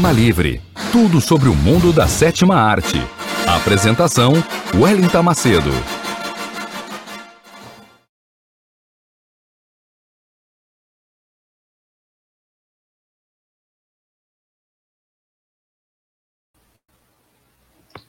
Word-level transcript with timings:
Cinema 0.00 0.12
Livre. 0.12 0.62
Tudo 0.90 1.20
sobre 1.20 1.50
o 1.50 1.54
mundo 1.54 1.92
da 1.92 2.08
sétima 2.08 2.54
arte. 2.54 2.96
Apresentação: 3.46 4.32
Wellington 4.74 5.22
Macedo. 5.22 5.70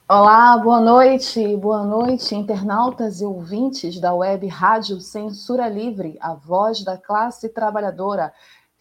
Olá, 0.07 0.57
boa 0.57 0.79
noite, 0.79 1.57
boa 1.57 1.83
noite, 1.83 2.35
internautas 2.35 3.19
e 3.19 3.25
ouvintes 3.25 3.99
da 3.99 4.13
web 4.13 4.47
Rádio 4.47 4.99
Censura 5.01 5.67
Livre, 5.67 6.17
a 6.21 6.33
voz 6.33 6.83
da 6.85 6.97
classe 6.97 7.49
trabalhadora. 7.49 8.33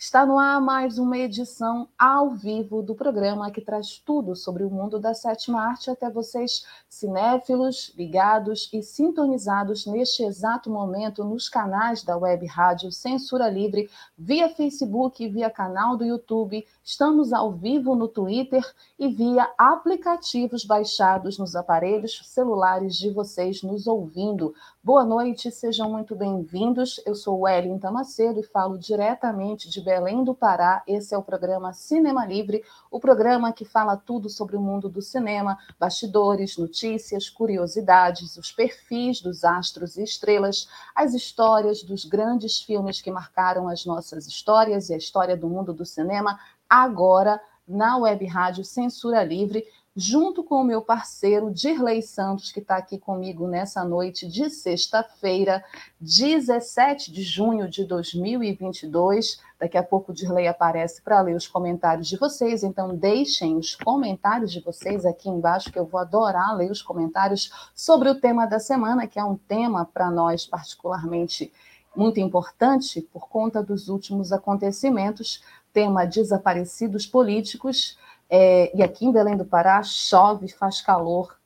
Está 0.02 0.24
no 0.24 0.38
ar 0.38 0.62
mais 0.62 0.98
uma 0.98 1.18
edição 1.18 1.86
ao 1.98 2.30
vivo 2.30 2.80
do 2.80 2.94
programa 2.94 3.50
que 3.50 3.60
traz 3.60 3.98
tudo 3.98 4.34
sobre 4.34 4.64
o 4.64 4.70
mundo 4.70 4.98
da 4.98 5.12
sétima 5.12 5.60
arte 5.60 5.90
até 5.90 6.08
vocês, 6.08 6.64
cinéfilos, 6.88 7.92
ligados 7.98 8.70
e 8.72 8.82
sintonizados 8.82 9.84
neste 9.84 10.22
exato 10.22 10.70
momento 10.70 11.22
nos 11.22 11.50
canais 11.50 12.02
da 12.02 12.16
Web 12.16 12.46
Rádio 12.46 12.90
Censura 12.90 13.50
Livre, 13.50 13.90
via 14.16 14.48
Facebook, 14.48 15.28
via 15.28 15.50
canal 15.50 15.98
do 15.98 16.04
YouTube. 16.06 16.66
Estamos 16.82 17.32
ao 17.32 17.52
vivo 17.52 17.94
no 17.94 18.08
Twitter 18.08 18.64
e 18.98 19.08
via 19.08 19.48
aplicativos 19.58 20.64
baixados 20.64 21.38
nos 21.38 21.54
aparelhos 21.54 22.22
celulares 22.24 22.96
de 22.96 23.10
vocês 23.10 23.62
nos 23.62 23.86
ouvindo. 23.86 24.54
Boa 24.82 25.04
noite, 25.04 25.50
sejam 25.50 25.90
muito 25.90 26.16
bem-vindos. 26.16 26.98
Eu 27.04 27.14
sou 27.14 27.40
Wellington 27.40 27.92
Macedo 27.92 28.40
e 28.40 28.42
falo 28.42 28.78
diretamente 28.78 29.68
de 29.68 29.78
Belém 29.82 30.24
do 30.24 30.34
Pará. 30.34 30.82
Esse 30.86 31.14
é 31.14 31.18
o 31.18 31.22
programa 31.22 31.74
Cinema 31.74 32.24
Livre, 32.24 32.64
o 32.90 32.98
programa 32.98 33.52
que 33.52 33.66
fala 33.66 33.94
tudo 33.94 34.30
sobre 34.30 34.56
o 34.56 34.60
mundo 34.60 34.88
do 34.88 35.02
cinema, 35.02 35.58
bastidores, 35.78 36.56
notícias, 36.56 37.28
curiosidades, 37.28 38.38
os 38.38 38.50
perfis 38.50 39.20
dos 39.20 39.44
astros 39.44 39.98
e 39.98 40.02
estrelas, 40.02 40.66
as 40.96 41.12
histórias 41.12 41.82
dos 41.82 42.06
grandes 42.06 42.62
filmes 42.62 43.02
que 43.02 43.10
marcaram 43.10 43.68
as 43.68 43.84
nossas 43.84 44.26
histórias 44.26 44.88
e 44.88 44.94
a 44.94 44.96
história 44.98 45.36
do 45.36 45.48
mundo 45.48 45.74
do 45.74 45.84
cinema, 45.84 46.38
agora 46.70 47.40
na 47.66 47.98
Web 47.98 48.24
Rádio 48.26 48.64
Censura 48.64 49.24
Livre 49.24 49.66
junto 49.94 50.44
com 50.44 50.56
o 50.60 50.64
meu 50.64 50.80
parceiro 50.80 51.50
Dirley 51.50 52.00
Santos, 52.00 52.52
que 52.52 52.60
está 52.60 52.76
aqui 52.76 52.96
comigo 52.96 53.48
nessa 53.48 53.84
noite 53.84 54.26
de 54.26 54.48
sexta-feira, 54.48 55.64
17 56.00 57.12
de 57.12 57.22
junho 57.22 57.68
de 57.68 57.84
2022. 57.84 59.40
Daqui 59.58 59.76
a 59.76 59.82
pouco 59.82 60.12
o 60.12 60.14
Dirley 60.14 60.46
aparece 60.46 61.02
para 61.02 61.20
ler 61.20 61.34
os 61.34 61.48
comentários 61.48 62.06
de 62.06 62.16
vocês, 62.16 62.62
então 62.62 62.94
deixem 62.94 63.56
os 63.56 63.74
comentários 63.74 64.52
de 64.52 64.60
vocês 64.60 65.04
aqui 65.04 65.28
embaixo, 65.28 65.72
que 65.72 65.78
eu 65.78 65.86
vou 65.86 66.00
adorar 66.00 66.56
ler 66.56 66.70
os 66.70 66.80
comentários 66.80 67.50
sobre 67.74 68.08
o 68.08 68.14
tema 68.14 68.46
da 68.46 68.60
semana, 68.60 69.08
que 69.08 69.18
é 69.18 69.24
um 69.24 69.36
tema 69.36 69.84
para 69.84 70.10
nós 70.10 70.46
particularmente 70.46 71.52
muito 71.94 72.20
importante 72.20 73.00
por 73.00 73.28
conta 73.28 73.62
dos 73.62 73.88
últimos 73.88 74.32
acontecimentos, 74.32 75.42
tema 75.72 76.04
desaparecidos 76.04 77.06
políticos. 77.06 77.98
É, 78.28 78.76
e 78.76 78.82
aqui 78.82 79.06
em 79.06 79.12
Belém 79.12 79.36
do 79.36 79.44
Pará 79.44 79.82
chove, 79.82 80.48
faz 80.48 80.80
calor 80.80 81.40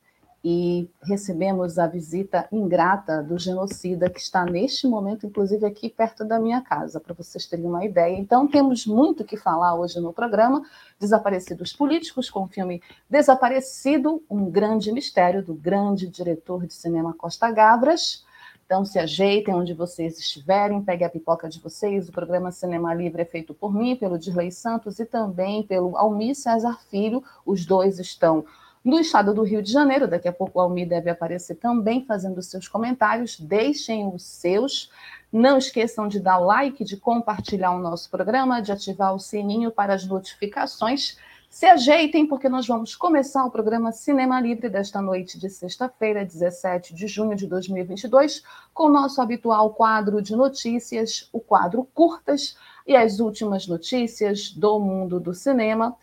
e 0.47 0.87
recebemos 1.01 1.79
a 1.79 1.87
visita 1.87 2.47
ingrata 2.51 3.23
do 3.23 3.35
genocida 3.35 4.07
que 4.11 4.19
está 4.19 4.45
neste 4.45 4.87
momento, 4.87 5.25
inclusive 5.25 5.65
aqui 5.65 5.89
perto 5.89 6.23
da 6.23 6.39
minha 6.39 6.61
casa, 6.61 6.99
para 6.99 7.15
vocês 7.15 7.47
terem 7.47 7.65
uma 7.65 7.83
ideia. 7.83 8.15
Então 8.15 8.47
temos 8.47 8.85
muito 8.85 9.23
que 9.25 9.37
falar 9.37 9.73
hoje 9.73 9.99
no 9.99 10.13
programa. 10.13 10.61
Desaparecidos 10.99 11.73
políticos 11.73 12.29
com 12.29 12.43
o 12.43 12.47
filme 12.47 12.79
Desaparecido, 13.09 14.21
um 14.29 14.51
grande 14.51 14.91
mistério 14.91 15.43
do 15.43 15.55
grande 15.55 16.07
diretor 16.07 16.67
de 16.67 16.75
cinema 16.75 17.15
Costa 17.15 17.49
Gavras. 17.49 18.23
Então, 18.65 18.83
se 18.83 18.97
ajeitem 18.97 19.53
onde 19.53 19.75
vocês 19.75 20.17
estiverem, 20.17 20.81
peguem 20.81 21.05
a 21.05 21.09
pipoca 21.09 21.47
de 21.47 21.59
vocês. 21.59 22.09
O 22.09 22.11
programa 22.11 22.51
Cinema 22.51 22.95
Livre 22.95 23.21
é 23.21 23.25
feito 23.25 23.53
por 23.53 23.71
mim, 23.71 23.95
pelo 23.95 24.17
Dirley 24.17 24.51
Santos 24.51 24.99
e 24.99 25.05
também 25.05 25.61
pelo 25.61 25.95
Almir 25.95 26.35
César 26.35 26.79
Filho. 26.89 27.23
Os 27.45 27.63
dois 27.63 27.99
estão 27.99 28.43
no 28.83 28.99
estado 28.99 29.35
do 29.35 29.43
Rio 29.43 29.61
de 29.61 29.71
Janeiro. 29.71 30.07
Daqui 30.07 30.27
a 30.27 30.33
pouco 30.33 30.57
o 30.57 30.61
Almir 30.61 30.87
deve 30.87 31.11
aparecer 31.11 31.55
também 31.55 32.05
fazendo 32.05 32.41
seus 32.41 32.67
comentários. 32.67 33.39
Deixem 33.39 34.07
os 34.07 34.23
seus. 34.23 34.89
Não 35.31 35.59
esqueçam 35.59 36.07
de 36.07 36.19
dar 36.19 36.39
like, 36.39 36.83
de 36.83 36.97
compartilhar 36.97 37.71
o 37.71 37.79
nosso 37.79 38.09
programa, 38.09 38.63
de 38.63 38.71
ativar 38.71 39.13
o 39.13 39.19
sininho 39.19 39.69
para 39.69 39.93
as 39.93 40.07
notificações. 40.07 41.19
Se 41.55 41.65
ajeitem, 41.67 42.27
porque 42.27 42.49
nós 42.49 42.67
vamos 42.67 42.97
começar 42.97 43.45
o 43.45 43.49
programa 43.49 43.93
Cinema 43.93 44.41
Livre 44.41 44.67
desta 44.67 45.01
noite 45.01 45.39
de 45.39 45.49
sexta-feira, 45.49 46.25
17 46.25 46.93
de 46.93 47.07
junho 47.07 47.33
de 47.33 47.47
2022, 47.47 48.43
com 48.73 48.87
o 48.87 48.91
nosso 48.91 49.21
habitual 49.21 49.73
quadro 49.73 50.21
de 50.21 50.35
notícias, 50.35 51.29
o 51.31 51.39
quadro 51.39 51.85
Curtas 51.93 52.57
e 52.85 52.93
as 52.93 53.21
últimas 53.21 53.67
notícias 53.67 54.51
do 54.51 54.81
mundo 54.81 55.17
do 55.17 55.33
cinema, 55.33 55.95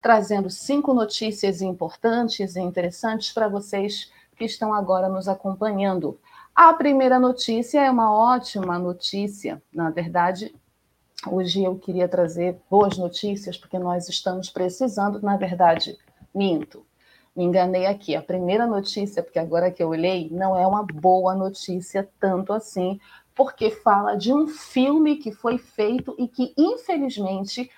trazendo 0.00 0.48
cinco 0.48 0.94
notícias 0.94 1.60
importantes 1.60 2.54
e 2.54 2.60
interessantes 2.60 3.32
para 3.32 3.48
vocês 3.48 4.12
que 4.36 4.44
estão 4.44 4.72
agora 4.72 5.08
nos 5.08 5.26
acompanhando. 5.26 6.20
A 6.54 6.72
primeira 6.72 7.18
notícia 7.18 7.80
é 7.80 7.90
uma 7.90 8.14
ótima 8.14 8.78
notícia, 8.78 9.60
na 9.74 9.90
verdade, 9.90 10.54
Hoje 11.30 11.62
eu 11.62 11.78
queria 11.78 12.08
trazer 12.08 12.60
boas 12.68 12.98
notícias, 12.98 13.56
porque 13.56 13.78
nós 13.78 14.08
estamos 14.08 14.50
precisando, 14.50 15.22
na 15.22 15.36
verdade, 15.36 15.96
minto. 16.34 16.84
Me 17.34 17.44
enganei 17.44 17.86
aqui. 17.86 18.16
A 18.16 18.20
primeira 18.20 18.66
notícia, 18.66 19.22
porque 19.22 19.38
agora 19.38 19.70
que 19.70 19.80
eu 19.80 19.90
olhei, 19.90 20.28
não 20.32 20.58
é 20.58 20.66
uma 20.66 20.82
boa 20.82 21.32
notícia 21.32 22.08
tanto 22.18 22.52
assim, 22.52 22.98
porque 23.36 23.70
fala 23.70 24.16
de 24.16 24.32
um 24.34 24.48
filme 24.48 25.16
que 25.16 25.30
foi 25.30 25.58
feito 25.58 26.12
e 26.18 26.26
que, 26.26 26.52
infelizmente, 26.58 27.70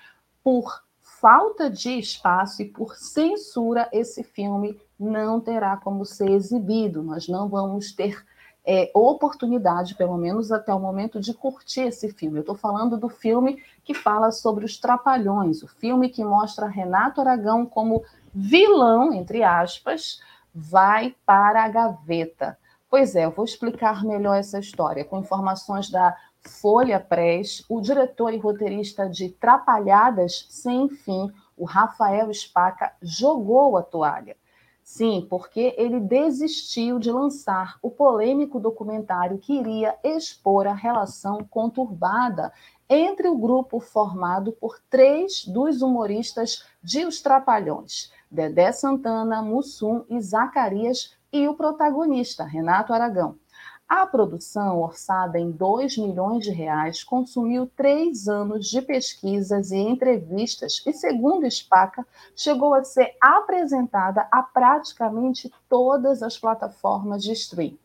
por 0.43 0.83
falta 0.99 1.69
de 1.69 1.99
espaço 1.99 2.63
e 2.63 2.65
por 2.65 2.95
censura, 2.95 3.87
esse 3.93 4.23
filme 4.23 4.79
não 4.99 5.39
terá 5.39 5.77
como 5.77 6.03
ser 6.03 6.31
exibido. 6.31 7.03
Nós 7.03 7.27
não 7.27 7.47
vamos 7.47 7.91
ter 7.93 8.25
é, 8.65 8.89
oportunidade, 8.93 9.95
pelo 9.95 10.17
menos 10.17 10.51
até 10.51 10.73
o 10.73 10.79
momento, 10.79 11.19
de 11.19 11.33
curtir 11.33 11.81
esse 11.81 12.11
filme. 12.11 12.37
Eu 12.37 12.41
estou 12.41 12.55
falando 12.55 12.97
do 12.97 13.07
filme 13.07 13.61
que 13.83 13.93
fala 13.93 14.31
sobre 14.31 14.65
os 14.65 14.77
Trapalhões, 14.77 15.61
o 15.61 15.67
filme 15.67 16.09
que 16.09 16.23
mostra 16.23 16.67
Renato 16.67 17.21
Aragão 17.21 17.65
como 17.65 18.03
vilão, 18.33 19.13
entre 19.13 19.43
aspas, 19.43 20.19
vai 20.53 21.15
para 21.25 21.63
a 21.63 21.69
gaveta. 21.69 22.57
Pois 22.89 23.15
é, 23.15 23.25
eu 23.25 23.31
vou 23.31 23.45
explicar 23.45 24.03
melhor 24.03 24.35
essa 24.35 24.59
história 24.59 25.05
com 25.05 25.19
informações 25.19 25.89
da 25.89 26.15
Folha 26.39 26.99
Press. 26.99 27.63
O 27.67 27.81
diretor 27.81 28.33
e 28.33 28.37
roteirista 28.37 29.09
de 29.09 29.29
Trapalhadas 29.29 30.47
Sem 30.49 30.89
Fim, 30.89 31.31
o 31.57 31.65
Rafael 31.65 32.33
Spaca, 32.33 32.93
jogou 33.01 33.77
a 33.77 33.83
toalha. 33.83 34.37
Sim, 34.85 35.25
porque 35.27 35.73
ele 35.79 35.99
desistiu 35.99 36.99
de 36.99 37.11
lançar 37.11 37.79
o 37.81 37.89
polêmico 37.89 38.59
documentário 38.59 39.39
que 39.39 39.53
iria 39.53 39.97
expor 40.03 40.67
a 40.67 40.75
relação 40.75 41.43
conturbada 41.49 42.53
entre 42.87 43.27
o 43.27 43.35
grupo 43.35 43.79
formado 43.79 44.51
por 44.51 44.79
três 44.87 45.43
dos 45.43 45.81
humoristas 45.81 46.63
de 46.83 47.03
Os 47.03 47.19
Trapalhões, 47.19 48.11
Dedé 48.29 48.71
Santana, 48.71 49.41
Mussum 49.41 50.05
e 50.07 50.21
Zacarias, 50.21 51.17
e 51.33 51.47
o 51.47 51.55
protagonista, 51.55 52.43
Renato 52.43 52.93
Aragão. 52.93 53.39
A 53.87 54.07
produção, 54.07 54.81
orçada 54.81 55.37
em 55.37 55.51
2 55.51 55.99
milhões 55.99 56.43
de 56.43 56.49
reais, 56.49 57.03
consumiu 57.03 57.69
três 57.77 58.27
anos 58.27 58.67
de 58.67 58.81
pesquisas 58.81 59.69
e 59.69 59.77
entrevistas 59.77 60.81
e, 60.87 60.91
segundo 60.91 61.49
Spaca, 61.49 62.05
chegou 62.35 62.73
a 62.73 62.83
ser 62.83 63.15
apresentada 63.21 64.27
a 64.31 64.41
praticamente 64.41 65.53
todas 65.69 66.23
as 66.23 66.35
plataformas 66.35 67.21
de 67.21 67.31
streaming. 67.33 67.77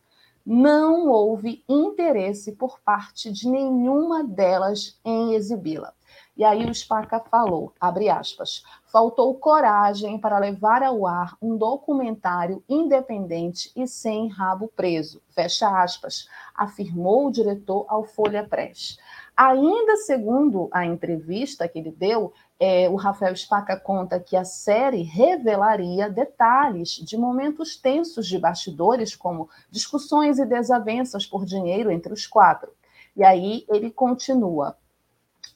Não 0.43 1.07
houve 1.07 1.63
interesse 1.69 2.53
por 2.53 2.79
parte 2.79 3.31
de 3.31 3.47
nenhuma 3.47 4.23
delas 4.23 4.99
em 5.05 5.35
exibi-la. 5.35 5.93
E 6.35 6.45
aí 6.45 6.65
o 6.65 6.73
Spaca 6.73 7.19
falou, 7.19 7.73
abre 7.79 8.09
aspas, 8.09 8.63
faltou 8.85 9.35
coragem 9.35 10.17
para 10.17 10.39
levar 10.39 10.81
ao 10.81 11.05
ar 11.05 11.35
um 11.41 11.57
documentário 11.57 12.63
independente 12.69 13.71
e 13.75 13.85
sem 13.85 14.29
rabo 14.29 14.71
preso, 14.73 15.21
fecha 15.29 15.67
aspas, 15.83 16.27
afirmou 16.55 17.27
o 17.27 17.31
diretor 17.31 17.85
ao 17.89 18.05
Folha 18.05 18.47
Press. 18.47 18.97
Ainda 19.35 19.97
segundo 19.97 20.69
a 20.71 20.85
entrevista 20.85 21.67
que 21.67 21.79
ele 21.79 21.91
deu, 21.91 22.33
é, 22.59 22.87
o 22.89 22.95
Rafael 22.95 23.35
Spaca 23.35 23.77
conta 23.77 24.19
que 24.19 24.37
a 24.37 24.45
série 24.45 25.01
revelaria 25.01 26.09
detalhes 26.09 26.91
de 26.91 27.17
momentos 27.17 27.75
tensos 27.75 28.27
de 28.27 28.37
bastidores, 28.37 29.15
como 29.15 29.49
discussões 29.69 30.39
e 30.39 30.45
desavenças 30.45 31.25
por 31.25 31.43
dinheiro 31.43 31.91
entre 31.91 32.13
os 32.13 32.25
quatro. 32.25 32.71
E 33.15 33.23
aí 33.23 33.65
ele 33.67 33.91
continua 33.91 34.77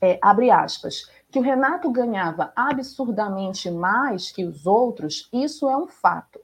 é, 0.06 0.19
abre 0.22 0.52
aspas, 0.52 1.10
que 1.31 1.40
o 1.40 1.42
Renato 1.42 1.90
ganhava 1.92 2.54
absurdamente 2.56 3.69
mais 3.69 4.31
que 4.31 4.46
os 4.46 4.66
outros, 4.66 5.28
isso 5.34 5.69
é 5.69 5.75
um 5.75 5.88
fato. 5.88 6.40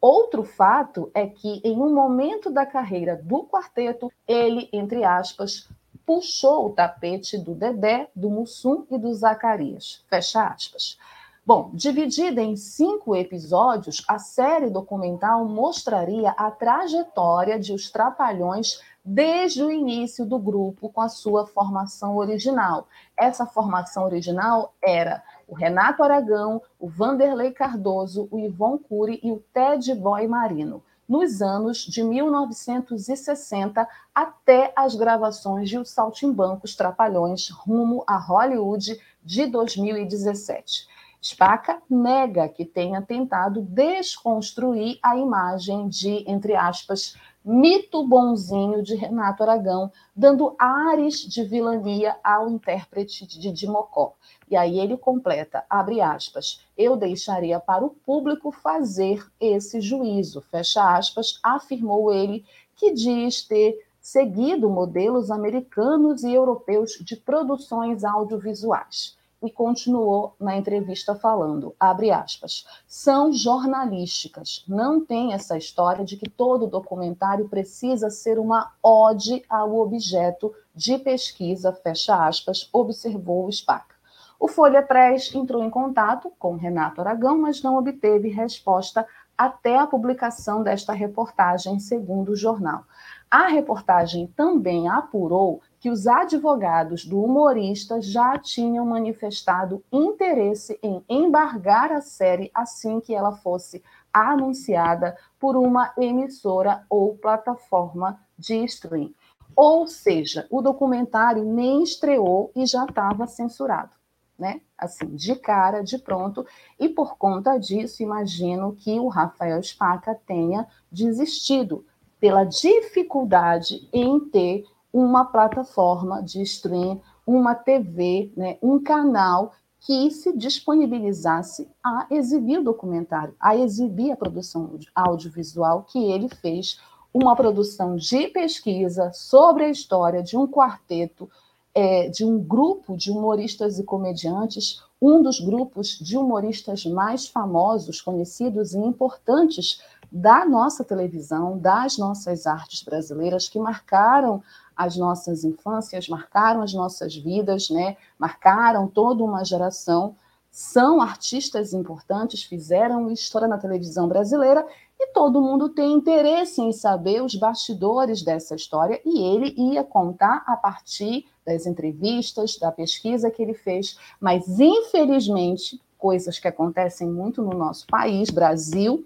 Outro 0.00 0.44
fato 0.44 1.10
é 1.14 1.26
que, 1.26 1.62
em 1.64 1.78
um 1.80 1.94
momento 1.94 2.50
da 2.50 2.66
carreira 2.66 3.16
do 3.16 3.44
quarteto, 3.44 4.12
ele, 4.28 4.68
entre 4.72 5.02
aspas, 5.02 5.68
puxou 6.04 6.66
o 6.66 6.72
tapete 6.72 7.38
do 7.38 7.54
Dedé, 7.54 8.10
do 8.14 8.28
Mussum 8.28 8.84
e 8.90 8.98
do 8.98 9.14
Zacarias. 9.14 10.04
Fecha 10.10 10.46
aspas. 10.46 10.98
Bom, 11.46 11.70
dividida 11.74 12.42
em 12.42 12.56
cinco 12.56 13.14
episódios, 13.14 14.02
a 14.08 14.18
série 14.18 14.70
documental 14.70 15.46
mostraria 15.46 16.30
a 16.30 16.50
trajetória 16.50 17.58
de 17.58 17.72
Os 17.72 17.90
Trapalhões 17.90 18.80
desde 19.04 19.62
o 19.62 19.70
início 19.70 20.24
do 20.24 20.38
grupo 20.38 20.88
com 20.88 21.00
a 21.00 21.08
sua 21.08 21.46
formação 21.46 22.16
original. 22.16 22.88
Essa 23.16 23.44
formação 23.44 24.04
original 24.04 24.72
era 24.82 25.22
o 25.46 25.54
Renato 25.54 26.02
Aragão, 26.02 26.62
o 26.80 26.88
Vanderlei 26.88 27.50
Cardoso, 27.50 28.26
o 28.30 28.38
Ivon 28.38 28.78
Cury 28.78 29.20
e 29.22 29.30
o 29.30 29.44
Ted 29.52 29.94
Boy 29.94 30.26
Marino, 30.26 30.82
nos 31.06 31.42
anos 31.42 31.78
de 31.78 32.02
1960 32.02 33.86
até 34.14 34.72
as 34.74 34.94
gravações 34.94 35.68
de 35.68 35.76
Os 35.78 35.90
Saltimbancos 35.90 36.74
Trapalhões 36.74 37.50
rumo 37.50 38.02
a 38.06 38.16
Hollywood 38.16 38.98
de 39.22 39.46
2017. 39.46 40.88
Spaca 41.22 41.82
nega 41.88 42.48
que 42.48 42.66
tenha 42.66 43.00
tentado 43.00 43.62
desconstruir 43.62 44.98
a 45.02 45.16
imagem 45.16 45.88
de, 45.88 46.22
entre 46.30 46.54
aspas, 46.54 47.16
mito 47.44 48.06
bonzinho 48.06 48.82
de 48.82 48.94
Renato 48.94 49.42
Aragão, 49.42 49.92
dando 50.16 50.56
ares 50.58 51.20
de 51.20 51.44
vilania 51.44 52.16
ao 52.24 52.48
intérprete 52.48 53.26
de 53.26 53.52
Dimocó. 53.52 54.14
E 54.50 54.56
aí 54.56 54.80
ele 54.80 54.96
completa, 54.96 55.62
abre 55.68 56.00
aspas, 56.00 56.64
eu 56.76 56.96
deixaria 56.96 57.60
para 57.60 57.84
o 57.84 57.90
público 57.90 58.50
fazer 58.50 59.26
esse 59.38 59.80
juízo, 59.80 60.40
fecha 60.40 60.96
aspas, 60.96 61.38
afirmou 61.42 62.10
ele, 62.10 62.44
que 62.74 62.92
diz 62.92 63.42
ter 63.42 63.78
seguido 64.00 64.70
modelos 64.70 65.30
americanos 65.30 66.22
e 66.22 66.32
europeus 66.32 66.92
de 67.00 67.14
produções 67.16 68.04
audiovisuais 68.04 69.16
e 69.44 69.50
continuou 69.50 70.34
na 70.40 70.56
entrevista 70.56 71.14
falando, 71.14 71.74
abre 71.78 72.10
aspas, 72.10 72.66
são 72.86 73.32
jornalísticas. 73.32 74.64
Não 74.66 75.04
tem 75.04 75.32
essa 75.32 75.56
história 75.56 76.04
de 76.04 76.16
que 76.16 76.28
todo 76.28 76.66
documentário 76.66 77.48
precisa 77.48 78.10
ser 78.10 78.38
uma 78.38 78.72
ode 78.82 79.44
ao 79.48 79.76
objeto 79.76 80.54
de 80.74 80.98
pesquisa, 80.98 81.72
fecha 81.72 82.26
aspas, 82.26 82.68
observou 82.72 83.46
o 83.46 83.52
SPAC. 83.52 83.94
O 84.38 84.48
Folha 84.48 84.82
Press 84.82 85.34
entrou 85.34 85.62
em 85.62 85.70
contato 85.70 86.32
com 86.38 86.56
Renato 86.56 87.00
Aragão, 87.00 87.38
mas 87.38 87.62
não 87.62 87.76
obteve 87.76 88.28
resposta 88.28 89.06
até 89.36 89.78
a 89.78 89.86
publicação 89.86 90.62
desta 90.62 90.92
reportagem, 90.92 91.78
segundo 91.78 92.32
o 92.32 92.36
jornal. 92.36 92.84
A 93.30 93.48
reportagem 93.48 94.26
também 94.36 94.88
apurou 94.88 95.60
que 95.84 95.90
os 95.90 96.06
advogados 96.06 97.04
do 97.04 97.22
humorista 97.22 98.00
já 98.00 98.38
tinham 98.38 98.86
manifestado 98.86 99.84
interesse 99.92 100.78
em 100.82 101.04
embargar 101.06 101.92
a 101.92 102.00
série 102.00 102.50
assim 102.54 103.00
que 103.00 103.14
ela 103.14 103.32
fosse 103.32 103.84
anunciada 104.10 105.14
por 105.38 105.58
uma 105.58 105.92
emissora 105.98 106.86
ou 106.88 107.18
plataforma 107.18 108.18
de 108.38 108.64
stream. 108.64 109.12
Ou 109.54 109.86
seja, 109.86 110.46
o 110.50 110.62
documentário 110.62 111.44
nem 111.44 111.82
estreou 111.82 112.50
e 112.56 112.64
já 112.64 112.86
estava 112.86 113.26
censurado, 113.26 113.94
né? 114.38 114.62
Assim, 114.78 115.14
de 115.14 115.36
cara, 115.36 115.82
de 115.82 115.98
pronto, 115.98 116.46
e 116.80 116.88
por 116.88 117.18
conta 117.18 117.58
disso, 117.58 118.02
imagino 118.02 118.74
que 118.74 118.98
o 118.98 119.08
Rafael 119.08 119.62
Spaca 119.62 120.18
tenha 120.26 120.66
desistido 120.90 121.84
pela 122.18 122.44
dificuldade 122.44 123.86
em 123.92 124.18
ter 124.18 124.64
uma 124.94 125.24
plataforma 125.24 126.22
de 126.22 126.40
stream, 126.42 127.00
uma 127.26 127.52
TV, 127.52 128.32
né, 128.36 128.56
um 128.62 128.80
canal 128.80 129.52
que 129.80 130.08
se 130.12 130.34
disponibilizasse 130.34 131.68
a 131.82 132.06
exibir 132.12 132.60
o 132.60 132.64
documentário, 132.64 133.34
a 133.40 133.56
exibir 133.56 134.12
a 134.12 134.16
produção 134.16 134.78
audiovisual 134.94 135.82
que 135.82 135.98
ele 135.98 136.28
fez, 136.28 136.78
uma 137.12 137.34
produção 137.34 137.96
de 137.96 138.28
pesquisa 138.28 139.10
sobre 139.12 139.64
a 139.64 139.68
história 139.68 140.22
de 140.22 140.36
um 140.36 140.46
quarteto, 140.46 141.28
é, 141.74 142.08
de 142.08 142.24
um 142.24 142.38
grupo 142.38 142.96
de 142.96 143.10
humoristas 143.10 143.80
e 143.80 143.84
comediantes, 143.84 144.80
um 145.02 145.20
dos 145.22 145.40
grupos 145.40 145.98
de 145.98 146.16
humoristas 146.16 146.86
mais 146.86 147.26
famosos, 147.26 148.00
conhecidos 148.00 148.74
e 148.74 148.78
importantes 148.78 149.82
da 150.10 150.46
nossa 150.46 150.84
televisão, 150.84 151.58
das 151.58 151.98
nossas 151.98 152.46
artes 152.46 152.84
brasileiras, 152.84 153.48
que 153.48 153.58
marcaram 153.58 154.40
as 154.76 154.96
nossas 154.96 155.44
infâncias, 155.44 156.08
marcaram 156.08 156.62
as 156.62 156.72
nossas 156.72 157.14
vidas, 157.14 157.70
né? 157.70 157.96
marcaram 158.18 158.86
toda 158.86 159.22
uma 159.22 159.44
geração, 159.44 160.16
são 160.50 161.00
artistas 161.00 161.72
importantes, 161.72 162.44
fizeram 162.44 163.10
história 163.10 163.48
na 163.48 163.58
televisão 163.58 164.06
brasileira 164.06 164.64
e 164.98 165.08
todo 165.08 165.40
mundo 165.40 165.68
tem 165.68 165.92
interesse 165.92 166.62
em 166.62 166.72
saber 166.72 167.22
os 167.22 167.34
bastidores 167.34 168.22
dessa 168.22 168.54
história 168.54 169.00
e 169.04 169.20
ele 169.20 169.52
ia 169.56 169.82
contar 169.82 170.44
a 170.46 170.56
partir 170.56 171.26
das 171.44 171.66
entrevistas, 171.66 172.56
da 172.56 172.70
pesquisa 172.70 173.30
que 173.30 173.42
ele 173.42 173.54
fez, 173.54 173.98
mas 174.20 174.60
infelizmente, 174.60 175.80
coisas 175.98 176.38
que 176.38 176.46
acontecem 176.46 177.10
muito 177.10 177.42
no 177.42 177.56
nosso 177.56 177.86
país, 177.86 178.30
Brasil, 178.30 179.04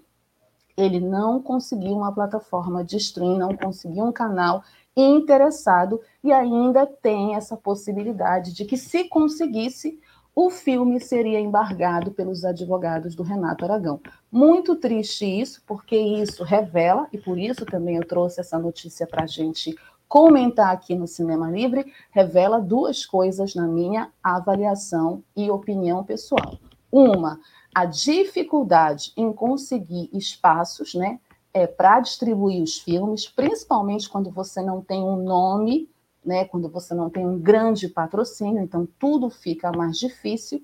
ele 0.77 0.99
não 0.99 1.41
conseguiu 1.41 1.93
uma 1.93 2.13
plataforma 2.13 2.83
de 2.83 2.97
stream, 2.97 3.37
não 3.37 3.55
conseguiu 3.55 4.05
um 4.05 4.11
canal 4.11 4.63
interessado 5.01 6.01
e 6.23 6.31
ainda 6.31 6.85
tem 6.85 7.35
essa 7.35 7.55
possibilidade 7.55 8.53
de 8.53 8.65
que, 8.65 8.77
se 8.77 9.05
conseguisse, 9.05 9.99
o 10.35 10.49
filme 10.49 10.99
seria 10.99 11.39
embargado 11.39 12.11
pelos 12.11 12.45
advogados 12.45 13.13
do 13.13 13.23
Renato 13.23 13.65
Aragão. 13.65 13.99
Muito 14.31 14.75
triste 14.75 15.25
isso, 15.25 15.61
porque 15.67 15.97
isso 15.97 16.43
revela, 16.43 17.07
e 17.11 17.17
por 17.17 17.37
isso 17.37 17.65
também 17.65 17.97
eu 17.97 18.07
trouxe 18.07 18.39
essa 18.39 18.57
notícia 18.57 19.05
para 19.05 19.23
a 19.23 19.27
gente 19.27 19.75
comentar 20.07 20.73
aqui 20.73 20.95
no 20.95 21.07
Cinema 21.07 21.51
Livre, 21.51 21.93
revela 22.09 22.59
duas 22.59 23.05
coisas 23.05 23.53
na 23.53 23.67
minha 23.67 24.11
avaliação 24.23 25.23
e 25.35 25.51
opinião 25.51 26.03
pessoal. 26.03 26.57
Uma, 26.91 27.39
a 27.75 27.85
dificuldade 27.85 29.13
em 29.15 29.31
conseguir 29.31 30.09
espaços, 30.11 30.95
né? 30.95 31.19
É, 31.53 31.67
para 31.67 31.99
distribuir 31.99 32.61
os 32.61 32.77
filmes, 32.77 33.27
principalmente 33.27 34.09
quando 34.09 34.31
você 34.31 34.61
não 34.61 34.81
tem 34.81 35.01
um 35.01 35.17
nome, 35.17 35.89
né, 36.23 36.45
quando 36.45 36.69
você 36.69 36.93
não 36.93 37.09
tem 37.09 37.25
um 37.25 37.39
grande 37.39 37.87
patrocínio, 37.87 38.61
então 38.61 38.87
tudo 38.99 39.29
fica 39.29 39.71
mais 39.71 39.97
difícil. 39.97 40.63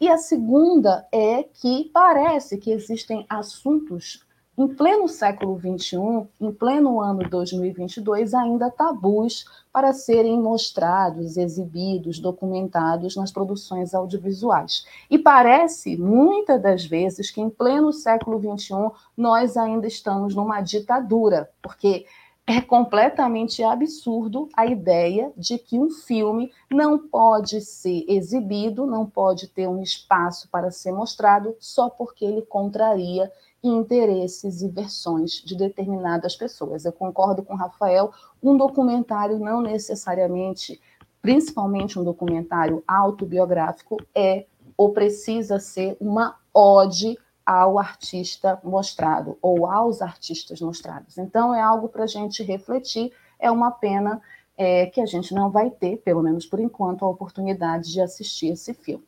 E 0.00 0.08
a 0.08 0.18
segunda 0.18 1.06
é 1.10 1.42
que 1.42 1.90
parece 1.92 2.58
que 2.58 2.70
existem 2.70 3.26
assuntos 3.28 4.24
em 4.60 4.68
pleno 4.68 5.08
século 5.08 5.58
XXI, 5.58 6.28
em 6.38 6.52
pleno 6.52 7.00
ano 7.00 7.26
2022, 7.26 8.34
ainda 8.34 8.70
tabus 8.70 9.46
para 9.72 9.94
serem 9.94 10.38
mostrados, 10.38 11.38
exibidos, 11.38 12.18
documentados 12.18 13.16
nas 13.16 13.32
produções 13.32 13.94
audiovisuais. 13.94 14.84
E 15.10 15.16
parece, 15.16 15.96
muitas 15.96 16.60
das 16.60 16.84
vezes, 16.84 17.30
que 17.30 17.40
em 17.40 17.48
pleno 17.48 17.90
século 17.90 18.38
XXI 18.38 18.90
nós 19.16 19.56
ainda 19.56 19.86
estamos 19.86 20.34
numa 20.34 20.60
ditadura, 20.60 21.48
porque 21.62 22.04
é 22.46 22.60
completamente 22.60 23.62
absurdo 23.62 24.46
a 24.54 24.66
ideia 24.66 25.32
de 25.38 25.56
que 25.56 25.78
um 25.78 25.88
filme 25.88 26.52
não 26.70 26.98
pode 26.98 27.62
ser 27.62 28.04
exibido, 28.06 28.84
não 28.84 29.06
pode 29.06 29.48
ter 29.48 29.68
um 29.68 29.80
espaço 29.80 30.50
para 30.50 30.70
ser 30.70 30.92
mostrado 30.92 31.56
só 31.60 31.88
porque 31.88 32.26
ele 32.26 32.42
contraria 32.42 33.32
interesses 33.62 34.62
e 34.62 34.68
versões 34.68 35.32
de 35.32 35.56
determinadas 35.56 36.34
pessoas. 36.36 36.84
Eu 36.84 36.92
concordo 36.92 37.42
com 37.42 37.54
o 37.54 37.56
Rafael, 37.56 38.12
um 38.42 38.56
documentário 38.56 39.38
não 39.38 39.60
necessariamente, 39.60 40.80
principalmente 41.20 41.98
um 41.98 42.04
documentário 42.04 42.82
autobiográfico, 42.86 43.96
é 44.14 44.46
ou 44.76 44.92
precisa 44.92 45.58
ser 45.58 45.96
uma 46.00 46.36
ode 46.54 47.18
ao 47.44 47.78
artista 47.78 48.60
mostrado 48.62 49.36
ou 49.42 49.66
aos 49.66 50.00
artistas 50.00 50.60
mostrados. 50.60 51.18
Então, 51.18 51.54
é 51.54 51.60
algo 51.60 51.88
para 51.88 52.04
a 52.04 52.06
gente 52.06 52.42
refletir. 52.42 53.12
É 53.38 53.50
uma 53.50 53.70
pena 53.70 54.22
é, 54.56 54.86
que 54.86 55.00
a 55.00 55.06
gente 55.06 55.34
não 55.34 55.50
vai 55.50 55.70
ter, 55.70 55.96
pelo 55.98 56.22
menos 56.22 56.46
por 56.46 56.60
enquanto, 56.60 57.04
a 57.04 57.08
oportunidade 57.08 57.92
de 57.92 58.00
assistir 58.00 58.48
esse 58.48 58.72
filme. 58.72 59.04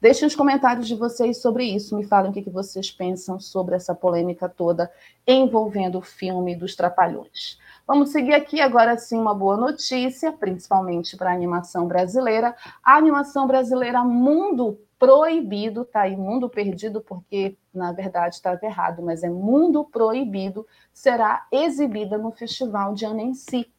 Deixem 0.00 0.26
os 0.26 0.34
comentários 0.34 0.88
de 0.88 0.94
vocês 0.94 1.40
sobre 1.40 1.64
isso, 1.64 1.96
me 1.96 2.04
falem 2.04 2.30
o 2.30 2.34
que 2.34 2.50
vocês 2.50 2.90
pensam 2.90 3.38
sobre 3.38 3.74
essa 3.74 3.94
polêmica 3.94 4.48
toda 4.48 4.90
envolvendo 5.26 5.98
o 5.98 6.02
filme 6.02 6.56
dos 6.56 6.74
Trapalhões. 6.74 7.58
Vamos 7.86 8.10
seguir 8.10 8.34
aqui 8.34 8.60
agora 8.60 8.96
sim 8.96 9.18
uma 9.18 9.34
boa 9.34 9.56
notícia, 9.56 10.32
principalmente 10.32 11.16
para 11.16 11.30
a 11.30 11.34
animação 11.34 11.86
brasileira. 11.86 12.54
A 12.82 12.96
animação 12.96 13.46
brasileira 13.46 14.04
Mundo 14.04 14.78
Proibido, 14.98 15.84
tá 15.84 16.02
aí 16.02 16.16
Mundo 16.16 16.48
Perdido, 16.48 17.00
porque 17.00 17.56
na 17.74 17.90
verdade 17.90 18.36
estava 18.36 18.58
errado, 18.62 19.02
mas 19.02 19.24
é 19.24 19.28
Mundo 19.28 19.84
Proibido, 19.84 20.64
será 20.92 21.44
exibida 21.50 22.16
no 22.16 22.30
Festival 22.30 22.94
de 22.94 23.04
Annecy, 23.04 23.71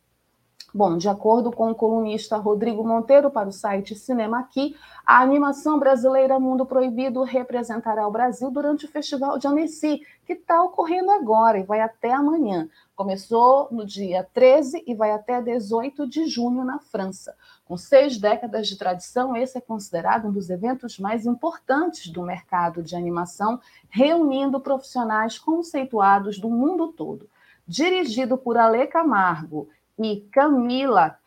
Bom, 0.75 0.97
de 0.97 1.07
acordo 1.07 1.51
com 1.51 1.69
o 1.69 1.75
colunista 1.75 2.35
Rodrigo 2.35 2.83
Monteiro 2.83 3.29
para 3.29 3.47
o 3.47 3.51
site 3.51 3.93
Cinema 3.93 4.39
Aqui, 4.39 4.75
a 5.05 5.21
animação 5.21 5.77
brasileira 5.77 6.39
Mundo 6.39 6.65
Proibido 6.65 7.21
representará 7.21 8.07
o 8.07 8.11
Brasil 8.11 8.49
durante 8.49 8.85
o 8.85 8.89
Festival 8.89 9.37
de 9.37 9.47
Annecy, 9.47 10.01
que 10.25 10.33
está 10.33 10.63
ocorrendo 10.63 11.11
agora 11.11 11.59
e 11.59 11.63
vai 11.63 11.79
até 11.79 12.11
amanhã. 12.11 12.67
Começou 12.95 13.67
no 13.69 13.85
dia 13.85 14.27
13 14.33 14.83
e 14.87 14.95
vai 14.95 15.11
até 15.11 15.39
18 15.43 16.09
de 16.09 16.25
junho 16.25 16.63
na 16.63 16.79
França. 16.79 17.35
Com 17.65 17.77
seis 17.77 18.17
décadas 18.17 18.67
de 18.67 18.75
tradição, 18.75 19.35
esse 19.35 19.59
é 19.59 19.61
considerado 19.61 20.27
um 20.27 20.31
dos 20.31 20.49
eventos 20.49 20.97
mais 20.97 21.27
importantes 21.27 22.11
do 22.11 22.23
mercado 22.23 22.81
de 22.81 22.95
animação, 22.95 23.59
reunindo 23.91 24.59
profissionais 24.59 25.37
conceituados 25.37 26.39
do 26.39 26.49
mundo 26.49 26.87
todo. 26.87 27.29
Dirigido 27.67 28.39
por 28.39 28.57
Ale 28.57 28.87
Camargo 28.87 29.69
e 29.97 30.21
Camila 30.31 31.17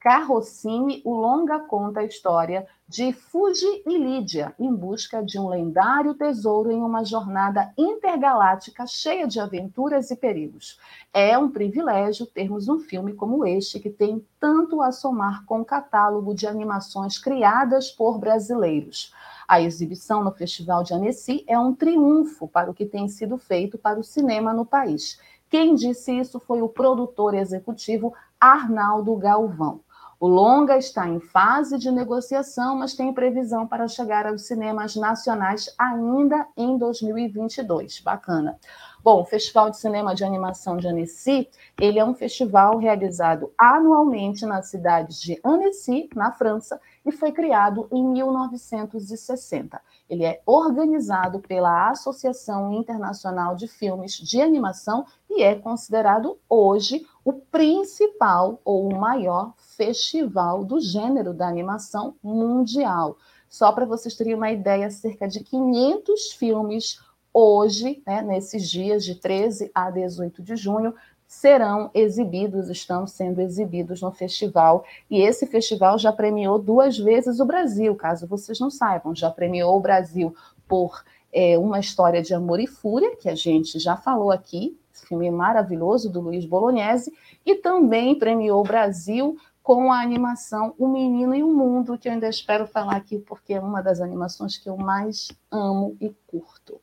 Carrossini, 0.00 1.02
o 1.04 1.12
longa 1.12 1.60
conta 1.60 2.00
a 2.00 2.04
história 2.04 2.66
de 2.88 3.12
Fuji 3.12 3.82
e 3.86 3.98
Lídia 3.98 4.54
em 4.58 4.74
busca 4.74 5.22
de 5.22 5.38
um 5.38 5.46
lendário 5.46 6.14
tesouro 6.14 6.72
em 6.72 6.80
uma 6.80 7.04
jornada 7.04 7.70
intergaláctica 7.76 8.86
cheia 8.86 9.28
de 9.28 9.38
aventuras 9.38 10.10
e 10.10 10.16
perigos. 10.16 10.80
É 11.12 11.36
um 11.36 11.50
privilégio 11.50 12.24
termos 12.24 12.66
um 12.66 12.78
filme 12.78 13.12
como 13.12 13.46
este 13.46 13.78
que 13.78 13.90
tem 13.90 14.26
tanto 14.40 14.80
a 14.80 14.90
somar 14.90 15.44
com 15.44 15.60
o 15.60 15.66
catálogo 15.66 16.34
de 16.34 16.46
animações 16.46 17.18
criadas 17.18 17.90
por 17.90 18.18
brasileiros. 18.18 19.14
A 19.46 19.60
exibição 19.60 20.24
no 20.24 20.32
Festival 20.32 20.82
de 20.82 20.94
Annecy 20.94 21.44
é 21.46 21.58
um 21.58 21.74
triunfo 21.74 22.48
para 22.48 22.70
o 22.70 22.74
que 22.74 22.86
tem 22.86 23.06
sido 23.06 23.36
feito 23.36 23.76
para 23.76 24.00
o 24.00 24.04
cinema 24.04 24.54
no 24.54 24.64
país 24.64 25.18
quem 25.50 25.74
disse 25.74 26.16
isso 26.16 26.38
foi 26.38 26.62
o 26.62 26.68
produtor 26.68 27.34
executivo 27.34 28.14
Arnaldo 28.40 29.16
Galvão. 29.16 29.80
O 30.20 30.28
longa 30.28 30.76
está 30.76 31.08
em 31.08 31.18
fase 31.18 31.78
de 31.78 31.90
negociação, 31.90 32.76
mas 32.76 32.94
tem 32.94 33.12
previsão 33.12 33.66
para 33.66 33.88
chegar 33.88 34.26
aos 34.26 34.42
cinemas 34.42 34.94
nacionais 34.94 35.74
ainda 35.78 36.46
em 36.56 36.78
2022. 36.78 38.00
Bacana. 38.00 38.58
Bom, 39.02 39.22
o 39.22 39.24
Festival 39.24 39.70
de 39.70 39.78
Cinema 39.78 40.14
de 40.14 40.24
Animação 40.24 40.76
de 40.76 40.86
Annecy, 40.86 41.48
ele 41.80 41.98
é 41.98 42.04
um 42.04 42.14
festival 42.14 42.76
realizado 42.76 43.50
anualmente 43.56 44.44
na 44.44 44.60
cidade 44.60 45.18
de 45.18 45.40
Annecy, 45.42 46.10
na 46.14 46.30
França, 46.32 46.78
e 47.06 47.10
foi 47.10 47.32
criado 47.32 47.88
em 47.90 48.06
1960. 48.06 49.80
Ele 50.06 50.22
é 50.22 50.42
organizado 50.44 51.40
pela 51.40 51.88
Associação 51.88 52.74
Internacional 52.74 53.56
de 53.56 53.66
Filmes 53.66 54.12
de 54.12 54.38
Animação 54.42 55.06
e 55.30 55.42
é 55.42 55.54
considerado 55.54 56.38
hoje 56.46 57.06
o 57.24 57.32
principal 57.32 58.60
ou 58.62 58.86
o 58.86 59.00
maior 59.00 59.54
festival 59.56 60.62
do 60.62 60.78
gênero 60.78 61.32
da 61.32 61.48
animação 61.48 62.16
mundial. 62.22 63.16
Só 63.48 63.72
para 63.72 63.86
vocês 63.86 64.14
terem 64.14 64.34
uma 64.34 64.52
ideia, 64.52 64.90
cerca 64.90 65.26
de 65.26 65.40
500 65.40 66.32
filmes 66.32 67.00
hoje, 67.32 68.02
né, 68.06 68.22
nesses 68.22 68.68
dias 68.68 69.04
de 69.04 69.14
13 69.14 69.70
a 69.74 69.90
18 69.90 70.42
de 70.42 70.56
junho, 70.56 70.94
serão 71.26 71.90
exibidos, 71.94 72.68
estão 72.68 73.06
sendo 73.06 73.40
exibidos 73.40 74.02
no 74.02 74.10
festival. 74.10 74.84
E 75.08 75.20
esse 75.20 75.46
festival 75.46 75.96
já 75.96 76.12
premiou 76.12 76.58
duas 76.58 76.98
vezes 76.98 77.38
o 77.38 77.44
Brasil, 77.44 77.94
caso 77.94 78.26
vocês 78.26 78.58
não 78.58 78.68
saibam, 78.68 79.14
já 79.14 79.30
premiou 79.30 79.76
o 79.76 79.80
Brasil 79.80 80.34
por 80.66 81.04
é, 81.32 81.56
uma 81.56 81.78
história 81.78 82.20
de 82.20 82.34
amor 82.34 82.58
e 82.58 82.66
fúria, 82.66 83.16
que 83.16 83.28
a 83.28 83.34
gente 83.34 83.78
já 83.78 83.96
falou 83.96 84.32
aqui, 84.32 84.76
filme 84.92 85.30
maravilhoso 85.30 86.10
do 86.10 86.20
Luiz 86.20 86.44
Bolognese, 86.44 87.12
e 87.46 87.54
também 87.54 88.18
premiou 88.18 88.60
o 88.60 88.64
Brasil 88.64 89.36
com 89.62 89.92
a 89.92 90.00
animação 90.00 90.74
O 90.78 90.88
Menino 90.88 91.34
e 91.34 91.42
o 91.42 91.52
Mundo, 91.52 91.96
que 91.96 92.08
eu 92.08 92.12
ainda 92.12 92.28
espero 92.28 92.66
falar 92.66 92.96
aqui, 92.96 93.18
porque 93.18 93.54
é 93.54 93.60
uma 93.60 93.80
das 93.80 94.00
animações 94.00 94.56
que 94.56 94.68
eu 94.68 94.76
mais 94.76 95.28
amo 95.50 95.96
e 96.00 96.12
curto, 96.26 96.80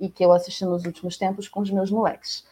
e 0.00 0.08
que 0.08 0.24
eu 0.24 0.32
assisti 0.32 0.64
nos 0.64 0.84
últimos 0.84 1.16
tempos 1.16 1.48
com 1.48 1.60
os 1.60 1.70
meus 1.70 1.90
moleques. 1.90 2.44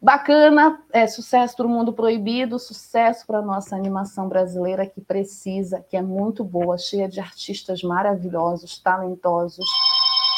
Bacana, 0.00 0.82
é, 0.92 1.06
sucesso 1.06 1.56
para 1.56 1.66
o 1.66 1.68
mundo 1.68 1.92
proibido, 1.92 2.58
sucesso 2.58 3.26
para 3.26 3.38
a 3.38 3.42
nossa 3.42 3.74
animação 3.74 4.28
brasileira 4.28 4.86
que 4.86 5.00
precisa, 5.00 5.80
que 5.88 5.96
é 5.96 6.02
muito 6.02 6.44
boa, 6.44 6.76
cheia 6.76 7.08
de 7.08 7.18
artistas 7.18 7.82
maravilhosos, 7.82 8.78
talentosos 8.78 9.66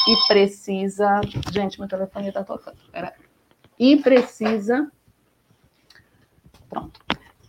e 0.07 0.27
precisa. 0.27 1.19
Gente, 1.51 1.77
meu 1.77 1.89
telefone 1.89 2.29
está 2.29 2.43
tocando. 2.43 2.77
Pera. 2.91 3.13
E 3.77 3.97
precisa. 3.97 4.89
Pronto. 6.69 6.99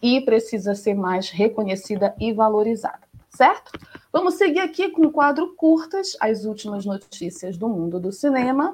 E 0.02 0.20
precisa 0.22 0.74
ser 0.74 0.94
mais 0.94 1.30
reconhecida 1.30 2.14
e 2.18 2.32
valorizada, 2.32 3.06
certo? 3.28 3.70
Vamos 4.12 4.34
seguir 4.34 4.58
aqui 4.58 4.88
com 4.88 5.06
o 5.06 5.12
quadro 5.12 5.54
Curtas, 5.54 6.16
as 6.20 6.44
últimas 6.44 6.84
notícias 6.84 7.56
do 7.56 7.68
mundo 7.68 8.00
do 8.00 8.10
cinema. 8.10 8.72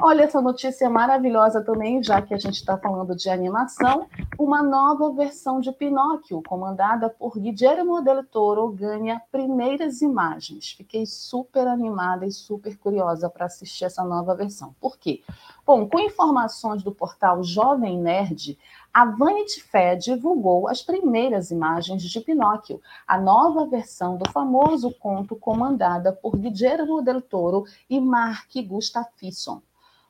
Olha 0.00 0.24
essa 0.24 0.40
notícia 0.40 0.90
maravilhosa 0.90 1.62
também, 1.62 2.02
já 2.02 2.20
que 2.20 2.34
a 2.34 2.38
gente 2.38 2.56
está 2.56 2.76
falando 2.76 3.14
de 3.14 3.30
animação. 3.30 4.08
Uma 4.36 4.64
nova 4.64 5.12
versão 5.12 5.60
de 5.60 5.70
Pinóquio, 5.70 6.42
comandada 6.42 7.08
por 7.08 7.38
Guillermo 7.38 8.02
del 8.02 8.24
Toro, 8.24 8.68
ganha 8.70 9.22
primeiras 9.30 10.02
imagens. 10.02 10.72
Fiquei 10.72 11.06
super 11.06 11.68
animada 11.68 12.26
e 12.26 12.32
super 12.32 12.76
curiosa 12.76 13.30
para 13.30 13.46
assistir 13.46 13.84
essa 13.84 14.02
nova 14.02 14.34
versão. 14.34 14.74
Por 14.80 14.98
quê? 14.98 15.22
Bom, 15.64 15.88
com 15.88 16.00
informações 16.00 16.82
do 16.82 16.90
portal 16.90 17.44
Jovem 17.44 18.00
Nerd, 18.00 18.58
a 18.94 19.04
Vanity 19.06 19.60
Fair 19.60 19.98
divulgou 19.98 20.68
as 20.68 20.80
primeiras 20.80 21.50
imagens 21.50 22.00
de 22.00 22.20
Pinóquio, 22.20 22.80
a 23.04 23.18
nova 23.20 23.66
versão 23.66 24.16
do 24.16 24.30
famoso 24.30 24.94
conto 24.94 25.34
comandada 25.34 26.12
por 26.12 26.36
Guillermo 26.36 27.02
del 27.02 27.20
Toro 27.20 27.64
e 27.90 28.00
Mark 28.00 28.54
Gustafsson. 28.54 29.60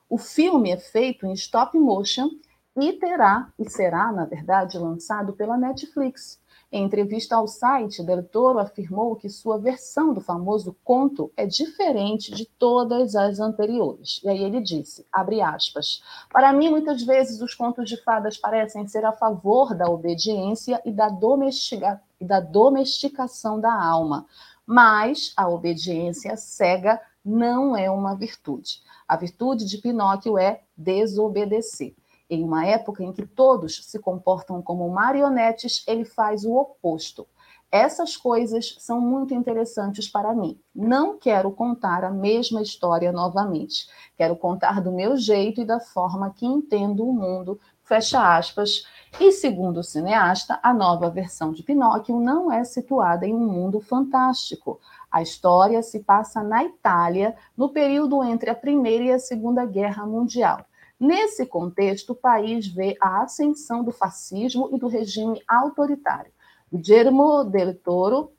O 0.06 0.18
filme 0.18 0.70
é 0.70 0.76
feito 0.76 1.24
em 1.24 1.32
stop 1.32 1.78
motion 1.78 2.28
e 2.76 2.92
terá, 2.92 3.50
e 3.58 3.70
será, 3.70 4.12
na 4.12 4.26
verdade, 4.26 4.76
lançado 4.76 5.32
pela 5.32 5.56
Netflix. 5.56 6.38
Em 6.74 6.82
entrevista 6.82 7.36
ao 7.36 7.46
site, 7.46 8.02
Del 8.02 8.24
Toro 8.24 8.58
afirmou 8.58 9.14
que 9.14 9.28
sua 9.28 9.56
versão 9.56 10.12
do 10.12 10.20
famoso 10.20 10.76
conto 10.82 11.30
é 11.36 11.46
diferente 11.46 12.34
de 12.34 12.44
todas 12.44 13.14
as 13.14 13.38
anteriores. 13.38 14.20
E 14.24 14.28
aí 14.28 14.42
ele 14.42 14.60
disse, 14.60 15.06
abre 15.12 15.40
aspas, 15.40 16.02
para 16.32 16.52
mim 16.52 16.70
muitas 16.70 17.04
vezes 17.04 17.40
os 17.40 17.54
contos 17.54 17.88
de 17.88 17.96
fadas 18.02 18.36
parecem 18.36 18.88
ser 18.88 19.04
a 19.04 19.12
favor 19.12 19.72
da 19.72 19.88
obediência 19.88 20.82
e 20.84 20.90
da, 20.90 21.08
domestica 21.08 22.02
e 22.20 22.24
da 22.24 22.40
domesticação 22.40 23.60
da 23.60 23.72
alma, 23.72 24.26
mas 24.66 25.32
a 25.36 25.48
obediência 25.48 26.36
cega 26.36 27.00
não 27.24 27.76
é 27.76 27.88
uma 27.88 28.16
virtude. 28.16 28.82
A 29.06 29.16
virtude 29.16 29.64
de 29.64 29.78
Pinóquio 29.78 30.36
é 30.36 30.62
desobedecer. 30.76 31.94
Em 32.28 32.42
uma 32.42 32.66
época 32.66 33.02
em 33.02 33.12
que 33.12 33.26
todos 33.26 33.84
se 33.84 33.98
comportam 33.98 34.62
como 34.62 34.88
marionetes, 34.88 35.84
ele 35.86 36.04
faz 36.04 36.44
o 36.44 36.54
oposto. 36.54 37.26
Essas 37.70 38.16
coisas 38.16 38.76
são 38.78 39.00
muito 39.00 39.34
interessantes 39.34 40.08
para 40.08 40.32
mim. 40.32 40.60
Não 40.72 41.18
quero 41.18 41.50
contar 41.50 42.04
a 42.04 42.10
mesma 42.10 42.62
história 42.62 43.10
novamente. 43.10 43.88
Quero 44.16 44.36
contar 44.36 44.80
do 44.80 44.92
meu 44.92 45.16
jeito 45.16 45.60
e 45.60 45.64
da 45.64 45.80
forma 45.80 46.32
que 46.32 46.46
entendo 46.46 47.04
o 47.04 47.12
mundo, 47.12 47.58
fecha 47.82 48.36
aspas. 48.36 48.86
E 49.18 49.32
segundo 49.32 49.80
o 49.80 49.82
cineasta, 49.82 50.58
a 50.62 50.72
nova 50.72 51.10
versão 51.10 51.52
de 51.52 51.64
Pinóquio 51.64 52.20
não 52.20 52.50
é 52.50 52.62
situada 52.62 53.26
em 53.26 53.34
um 53.34 53.46
mundo 53.46 53.80
fantástico. 53.80 54.80
A 55.10 55.20
história 55.20 55.82
se 55.82 55.98
passa 56.00 56.44
na 56.44 56.64
Itália, 56.64 57.36
no 57.56 57.68
período 57.68 58.22
entre 58.22 58.50
a 58.50 58.54
Primeira 58.54 59.04
e 59.04 59.12
a 59.12 59.18
Segunda 59.18 59.66
Guerra 59.66 60.06
Mundial. 60.06 60.64
Nesse 60.98 61.44
contexto, 61.44 62.10
o 62.10 62.16
país 62.16 62.66
vê 62.66 62.96
a 63.00 63.22
ascensão 63.22 63.82
do 63.82 63.92
fascismo 63.92 64.70
e 64.72 64.78
do 64.78 64.88
regime 64.88 65.42
autoritário. 65.48 66.32
Guillermo 66.72 67.44
del 67.44 67.74
Toro, 67.74 68.32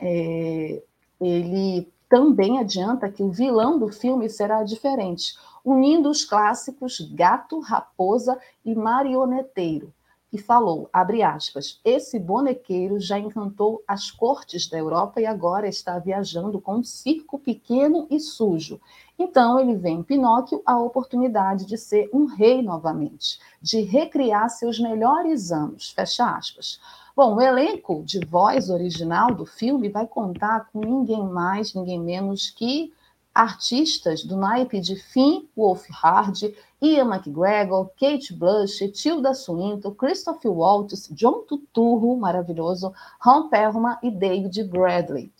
é, 0.00 0.82
ele 1.20 1.88
também 2.08 2.58
adianta 2.58 3.10
que 3.10 3.22
o 3.22 3.30
vilão 3.30 3.78
do 3.78 3.88
filme 3.88 4.28
será 4.28 4.62
diferente, 4.62 5.34
unindo 5.64 6.08
os 6.08 6.24
clássicos 6.24 7.00
gato, 7.00 7.60
raposa 7.60 8.38
e 8.64 8.74
marioneteiro. 8.74 9.92
E 10.32 10.38
falou, 10.38 10.90
abre 10.92 11.22
aspas, 11.22 11.80
esse 11.84 12.18
bonequeiro 12.18 12.98
já 12.98 13.18
encantou 13.18 13.82
as 13.86 14.10
cortes 14.10 14.68
da 14.68 14.76
Europa 14.76 15.20
e 15.20 15.26
agora 15.26 15.68
está 15.68 15.98
viajando 15.98 16.60
com 16.60 16.76
um 16.76 16.84
circo 16.84 17.38
pequeno 17.38 18.06
e 18.10 18.18
sujo. 18.18 18.80
Então 19.18 19.58
ele 19.58 19.76
vê 19.76 19.90
em 19.90 20.02
Pinóquio 20.02 20.60
a 20.66 20.76
oportunidade 20.78 21.64
de 21.64 21.78
ser 21.78 22.10
um 22.12 22.26
rei 22.26 22.60
novamente, 22.60 23.38
de 23.62 23.80
recriar 23.82 24.50
seus 24.50 24.80
melhores 24.80 25.52
anos, 25.52 25.90
fecha 25.90 26.36
aspas. 26.36 26.80
Bom, 27.14 27.36
o 27.36 27.40
elenco 27.40 28.02
de 28.04 28.20
voz 28.26 28.68
original 28.68 29.32
do 29.32 29.46
filme 29.46 29.88
vai 29.88 30.06
contar 30.06 30.68
com 30.72 30.80
ninguém 30.80 31.24
mais, 31.24 31.72
ninguém 31.72 32.00
menos 32.00 32.50
que 32.50 32.92
artistas 33.36 34.24
do 34.24 34.36
naipe 34.36 34.80
de 34.80 34.96
Finn 34.96 35.46
Wolfhard, 35.56 36.54
Ian 36.80 37.14
McGregor, 37.14 37.90
Kate 37.98 38.32
Blush, 38.32 38.78
Tilda 38.92 39.34
Swinton, 39.34 39.94
Christopher 39.94 40.50
Waltz, 40.50 41.08
John 41.12 41.42
Turturro, 41.42 42.16
maravilhoso, 42.16 42.92
Ron 43.20 43.48
Perlman 43.48 43.98
e 44.02 44.10
David 44.10 44.64
Bradley. 44.64 45.32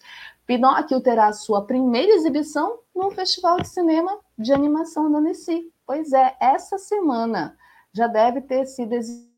Pinóquio 0.46 1.00
terá 1.00 1.32
sua 1.32 1.62
primeira 1.62 2.12
exibição 2.12 2.78
no 2.94 3.10
Festival 3.10 3.60
de 3.60 3.68
Cinema 3.68 4.18
de 4.38 4.52
Animação 4.52 5.10
da 5.10 5.18
Annecy. 5.18 5.72
Pois 5.86 6.12
é, 6.12 6.36
essa 6.40 6.78
semana 6.78 7.56
já 7.92 8.06
deve 8.06 8.42
ter 8.42 8.66
sido 8.66 8.92
exibida 8.92 9.35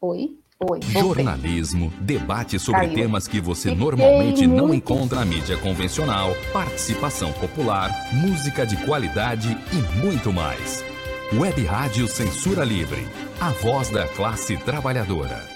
Oi? 0.00 0.38
Oi. 0.70 0.80
Jornalismo, 0.82 1.90
debate 2.00 2.58
sobre 2.58 2.82
Caiu. 2.82 2.94
temas 2.94 3.26
que 3.26 3.40
você 3.40 3.70
Fiquei 3.70 3.84
normalmente 3.84 4.46
não 4.46 4.74
encontra 4.74 5.20
na 5.20 5.24
mídia 5.24 5.56
convencional, 5.56 6.34
participação 6.52 7.32
popular, 7.32 7.90
música 8.12 8.66
de 8.66 8.76
qualidade 8.84 9.56
e 9.72 10.00
muito 10.04 10.32
mais. 10.32 10.84
Web 11.32 11.64
Rádio 11.64 12.06
Censura 12.08 12.62
Livre, 12.62 13.06
a 13.40 13.50
voz 13.50 13.90
da 13.90 14.06
classe 14.08 14.56
trabalhadora. 14.58 15.55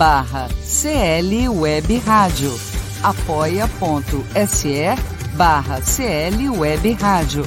barra 0.00 0.48
CL 0.64 1.50
Web 1.50 1.98
Rádio. 1.98 2.58
apoia.se 3.02 4.96
barra 5.34 5.82
CL 5.82 6.48
Web 6.48 6.94
Rádio. 6.94 7.44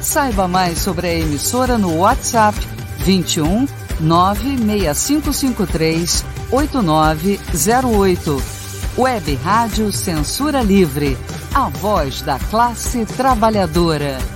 Saiba 0.00 0.48
mais 0.48 0.78
sobre 0.78 1.06
a 1.06 1.18
emissora 1.18 1.76
no 1.76 1.98
WhatsApp 1.98 2.58
21 3.00 3.68
96553 4.00 6.24
8908. 6.50 8.42
Web 8.96 9.38
Rádio 9.44 9.92
Censura 9.92 10.62
Livre, 10.62 11.18
a 11.54 11.68
voz 11.68 12.22
da 12.22 12.38
classe 12.38 13.04
trabalhadora. 13.04 14.35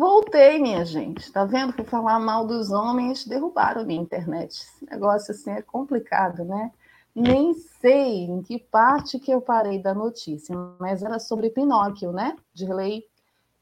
Voltei, 0.00 0.58
minha 0.58 0.82
gente. 0.82 1.30
Tá 1.30 1.44
vendo 1.44 1.74
que 1.74 1.84
falar 1.84 2.18
mal 2.18 2.46
dos 2.46 2.70
homens 2.70 3.26
derrubaram 3.26 3.84
minha 3.84 4.00
internet. 4.00 4.62
Esse 4.62 4.90
negócio 4.90 5.30
assim 5.30 5.50
é 5.50 5.60
complicado, 5.60 6.42
né? 6.42 6.72
Nem 7.14 7.52
sei 7.52 8.24
em 8.24 8.40
que 8.40 8.58
parte 8.58 9.18
que 9.18 9.30
eu 9.30 9.42
parei 9.42 9.78
da 9.78 9.92
notícia, 9.92 10.56
mas 10.78 11.02
era 11.02 11.18
sobre 11.18 11.50
Pinóquio, 11.50 12.12
né? 12.12 12.34
Dirley, 12.54 13.06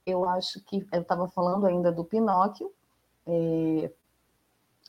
eu 0.07 0.25
acho 0.29 0.63
que 0.63 0.87
eu 0.93 1.01
estava 1.01 1.27
falando 1.27 1.67
ainda 1.67 1.91
do 1.91 2.05
Pinóquio. 2.05 2.73
É, 3.27 3.91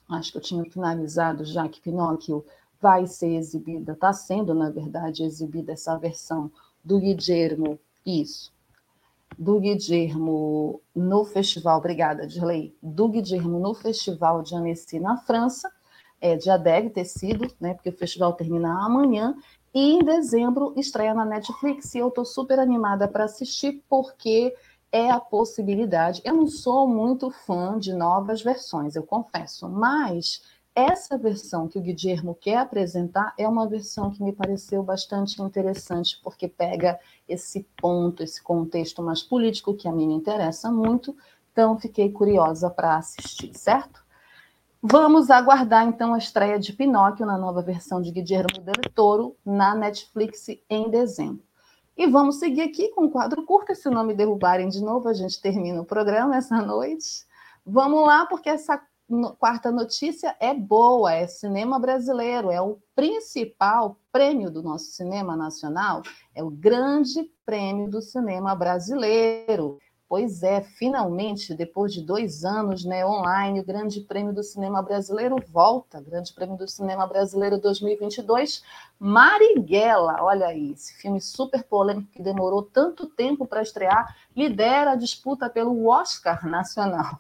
acho 0.08 0.32
que 0.32 0.38
eu 0.38 0.44
tinha 0.44 0.64
finalizado 0.66 1.44
já 1.46 1.68
que 1.68 1.82
Pinóquio 1.82 2.46
vai 2.80 3.08
ser 3.08 3.34
exibida, 3.34 3.94
está 3.94 4.14
sendo, 4.14 4.54
na 4.54 4.70
verdade, 4.70 5.24
exibida 5.24 5.72
essa 5.72 5.98
versão 5.98 6.52
do 6.84 7.00
Guillermo, 7.00 7.80
isso, 8.06 8.54
do 9.38 9.60
Guillermo 9.60 10.82
no 10.96 11.26
festival, 11.26 11.78
obrigada, 11.78 12.28
Dirley, 12.28 12.76
do 12.82 13.08
Guillermo 13.08 13.60
no 13.60 13.74
festival 13.74 14.42
de 14.42 14.56
Annecy 14.56 15.00
na 15.00 15.18
França, 15.18 15.72
é, 16.22 16.36
deve 16.58 16.90
ter 16.90 17.06
sido, 17.06 17.50
né, 17.60 17.74
porque 17.74 17.90
o 17.90 17.98
festival 17.98 18.34
termina 18.34 18.86
amanhã, 18.86 19.36
e 19.74 19.94
em 19.94 20.00
dezembro 20.00 20.74
estreia 20.76 21.14
na 21.14 21.24
Netflix, 21.24 21.94
e 21.94 22.00
eu 22.00 22.10
estou 22.10 22.26
super 22.26 22.60
animada 22.60 23.08
para 23.08 23.26
assistir, 23.26 23.84
porque 23.88 24.54
é 24.92 25.12
a 25.12 25.20
possibilidade. 25.20 26.22
Eu 26.26 26.34
não 26.34 26.48
sou 26.48 26.88
muito 26.88 27.30
fã 27.30 27.78
de 27.78 27.94
novas 27.94 28.42
versões, 28.42 28.96
eu 28.96 29.04
confesso, 29.04 29.70
mas 29.70 30.42
essa 30.80 31.18
versão 31.18 31.68
que 31.68 31.78
o 31.78 31.82
Guilherme 31.82 32.36
quer 32.36 32.58
apresentar 32.58 33.34
é 33.38 33.48
uma 33.48 33.68
versão 33.68 34.12
que 34.12 34.24
me 34.24 34.34
pareceu 34.34 34.82
bastante 34.84 35.42
interessante, 35.42 36.20
porque 36.24 36.48
pega 36.48 37.00
esse 37.28 37.68
ponto, 37.80 38.24
esse 38.24 38.42
contexto 38.42 39.02
mais 39.02 39.22
político 39.22 39.74
que 39.74 39.88
a 39.88 39.92
mim 39.92 40.08
me 40.08 40.14
interessa 40.14 40.72
muito, 40.72 41.16
então 41.52 41.78
fiquei 41.78 42.12
curiosa 42.12 42.70
para 42.70 42.98
assistir, 42.98 43.54
certo? 43.54 44.04
Vamos 44.82 45.30
aguardar 45.30 45.86
então 45.86 46.14
a 46.14 46.18
estreia 46.18 46.58
de 46.58 46.72
Pinóquio 46.72 47.26
na 47.26 47.38
nova 47.38 47.62
versão 47.62 48.02
de 48.02 48.12
Guilherme 48.12 48.60
Del 48.62 48.92
Toro 48.96 49.36
na 49.46 49.76
Netflix 49.76 50.48
em 50.70 50.90
dezembro. 50.90 51.44
E 51.98 52.08
vamos 52.08 52.40
seguir 52.40 52.62
aqui 52.62 52.88
com 52.92 53.06
o 53.06 53.12
quadro 53.12 53.44
curto, 53.44 53.76
se 53.76 53.90
não 53.90 54.06
me 54.06 54.14
derrubarem 54.14 54.70
de 54.70 54.82
novo, 54.82 55.10
a 55.10 55.14
gente 55.14 55.42
termina 55.42 55.82
o 55.82 55.86
programa 55.86 56.38
essa 56.38 56.62
noite. 56.62 57.26
Vamos 57.66 58.08
lá, 58.08 58.26
porque 58.26 58.48
essa 58.48 58.82
quarta 59.38 59.72
notícia 59.72 60.36
é 60.40 60.54
boa, 60.54 61.14
é 61.14 61.28
cinema 61.28 61.80
brasileiro, 61.80 62.52
é 62.52 62.62
o 62.62 62.78
principal 62.96 63.98
prêmio 64.12 64.52
do 64.52 64.62
nosso 64.62 64.92
cinema 64.92 65.36
nacional, 65.36 66.02
é 66.36 66.44
o 66.44 66.50
grande 66.50 67.32
prêmio 67.46 67.90
do 67.90 68.02
cinema 68.02 68.54
brasileiro. 68.56 69.80
Pois 70.08 70.42
é, 70.42 70.62
finalmente, 70.62 71.54
depois 71.54 71.94
de 71.94 72.02
dois 72.02 72.44
anos 72.44 72.84
né, 72.84 73.06
online, 73.06 73.60
o 73.60 73.64
Grande 73.64 74.02
Prêmio 74.02 74.34
do 74.34 74.42
Cinema 74.42 74.82
Brasileiro 74.82 75.36
volta. 75.48 76.02
Grande 76.02 76.34
Prêmio 76.34 76.58
do 76.58 76.68
Cinema 76.68 77.06
Brasileiro 77.06 77.60
2022. 77.60 78.64
Marighella, 78.98 80.18
olha 80.24 80.48
aí, 80.48 80.72
esse 80.72 80.96
filme 80.96 81.22
super 81.22 81.64
polêmico 81.64 82.12
que 82.12 82.24
demorou 82.24 82.64
tanto 82.64 83.06
tempo 83.06 83.46
para 83.46 83.62
estrear, 83.62 84.18
lidera 84.36 84.94
a 84.94 84.96
disputa 84.96 85.48
pelo 85.48 85.88
Oscar 85.88 86.44
Nacional. 86.48 87.20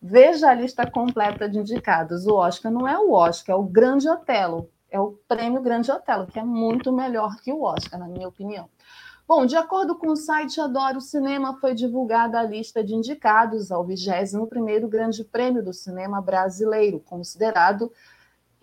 Veja 0.00 0.50
a 0.50 0.54
lista 0.54 0.90
completa 0.90 1.48
de 1.48 1.58
indicados. 1.58 2.26
O 2.26 2.34
Oscar 2.34 2.70
não 2.70 2.86
é 2.86 2.98
o 2.98 3.12
Oscar, 3.12 3.56
é 3.56 3.58
o 3.58 3.64
Grande 3.64 4.08
Otelo. 4.08 4.70
É 4.90 5.00
o 5.00 5.18
prêmio 5.28 5.60
Grande 5.60 5.90
Otelo, 5.90 6.26
que 6.26 6.38
é 6.38 6.44
muito 6.44 6.92
melhor 6.92 7.36
que 7.36 7.52
o 7.52 7.62
Oscar, 7.62 7.98
na 7.98 8.06
minha 8.06 8.28
opinião. 8.28 8.68
Bom, 9.28 9.44
de 9.44 9.56
acordo 9.56 9.96
com 9.96 10.12
o 10.12 10.16
site 10.16 10.60
Adoro 10.60 11.00
Cinema, 11.00 11.58
foi 11.60 11.74
divulgada 11.74 12.38
a 12.38 12.44
lista 12.44 12.84
de 12.84 12.94
indicados 12.94 13.72
ao 13.72 13.84
21º 13.84 14.88
Grande 14.88 15.24
Prêmio 15.24 15.64
do 15.64 15.72
Cinema 15.72 16.20
Brasileiro, 16.20 17.00
considerado, 17.00 17.90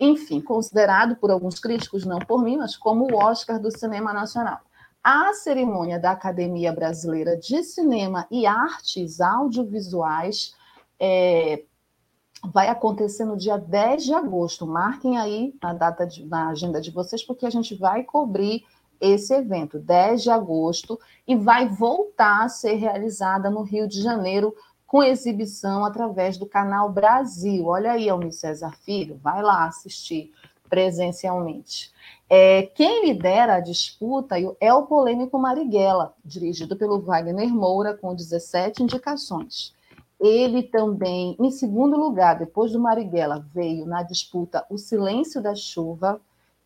enfim, 0.00 0.40
considerado 0.40 1.16
por 1.16 1.30
alguns 1.30 1.60
críticos, 1.60 2.06
não 2.06 2.18
por 2.18 2.42
mim, 2.42 2.56
mas 2.56 2.78
como 2.78 3.04
o 3.04 3.14
Oscar 3.14 3.60
do 3.60 3.70
Cinema 3.70 4.14
Nacional. 4.14 4.60
A 5.02 5.34
cerimônia 5.34 6.00
da 6.00 6.12
Academia 6.12 6.72
Brasileira 6.72 7.36
de 7.36 7.62
Cinema 7.62 8.26
e 8.30 8.46
Artes 8.46 9.20
Audiovisuais 9.20 10.54
é, 10.98 11.64
vai 12.52 12.68
acontecer 12.68 13.24
no 13.24 13.36
dia 13.36 13.56
10 13.56 14.04
de 14.04 14.14
agosto. 14.14 14.66
Marquem 14.66 15.18
aí 15.18 15.54
na 15.62 15.72
data 15.72 16.06
de, 16.06 16.24
na 16.24 16.48
agenda 16.48 16.80
de 16.80 16.90
vocês, 16.90 17.22
porque 17.22 17.46
a 17.46 17.50
gente 17.50 17.74
vai 17.74 18.02
cobrir 18.02 18.64
esse 19.00 19.34
evento, 19.34 19.78
10 19.78 20.22
de 20.22 20.30
agosto, 20.30 20.98
e 21.26 21.36
vai 21.36 21.68
voltar 21.68 22.44
a 22.44 22.48
ser 22.48 22.74
realizada 22.74 23.50
no 23.50 23.62
Rio 23.62 23.88
de 23.88 24.00
Janeiro 24.00 24.54
com 24.86 25.02
exibição 25.02 25.84
através 25.84 26.38
do 26.38 26.46
canal 26.46 26.90
Brasil. 26.90 27.66
Olha 27.66 27.92
aí, 27.92 28.08
Almir 28.08 28.32
César 28.32 28.72
Filho, 28.84 29.18
vai 29.22 29.42
lá 29.42 29.66
assistir 29.66 30.32
presencialmente. 30.68 31.92
É, 32.28 32.62
quem 32.62 33.06
lidera 33.06 33.56
a 33.56 33.60
disputa 33.60 34.36
é 34.60 34.72
o 34.72 34.86
polêmico 34.86 35.38
Marighella, 35.38 36.14
dirigido 36.24 36.76
pelo 36.76 37.00
Wagner 37.00 37.48
Moura, 37.48 37.94
com 37.94 38.14
17 38.14 38.82
indicações. 38.82 39.73
Ele 40.26 40.62
também, 40.62 41.36
em 41.38 41.50
segundo 41.50 41.98
lugar, 41.98 42.38
depois 42.38 42.72
do 42.72 42.80
Marighella, 42.80 43.46
veio 43.52 43.84
na 43.84 44.02
disputa 44.02 44.64
O 44.70 44.78
Silêncio 44.78 45.42
da 45.42 45.54
Chuva, 45.54 46.18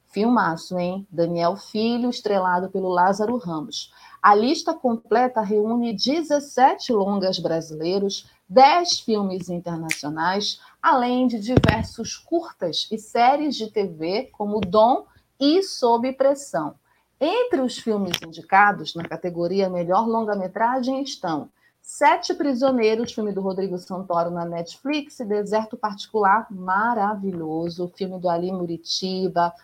Filmaço, 0.07 0.79
hein? 0.79 1.05
Daniel 1.11 1.57
Filho, 1.57 2.09
estrelado 2.09 2.71
pelo 2.71 2.89
Lázaro 2.89 3.37
Ramos. 3.37 3.93
A 4.23 4.33
lista 4.33 4.73
completa 4.73 5.41
reúne 5.41 5.93
17 5.93 6.93
longas 6.93 7.41
brasileiros, 7.41 8.31
10 8.49 9.01
filmes 9.01 9.49
internacionais, 9.49 10.61
além 10.81 11.27
de 11.27 11.41
diversos 11.41 12.17
curtas 12.17 12.87
e 12.93 12.97
séries 12.97 13.57
de 13.57 13.73
TV, 13.73 14.31
como 14.39 14.61
Dom 14.61 15.05
e 15.41 15.65
Sob 15.65 16.13
Pressão. 16.13 16.77
Entre 17.21 17.61
os 17.61 17.77
filmes 17.77 18.17
indicados 18.25 18.95
na 18.95 19.03
categoria 19.03 19.69
Melhor 19.69 20.07
Longa-Metragem 20.07 21.03
estão 21.03 21.51
Sete 21.91 22.35
Prisioneiros, 22.35 23.15
filme 23.15 23.33
do 23.33 23.41
Rodrigo 23.41 23.79
Santoro 23.79 24.31
na 24.31 24.45
Netflix, 24.45 25.17
Deserto 25.21 25.75
Particular, 25.75 26.47
maravilhoso, 26.51 27.91
filme 27.97 28.21
do 28.21 28.29
Ali 28.29 28.53
Muritiba, 28.53 29.55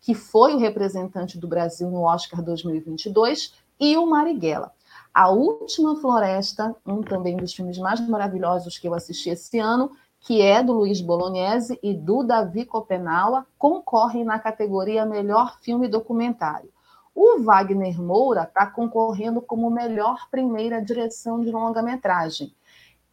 que 0.00 0.14
foi 0.14 0.54
o 0.54 0.58
representante 0.58 1.36
do 1.36 1.48
Brasil 1.48 1.90
no 1.90 2.02
Oscar 2.02 2.40
2022, 2.40 3.52
e 3.80 3.96
o 3.96 4.06
Marighella. 4.06 4.70
A 5.12 5.30
Última 5.30 5.96
Floresta, 5.96 6.72
um 6.86 7.02
também 7.02 7.36
dos 7.36 7.52
filmes 7.52 7.76
mais 7.78 8.00
maravilhosos 8.08 8.78
que 8.78 8.86
eu 8.86 8.94
assisti 8.94 9.30
esse 9.30 9.58
ano, 9.58 9.90
que 10.20 10.40
é 10.40 10.62
do 10.62 10.74
Luiz 10.74 11.00
Bolognese 11.00 11.80
e 11.82 11.92
do 11.92 12.22
Davi 12.22 12.64
Copenaua, 12.64 13.44
concorre 13.58 14.22
na 14.22 14.38
categoria 14.38 15.04
Melhor 15.04 15.58
Filme 15.60 15.88
Documentário. 15.88 16.71
O 17.14 17.40
Wagner 17.40 18.00
Moura 18.00 18.44
está 18.44 18.66
concorrendo 18.66 19.40
como 19.40 19.70
melhor 19.70 20.28
primeira 20.30 20.80
direção 20.82 21.40
de 21.40 21.50
longa-metragem. 21.50 22.54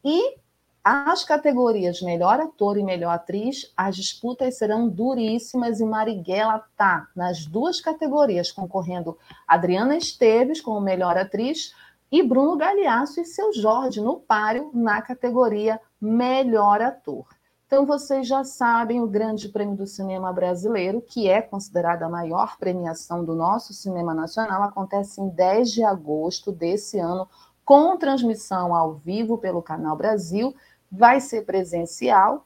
E 0.04 0.38
as 0.84 1.24
categorias 1.26 2.02
melhor 2.02 2.40
ator 2.40 2.78
e 2.78 2.84
melhor 2.84 3.12
atriz, 3.12 3.72
as 3.76 3.96
disputas 3.96 4.58
serão 4.58 4.88
duríssimas 4.88 5.80
e 5.80 5.86
Marighella 5.86 6.66
está 6.72 7.08
nas 7.16 7.46
duas 7.46 7.82
categorias, 7.82 8.52
concorrendo 8.52 9.18
Adriana 9.48 9.98
Esteves 9.98 10.62
como 10.62 10.80
melhor 10.80 11.18
atriz 11.18 11.76
e 12.12 12.24
Bruno 12.24 12.56
Galeasso 12.58 13.20
e 13.22 13.26
seu 13.26 13.54
Jorge 13.54 14.02
no 14.02 14.20
páreo 14.20 14.72
na 14.74 15.02
categoria 15.02 15.80
melhor 16.02 16.82
ator. 16.82 17.28
Então 17.70 17.86
vocês 17.86 18.28
já 18.28 18.44
sabem 18.44 19.00
o 19.00 19.06
Grande 19.06 19.48
Prêmio 19.48 19.76
do 19.76 19.86
Cinema 19.86 20.34
Brasileiro, 20.34 21.04
que 21.04 21.30
é 21.30 21.40
considerada 21.40 22.08
a 22.08 22.10
maior 22.10 22.58
premiação 22.58 23.24
do 23.24 23.36
nosso 23.36 23.76
cinema 23.76 24.12
nacional, 24.12 24.64
acontece 24.64 25.22
em 25.22 25.30
10 25.30 25.74
de 25.74 25.84
agosto 25.84 26.52
desse 26.52 26.98
ano, 26.98 27.30
com 27.64 27.96
transmissão 27.96 28.74
ao 28.74 28.96
vivo 28.96 29.38
pelo 29.38 29.62
Canal 29.62 29.96
Brasil 29.96 30.56
vai 30.92 31.22
ser 31.22 31.46
presencial 31.46 32.44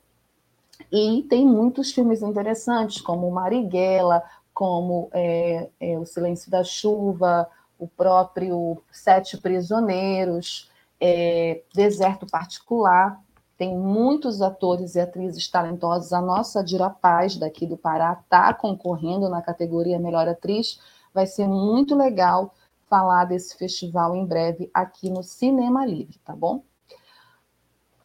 e 0.91 1.25
tem 1.29 1.47
muitos 1.47 1.93
filmes 1.93 2.21
interessantes, 2.21 2.99
como 2.99 3.31
Marighella, 3.31 4.21
como 4.53 5.07
é, 5.13 5.69
é, 5.79 5.97
O 5.97 6.05
Silêncio 6.05 6.51
da 6.51 6.65
Chuva, 6.65 7.49
o 7.79 7.87
próprio 7.87 8.83
Sete 8.91 9.37
Prisioneiros, 9.37 10.69
é, 10.99 11.61
Deserto 11.73 12.27
Particular. 12.27 13.22
Tem 13.63 13.77
muitos 13.77 14.41
atores 14.41 14.95
e 14.95 14.99
atrizes 14.99 15.47
talentosos. 15.47 16.11
A 16.11 16.21
nossa 16.21 16.61
Dira 16.61 16.89
Paz, 16.89 17.37
daqui 17.37 17.65
do 17.65 17.77
Pará, 17.77 18.19
está 18.21 18.53
concorrendo 18.53 19.29
na 19.29 19.41
categoria 19.41 19.97
Melhor 19.97 20.27
Atriz. 20.27 20.79
Vai 21.13 21.25
ser 21.25 21.47
muito 21.47 21.95
legal 21.95 22.53
falar 22.89 23.23
desse 23.23 23.57
festival 23.57 24.15
em 24.15 24.25
breve 24.25 24.69
aqui 24.73 25.09
no 25.09 25.23
Cinema 25.23 25.85
Livre, 25.85 26.19
tá 26.25 26.35
bom? 26.35 26.63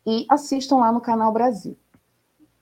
e 0.08 0.24
assistam 0.30 0.76
lá 0.76 0.90
no 0.90 1.02
Canal 1.02 1.30
Brasil. 1.30 1.76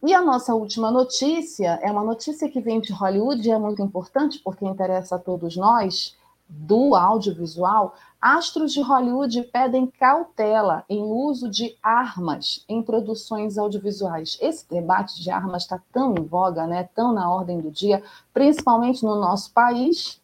E 0.03 0.13
a 0.13 0.21
nossa 0.21 0.53
última 0.53 0.91
notícia 0.91 1.79
é 1.81 1.93
uma 1.93 2.03
notícia 2.03 2.49
que 2.49 2.61
vem 2.61 2.81
de 2.81 2.93
Hollywood 2.93 3.47
e 3.47 3.53
é 3.53 3.59
muito 3.59 3.81
importante 3.81 4.41
porque 4.43 4.67
interessa 4.67 5.15
a 5.15 5.19
todos 5.19 5.57
nós, 5.57 6.17
do 6.49 6.97
audiovisual. 6.97 7.95
Astros 8.21 8.73
de 8.73 8.81
Hollywood 8.81 9.43
pedem 9.53 9.87
cautela 9.87 10.85
em 10.89 11.03
uso 11.03 11.49
de 11.51 11.77
armas 11.83 12.65
em 12.69 12.83
produções 12.83 13.59
audiovisuais. 13.59 14.39
Esse 14.41 14.69
debate 14.69 15.23
de 15.23 15.31
armas 15.31 15.63
está 15.63 15.81
tão 15.93 16.15
em 16.15 16.25
voga, 16.25 16.67
né, 16.67 16.89
tão 16.95 17.13
na 17.13 17.31
ordem 17.31 17.61
do 17.61 17.71
dia, 17.71 18.03
principalmente 18.33 19.05
no 19.05 19.17
nosso 19.17 19.53
país. 19.53 20.21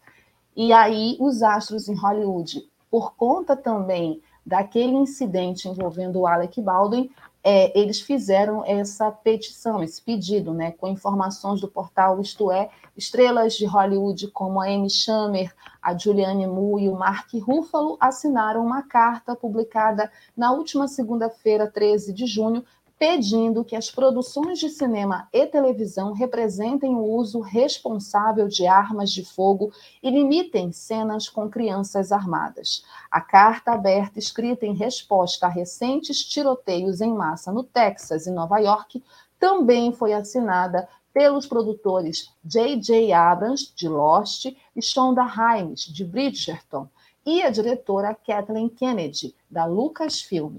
E 0.57 0.73
aí, 0.73 1.17
os 1.21 1.43
astros 1.43 1.89
em 1.89 1.95
Hollywood, 1.95 2.67
por 2.91 3.15
conta 3.15 3.57
também 3.57 4.21
daquele 4.45 4.95
incidente 4.95 5.69
envolvendo 5.69 6.21
o 6.21 6.27
Alec 6.27 6.61
Baldwin, 6.61 7.11
é, 7.45 7.77
eles 7.79 8.01
fizeram 8.01 8.65
essa 8.65 9.11
petição, 9.11 9.83
esse 9.83 10.01
pedido, 10.01 10.55
né, 10.55 10.71
com 10.73 10.87
informações 10.87 11.61
do 11.61 11.69
portal 11.69 12.21
Isto 12.21 12.53
É, 12.53 12.71
estrelas 12.97 13.55
de 13.55 13.65
Hollywood 13.65 14.29
como 14.29 14.61
a 14.61 14.67
Amy 14.67 14.91
Schumer, 14.91 15.53
a 15.81 15.97
Julianne 15.97 16.47
Moore 16.47 16.85
e 16.85 16.89
o 16.89 16.95
Mark 16.95 17.33
Ruffalo 17.35 17.97
assinaram 17.99 18.65
uma 18.65 18.83
carta 18.83 19.35
publicada 19.35 20.11
na 20.37 20.53
última 20.53 20.87
segunda-feira, 20.87 21.71
13 21.71 22.13
de 22.13 22.27
junho, 22.27 22.65
pedindo 23.03 23.65
que 23.65 23.75
as 23.75 23.91
produções 23.91 24.61
de 24.61 24.69
cinema 24.69 25.29
e 25.33 25.45
televisão 25.45 26.13
representem 26.13 26.95
o 26.95 27.03
uso 27.03 27.41
responsável 27.41 28.47
de 28.47 28.65
armas 28.65 29.11
de 29.11 29.25
fogo 29.25 29.73
e 30.01 30.09
limitem 30.09 30.71
cenas 30.71 31.29
com 31.29 31.51
crianças 31.51 32.13
armadas. 32.13 32.85
A 33.11 33.21
carta 33.21 33.73
aberta, 33.73 34.21
escrita 34.21 34.67
em 34.67 34.73
resposta 34.73 35.47
a 35.47 35.49
recentes 35.49 36.25
tiroteios 36.25 37.01
em 37.01 37.13
massa 37.13 37.51
no 37.51 37.65
Texas 37.65 38.29
e 38.29 38.31
Nova 38.31 38.61
York, 38.61 39.03
também 39.37 39.93
foi 39.93 40.13
assinada 40.13 40.89
pelos 41.13 41.45
produtores 41.45 42.33
J.J. 42.45 43.13
Abrams, 43.13 43.73
de 43.75 43.89
Lost, 43.89 44.45
e 44.45 44.81
Shonda 44.81 45.25
Rhimes, 45.25 45.87
de 45.87 46.05
Bridgerton, 46.05 46.89
e 47.27 47.43
a 47.43 47.51
diretora 47.51 48.15
Kathleen 48.15 48.69
Kennedy, 48.69 49.35
da 49.51 49.65
Lucasfilm. 49.65 50.59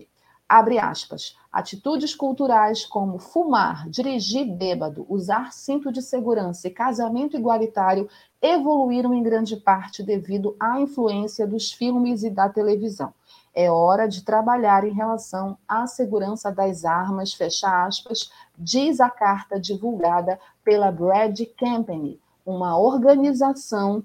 Abre 0.49 0.77
aspas. 0.77 1.37
Atitudes 1.53 2.15
culturais 2.15 2.83
como 2.83 3.19
fumar, 3.19 3.87
dirigir 3.87 4.43
bêbado, 4.43 5.05
usar 5.07 5.53
cinto 5.53 5.91
de 5.91 6.01
segurança 6.01 6.67
e 6.67 6.71
casamento 6.71 7.37
igualitário 7.37 8.09
evoluíram 8.41 9.13
em 9.13 9.21
grande 9.21 9.55
parte 9.55 10.01
devido 10.01 10.55
à 10.59 10.81
influência 10.81 11.45
dos 11.45 11.71
filmes 11.71 12.23
e 12.23 12.31
da 12.31 12.49
televisão. 12.49 13.13
É 13.53 13.69
hora 13.69 14.07
de 14.07 14.23
trabalhar 14.23 14.83
em 14.83 14.93
relação 14.93 15.55
à 15.67 15.85
segurança 15.85 16.51
das 16.51 16.85
armas, 16.85 17.33
fecha 17.33 17.85
aspas, 17.85 18.31
diz 18.57 18.99
a 18.99 19.11
carta 19.11 19.59
divulgada 19.59 20.39
pela 20.63 20.91
Brad 20.91 21.39
Company, 21.59 22.19
uma 22.43 22.79
organização 22.79 24.01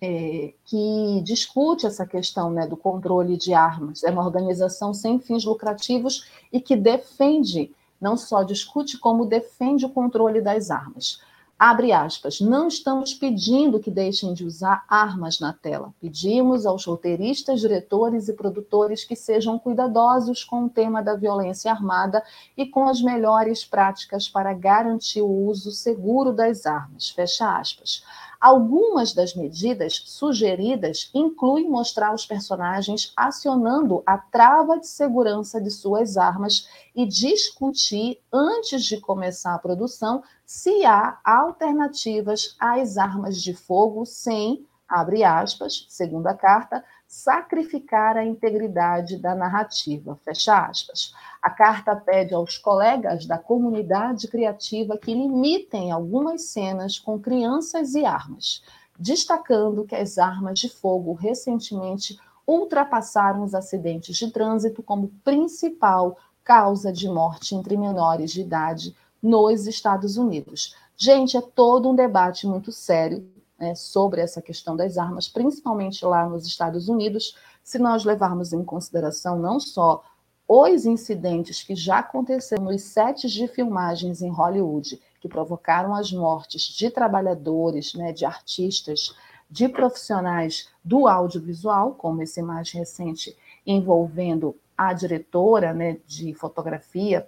é, 0.00 0.52
que 0.64 1.22
discute 1.24 1.86
essa 1.86 2.06
questão 2.06 2.50
né, 2.50 2.66
do 2.66 2.76
controle 2.76 3.36
de 3.36 3.52
armas. 3.52 4.02
É 4.04 4.10
uma 4.10 4.24
organização 4.24 4.94
sem 4.94 5.18
fins 5.18 5.44
lucrativos 5.44 6.26
e 6.52 6.60
que 6.60 6.76
defende, 6.76 7.72
não 8.00 8.16
só 8.16 8.42
discute, 8.42 8.98
como 8.98 9.26
defende 9.26 9.84
o 9.84 9.90
controle 9.90 10.40
das 10.40 10.70
armas. 10.70 11.20
Abre 11.56 11.92
aspas, 11.92 12.40
não 12.40 12.66
estamos 12.66 13.14
pedindo 13.14 13.78
que 13.78 13.90
deixem 13.90 14.34
de 14.34 14.44
usar 14.44 14.84
armas 14.88 15.38
na 15.38 15.52
tela. 15.52 15.94
Pedimos 16.00 16.66
aos 16.66 16.84
roteiristas, 16.84 17.60
diretores 17.60 18.28
e 18.28 18.32
produtores 18.32 19.04
que 19.04 19.14
sejam 19.14 19.56
cuidadosos 19.56 20.42
com 20.42 20.64
o 20.64 20.68
tema 20.68 21.00
da 21.00 21.14
violência 21.14 21.70
armada 21.70 22.24
e 22.56 22.66
com 22.66 22.88
as 22.88 23.00
melhores 23.00 23.64
práticas 23.64 24.28
para 24.28 24.52
garantir 24.52 25.22
o 25.22 25.46
uso 25.46 25.70
seguro 25.70 26.32
das 26.32 26.66
armas. 26.66 27.10
Fecha 27.10 27.56
aspas. 27.56 28.02
Algumas 28.44 29.14
das 29.14 29.34
medidas 29.34 30.02
sugeridas 30.04 31.08
incluem 31.14 31.66
mostrar 31.66 32.14
os 32.14 32.26
personagens 32.26 33.10
acionando 33.16 34.02
a 34.04 34.18
trava 34.18 34.78
de 34.78 34.86
segurança 34.86 35.58
de 35.58 35.70
suas 35.70 36.18
armas 36.18 36.68
e 36.94 37.06
discutir, 37.06 38.20
antes 38.30 38.84
de 38.84 39.00
começar 39.00 39.54
a 39.54 39.58
produção, 39.58 40.22
se 40.44 40.84
há 40.84 41.18
alternativas 41.24 42.54
às 42.60 42.98
armas 42.98 43.40
de 43.40 43.54
fogo 43.54 44.04
sem, 44.04 44.68
abre 44.86 45.24
aspas, 45.24 45.86
segundo 45.88 46.26
a 46.26 46.34
carta, 46.34 46.84
sacrificar 47.14 48.16
a 48.16 48.24
integridade 48.24 49.16
da 49.16 49.36
narrativa, 49.36 50.18
fecha 50.24 50.66
aspas. 50.66 51.14
A 51.40 51.48
carta 51.48 51.94
pede 51.94 52.34
aos 52.34 52.58
colegas 52.58 53.24
da 53.24 53.38
comunidade 53.38 54.26
criativa 54.26 54.98
que 54.98 55.14
limitem 55.14 55.92
algumas 55.92 56.46
cenas 56.46 56.98
com 56.98 57.16
crianças 57.16 57.94
e 57.94 58.04
armas, 58.04 58.64
destacando 58.98 59.84
que 59.84 59.94
as 59.94 60.18
armas 60.18 60.58
de 60.58 60.68
fogo 60.68 61.12
recentemente 61.12 62.18
ultrapassaram 62.44 63.44
os 63.44 63.54
acidentes 63.54 64.16
de 64.16 64.32
trânsito 64.32 64.82
como 64.82 65.12
principal 65.22 66.18
causa 66.42 66.92
de 66.92 67.08
morte 67.08 67.54
entre 67.54 67.76
menores 67.76 68.32
de 68.32 68.40
idade 68.40 68.94
nos 69.22 69.68
Estados 69.68 70.16
Unidos. 70.16 70.76
Gente, 70.96 71.36
é 71.36 71.40
todo 71.40 71.88
um 71.88 71.94
debate 71.94 72.44
muito 72.44 72.72
sério 72.72 73.32
né, 73.64 73.74
sobre 73.74 74.20
essa 74.20 74.42
questão 74.42 74.76
das 74.76 74.98
armas, 74.98 75.26
principalmente 75.26 76.04
lá 76.04 76.28
nos 76.28 76.46
Estados 76.46 76.88
Unidos, 76.88 77.34
se 77.62 77.78
nós 77.78 78.04
levarmos 78.04 78.52
em 78.52 78.62
consideração 78.62 79.38
não 79.38 79.58
só 79.58 80.04
os 80.46 80.84
incidentes 80.84 81.62
que 81.62 81.74
já 81.74 82.00
aconteceram 82.00 82.64
nos 82.64 82.82
sets 82.82 83.32
de 83.32 83.48
filmagens 83.48 84.20
em 84.20 84.28
Hollywood, 84.28 85.00
que 85.18 85.28
provocaram 85.28 85.94
as 85.94 86.12
mortes 86.12 86.64
de 86.64 86.90
trabalhadores, 86.90 87.94
né, 87.94 88.12
de 88.12 88.26
artistas, 88.26 89.14
de 89.50 89.66
profissionais 89.68 90.68
do 90.84 91.08
audiovisual, 91.08 91.94
como 91.94 92.22
esse 92.22 92.42
mais 92.42 92.70
recente 92.70 93.34
envolvendo 93.66 94.54
a 94.76 94.92
diretora 94.92 95.72
né, 95.72 95.98
de 96.06 96.34
fotografia 96.34 97.26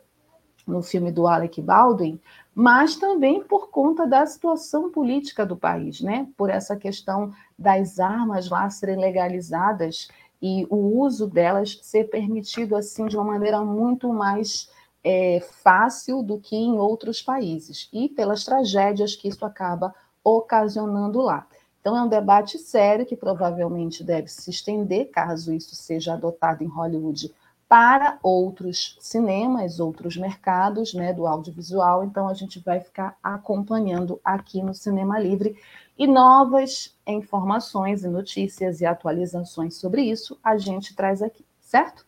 no 0.67 0.83
filme 0.83 1.13
do 1.13 1.27
Alec 1.27 1.63
Baldwin, 1.63 2.21
mas 2.55 2.97
também 2.97 3.43
por 3.43 3.69
conta 3.69 4.07
da 4.07 4.27
situação 4.27 4.91
política 4.91 5.47
do 5.47 5.57
país, 5.57 6.01
né? 6.01 6.27
Por 6.37 6.51
essa 6.51 6.75
questão 6.75 7.33
das 7.59 8.01
armas 8.01 8.49
lá 8.49 8.69
serem 8.71 8.97
legalizadas 8.97 10.09
e 10.41 10.67
o 10.69 10.77
uso 10.99 11.27
delas 11.27 11.79
ser 11.83 12.05
permitido 12.05 12.75
assim 12.75 13.07
de 13.07 13.17
uma 13.17 13.25
maneira 13.25 13.61
muito 13.63 14.13
mais 14.13 14.71
é, 15.05 15.41
fácil 15.63 16.23
do 16.23 16.39
que 16.39 16.57
em 16.57 16.79
outros 16.79 17.23
países 17.23 17.89
e 17.93 18.09
pelas 18.09 18.45
tragédias 18.45 19.15
que 19.15 19.29
isso 19.29 19.45
acaba 19.45 19.95
ocasionando 20.25 21.21
lá. 21.21 21.47
Então 21.81 21.97
é 21.97 22.03
um 22.03 22.09
debate 22.09 22.59
sério 22.59 23.07
que 23.07 23.15
provavelmente 23.15 24.03
deve 24.03 24.27
se 24.27 24.51
estender, 24.51 25.11
caso 25.11 25.53
isso 25.53 25.77
seja 25.77 26.15
adotado 26.15 26.65
em 26.65 26.67
Hollywood 26.67 27.33
para 27.69 28.19
outros 28.23 28.97
cinemas, 29.01 29.81
outros 29.81 30.17
mercados 30.17 30.95
né, 30.95 31.13
do 31.13 31.27
audiovisual. 31.27 32.05
Então, 32.05 32.29
a 32.29 32.35
gente 32.35 32.61
vai 32.61 32.81
ficar 32.81 33.17
acompanhando 33.23 34.21
aqui 34.25 34.63
no 34.63 34.73
Cinema 34.75 35.19
Livre 35.19 35.57
e 35.99 36.07
novas 36.07 36.95
informações 37.07 38.05
e 38.05 38.09
notícias 38.09 38.81
e 38.81 38.87
atualizações 38.87 39.77
sobre 39.77 40.03
isso 40.03 40.39
a 40.43 40.59
gente 40.59 40.95
traz 40.95 41.23
aqui, 41.23 41.45
certo? 41.61 42.05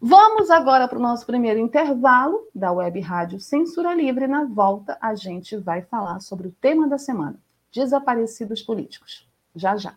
Vamos 0.00 0.50
agora 0.50 0.86
para 0.86 0.98
o 0.98 1.02
nosso 1.02 1.26
primeiro 1.26 1.58
intervalo 1.58 2.46
da 2.54 2.70
Web 2.70 3.00
Rádio 3.00 3.40
Censura 3.40 3.94
Livre. 3.94 4.26
Na 4.26 4.44
volta, 4.44 4.96
a 5.00 5.14
gente 5.14 5.56
vai 5.56 5.82
falar 5.82 6.20
sobre 6.20 6.48
o 6.48 6.52
tema 6.52 6.86
da 6.86 6.98
semana: 6.98 7.40
desaparecidos 7.72 8.62
políticos. 8.62 9.26
Já 9.54 9.76
já. 9.76 9.96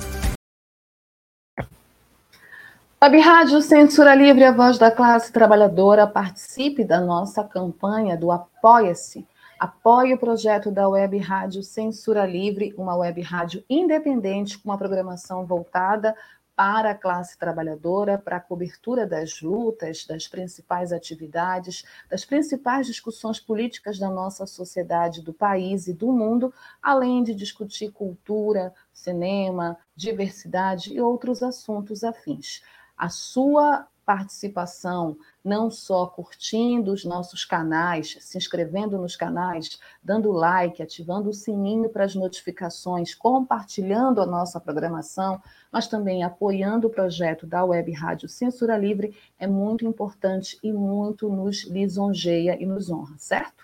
Web 3.03 3.17
Rádio 3.17 3.63
Censura 3.63 4.13
Livre, 4.13 4.43
a 4.43 4.51
voz 4.51 4.77
da 4.77 4.91
classe 4.91 5.31
trabalhadora, 5.31 6.05
participe 6.05 6.83
da 6.83 7.01
nossa 7.01 7.43
campanha 7.43 8.15
do 8.15 8.29
Apoia-se. 8.31 9.27
Apoie 9.59 10.13
o 10.13 10.19
projeto 10.19 10.69
da 10.69 10.87
Web 10.87 11.17
Rádio 11.17 11.63
Censura 11.63 12.27
Livre, 12.27 12.75
uma 12.77 12.95
web 12.95 13.19
rádio 13.21 13.63
independente 13.67 14.55
com 14.59 14.69
uma 14.69 14.77
programação 14.77 15.47
voltada 15.47 16.15
para 16.55 16.91
a 16.91 16.95
classe 16.95 17.39
trabalhadora, 17.39 18.19
para 18.19 18.37
a 18.37 18.39
cobertura 18.39 19.07
das 19.07 19.41
lutas, 19.41 20.05
das 20.05 20.27
principais 20.27 20.93
atividades, 20.93 21.83
das 22.07 22.23
principais 22.23 22.85
discussões 22.85 23.39
políticas 23.39 23.97
da 23.97 24.11
nossa 24.11 24.45
sociedade, 24.45 25.23
do 25.23 25.33
país 25.33 25.87
e 25.87 25.93
do 25.93 26.11
mundo, 26.11 26.53
além 26.79 27.23
de 27.23 27.33
discutir 27.33 27.91
cultura, 27.91 28.71
cinema, 28.93 29.75
diversidade 29.95 30.93
e 30.93 31.01
outros 31.01 31.41
assuntos 31.41 32.03
afins. 32.03 32.61
A 33.01 33.09
sua 33.09 33.87
participação, 34.05 35.17
não 35.43 35.71
só 35.71 36.05
curtindo 36.05 36.93
os 36.93 37.03
nossos 37.03 37.43
canais, 37.43 38.15
se 38.19 38.37
inscrevendo 38.37 38.95
nos 38.95 39.15
canais, 39.15 39.79
dando 40.03 40.31
like, 40.31 40.83
ativando 40.83 41.31
o 41.31 41.33
sininho 41.33 41.89
para 41.89 42.05
as 42.05 42.13
notificações, 42.13 43.15
compartilhando 43.15 44.21
a 44.21 44.25
nossa 44.27 44.59
programação, 44.59 45.41
mas 45.71 45.87
também 45.87 46.23
apoiando 46.23 46.85
o 46.85 46.91
projeto 46.91 47.47
da 47.47 47.65
Web 47.65 47.91
Rádio 47.91 48.29
Censura 48.29 48.77
Livre 48.77 49.17
é 49.39 49.47
muito 49.47 49.83
importante 49.83 50.59
e 50.61 50.71
muito 50.71 51.27
nos 51.27 51.63
lisonjeia 51.63 52.55
e 52.61 52.67
nos 52.67 52.91
honra, 52.91 53.15
certo? 53.17 53.63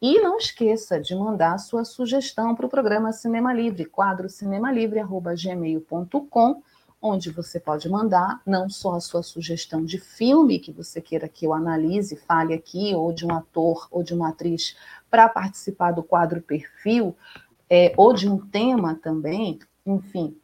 E 0.00 0.18
não 0.20 0.38
esqueça 0.38 0.98
de 0.98 1.14
mandar 1.14 1.58
sua 1.58 1.84
sugestão 1.84 2.54
para 2.54 2.64
o 2.64 2.70
programa 2.70 3.12
Cinema 3.12 3.52
Livre, 3.52 3.84
quadro 3.84 4.30
cinemalivre.gmail.com 4.30 6.62
onde 7.02 7.30
você 7.30 7.58
pode 7.58 7.88
mandar 7.88 8.40
não 8.46 8.70
só 8.70 8.94
a 8.94 9.00
sua 9.00 9.22
sugestão 9.22 9.84
de 9.84 9.98
filme 9.98 10.60
que 10.60 10.70
você 10.70 11.00
queira 11.00 11.28
que 11.28 11.44
eu 11.44 11.52
analise, 11.52 12.14
fale 12.14 12.54
aqui, 12.54 12.94
ou 12.94 13.12
de 13.12 13.26
um 13.26 13.34
ator 13.34 13.88
ou 13.90 14.04
de 14.04 14.14
uma 14.14 14.28
atriz 14.28 14.76
para 15.10 15.28
participar 15.28 15.90
do 15.90 16.02
quadro 16.02 16.40
perfil, 16.40 17.16
é, 17.68 17.92
ou 17.96 18.12
de 18.12 18.28
um 18.28 18.38
tema 18.38 18.94
também, 18.94 19.58
enfim, 19.84 20.36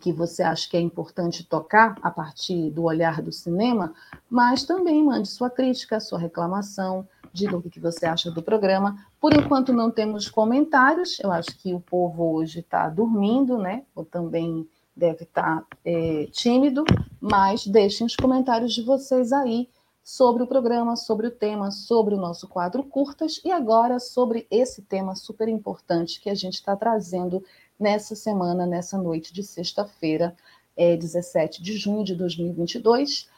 que 0.00 0.12
você 0.12 0.42
acha 0.42 0.68
que 0.68 0.76
é 0.76 0.80
importante 0.80 1.44
tocar 1.44 1.96
a 2.02 2.10
partir 2.10 2.70
do 2.70 2.84
olhar 2.84 3.22
do 3.22 3.32
cinema, 3.32 3.94
mas 4.28 4.64
também 4.64 5.02
mande 5.02 5.28
sua 5.28 5.48
crítica, 5.48 6.00
sua 6.00 6.18
reclamação, 6.18 7.08
diga 7.32 7.56
o 7.56 7.62
que 7.62 7.78
você 7.78 8.06
acha 8.06 8.30
do 8.30 8.42
programa. 8.42 8.96
Por 9.20 9.34
enquanto 9.34 9.72
não 9.72 9.90
temos 9.90 10.28
comentários, 10.28 11.18
eu 11.20 11.30
acho 11.30 11.56
que 11.58 11.72
o 11.72 11.80
povo 11.80 12.34
hoje 12.34 12.60
está 12.60 12.88
dormindo, 12.88 13.58
né? 13.58 13.84
Ou 13.94 14.04
também 14.04 14.68
deve 14.96 15.24
estar 15.24 15.64
é, 15.84 16.26
tímido, 16.32 16.84
mas 17.20 17.66
deixem 17.66 18.06
os 18.06 18.16
comentários 18.16 18.72
de 18.72 18.82
vocês 18.82 19.32
aí 19.32 19.68
sobre 20.02 20.42
o 20.42 20.46
programa, 20.46 20.94
sobre 20.94 21.26
o 21.26 21.30
tema, 21.30 21.70
sobre 21.70 22.14
o 22.14 22.18
nosso 22.18 22.46
quadro 22.48 22.84
curtas 22.84 23.40
e 23.44 23.50
agora 23.50 23.98
sobre 23.98 24.46
esse 24.50 24.82
tema 24.82 25.16
super 25.16 25.48
importante 25.48 26.20
que 26.20 26.30
a 26.30 26.34
gente 26.34 26.54
está 26.54 26.76
trazendo 26.76 27.44
nessa 27.78 28.14
semana, 28.14 28.64
nessa 28.64 28.96
noite 28.96 29.34
de 29.34 29.42
sexta-feira, 29.42 30.34
é, 30.76 30.96
17 30.96 31.62
de 31.62 31.76
junho 31.76 32.04
de 32.04 32.14
2022. 32.14 33.28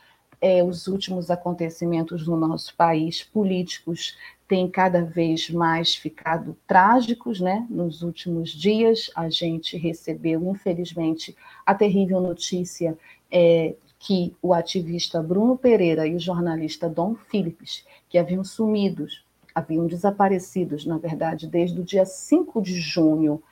É, 0.40 0.62
os 0.62 0.86
últimos 0.86 1.30
acontecimentos 1.30 2.26
no 2.26 2.36
nosso 2.36 2.76
país 2.76 3.24
políticos 3.24 4.16
têm 4.48 4.68
cada 4.68 5.04
vez 5.04 5.50
mais 5.50 5.94
ficado 5.94 6.56
trágicos, 6.66 7.38
né? 7.38 7.66
Nos 7.68 8.02
últimos 8.02 8.50
dias, 8.50 9.10
a 9.14 9.28
gente 9.28 9.76
recebeu, 9.76 10.42
infelizmente, 10.50 11.36
a 11.66 11.74
terrível 11.74 12.18
notícia 12.18 12.96
é, 13.30 13.74
que 13.98 14.34
o 14.40 14.54
ativista 14.54 15.22
Bruno 15.22 15.56
Pereira 15.56 16.06
e 16.06 16.14
o 16.14 16.20
jornalista 16.20 16.88
Dom 16.88 17.14
Phillips, 17.14 17.84
que 18.08 18.16
haviam 18.16 18.42
sumidos, 18.42 19.22
haviam 19.54 19.86
desaparecidos, 19.86 20.86
na 20.86 20.96
verdade, 20.96 21.46
desde 21.46 21.78
o 21.80 21.84
dia 21.84 22.06
5 22.06 22.62
de 22.62 22.80
junho, 22.80 23.42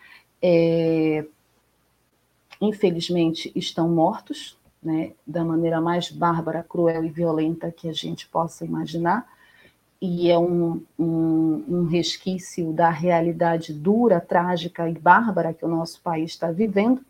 é, 0.40 1.26
infelizmente 2.58 3.52
estão 3.54 3.88
mortos, 3.88 4.58
né, 4.82 5.12
da 5.26 5.44
maneira 5.44 5.80
mais 5.80 6.10
bárbara, 6.10 6.62
cruel 6.62 7.04
e 7.04 7.10
violenta 7.10 7.72
que 7.72 7.88
a 7.88 7.92
gente 7.92 8.26
possa 8.28 8.64
imaginar 8.64 9.35
e 10.00 10.30
é 10.30 10.38
um, 10.38 10.82
um, 10.98 11.64
um, 11.68 11.86
resquício 11.86 12.72
da 12.72 12.90
realidade 12.90 13.72
dura, 13.72 14.20
trágica 14.20 14.88
e 14.88 14.94
bárbara 14.94 15.54
que 15.54 15.64
o 15.64 15.68
nosso 15.68 16.00
país 16.02 16.32
está 16.32 16.50
vivendo. 16.50 17.00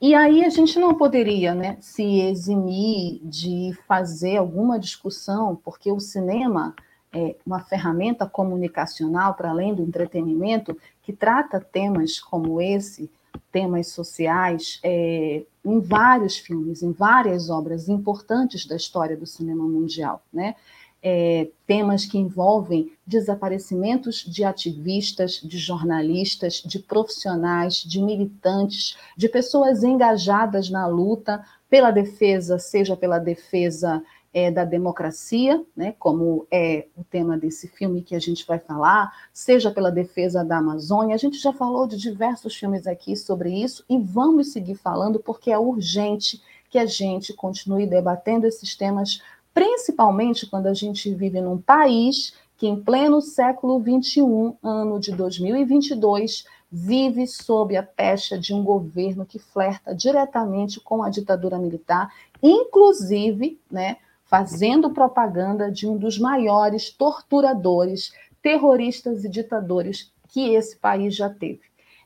E 0.00 0.14
aí 0.14 0.44
a 0.44 0.48
gente 0.48 0.78
não 0.78 0.94
poderia 0.94 1.54
né, 1.54 1.76
se 1.80 2.20
eximir 2.20 3.20
de 3.24 3.76
fazer 3.86 4.36
alguma 4.36 4.78
discussão, 4.78 5.56
porque 5.56 5.90
o 5.90 5.98
cinema 5.98 6.74
é 7.12 7.34
uma 7.44 7.60
ferramenta 7.60 8.26
comunicacional, 8.26 9.34
para 9.34 9.50
além 9.50 9.74
do 9.74 9.82
entretenimento, 9.82 10.76
que 11.02 11.12
trata 11.12 11.58
temas 11.58 12.20
como 12.20 12.60
esse, 12.60 13.10
temas 13.50 13.88
sociais, 13.88 14.78
é, 14.84 15.42
em 15.64 15.80
vários 15.80 16.36
filmes, 16.36 16.82
em 16.82 16.92
várias 16.92 17.50
obras 17.50 17.88
importantes 17.88 18.66
da 18.66 18.76
história 18.76 19.16
do 19.16 19.26
cinema 19.26 19.64
mundial. 19.64 20.22
Né? 20.32 20.54
É, 21.02 21.48
temas 21.66 22.04
que 22.04 22.18
envolvem 22.18 22.92
desaparecimentos 23.06 24.24
de 24.24 24.44
ativistas, 24.44 25.40
de 25.42 25.58
jornalistas, 25.58 26.62
de 26.64 26.78
profissionais, 26.78 27.76
de 27.76 28.02
militantes, 28.02 28.96
de 29.16 29.28
pessoas 29.28 29.82
engajadas 29.82 30.68
na 30.70 30.86
luta 30.86 31.44
pela 31.68 31.90
defesa, 31.90 32.58
seja 32.58 32.96
pela 32.96 33.18
defesa 33.18 34.02
é, 34.32 34.50
da 34.50 34.64
democracia, 34.64 35.64
né, 35.76 35.94
como 35.98 36.46
é 36.50 36.86
o 36.96 37.04
tema 37.04 37.36
desse 37.38 37.68
filme 37.68 38.02
que 38.02 38.14
a 38.14 38.18
gente 38.18 38.46
vai 38.46 38.58
falar, 38.58 39.12
seja 39.32 39.70
pela 39.70 39.90
defesa 39.90 40.44
da 40.44 40.58
Amazônia. 40.58 41.14
A 41.14 41.18
gente 41.18 41.38
já 41.38 41.52
falou 41.52 41.86
de 41.86 41.96
diversos 41.96 42.54
filmes 42.54 42.86
aqui 42.86 43.16
sobre 43.16 43.50
isso 43.50 43.84
e 43.88 43.98
vamos 43.98 44.52
seguir 44.52 44.74
falando 44.74 45.18
porque 45.18 45.50
é 45.50 45.58
urgente 45.58 46.42
que 46.70 46.78
a 46.78 46.86
gente 46.86 47.32
continue 47.32 47.86
debatendo 47.86 48.46
esses 48.46 48.76
temas 48.76 49.22
principalmente 49.58 50.46
quando 50.46 50.68
a 50.68 50.74
gente 50.74 51.12
vive 51.12 51.40
num 51.40 51.58
país 51.58 52.32
que, 52.56 52.68
em 52.68 52.80
pleno 52.80 53.20
século 53.20 53.82
XXI, 53.82 54.20
ano 54.62 55.00
de 55.00 55.10
2022, 55.10 56.44
vive 56.70 57.26
sob 57.26 57.76
a 57.76 57.82
pecha 57.82 58.38
de 58.38 58.54
um 58.54 58.62
governo 58.62 59.26
que 59.26 59.40
flerta 59.40 59.92
diretamente 59.92 60.78
com 60.78 61.02
a 61.02 61.10
ditadura 61.10 61.58
militar, 61.58 62.08
inclusive, 62.40 63.60
né, 63.68 63.96
fazendo 64.26 64.90
propaganda 64.90 65.72
de 65.72 65.88
um 65.88 65.96
dos 65.96 66.20
maiores 66.20 66.90
torturadores, 66.90 68.12
terroristas 68.40 69.24
e 69.24 69.28
ditadores 69.28 70.12
que 70.28 70.54
esse 70.54 70.76
país 70.76 71.16
já 71.16 71.28
teve. 71.28 71.62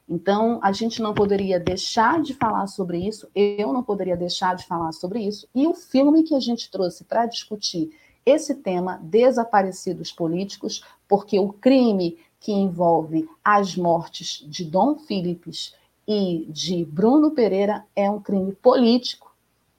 Então, 0.09 0.59
a 0.63 0.73
gente 0.73 1.01
não 1.01 1.15
poderia 1.15 1.59
deixar 1.59 2.21
de 2.21 2.35
falar 2.35 2.67
sobre 2.67 2.99
isso, 2.99 3.29
eu 3.35 3.73
não 3.73 3.83
poderia 3.83 4.17
deixar 4.17 4.55
de 4.57 4.67
falar 4.67 4.93
sobre 4.93 5.21
isso, 5.21 5.49
e 5.55 5.67
o 5.67 5.75
filme 5.75 6.23
que 6.23 6.35
a 6.35 6.41
gente 6.41 6.71
trouxe 6.71 7.05
para 7.05 7.27
discutir 7.27 7.91
esse 8.25 8.57
tema, 8.57 9.01
desaparecidos 9.03 10.13
políticos, 10.13 10.85
porque 11.09 11.39
o 11.39 11.53
crime 11.53 12.19
que 12.39 12.53
envolve 12.53 13.29
as 13.45 13.77
mortes 13.77 14.45
de 14.47 14.65
Dom 14.65 14.97
Philips 14.97 15.75
e 16.07 16.47
de 16.49 16.85
Bruno 16.85 17.31
Pereira 17.31 17.85
é 17.95 18.11
um 18.11 18.21
crime 18.21 18.53
político, 18.53 19.33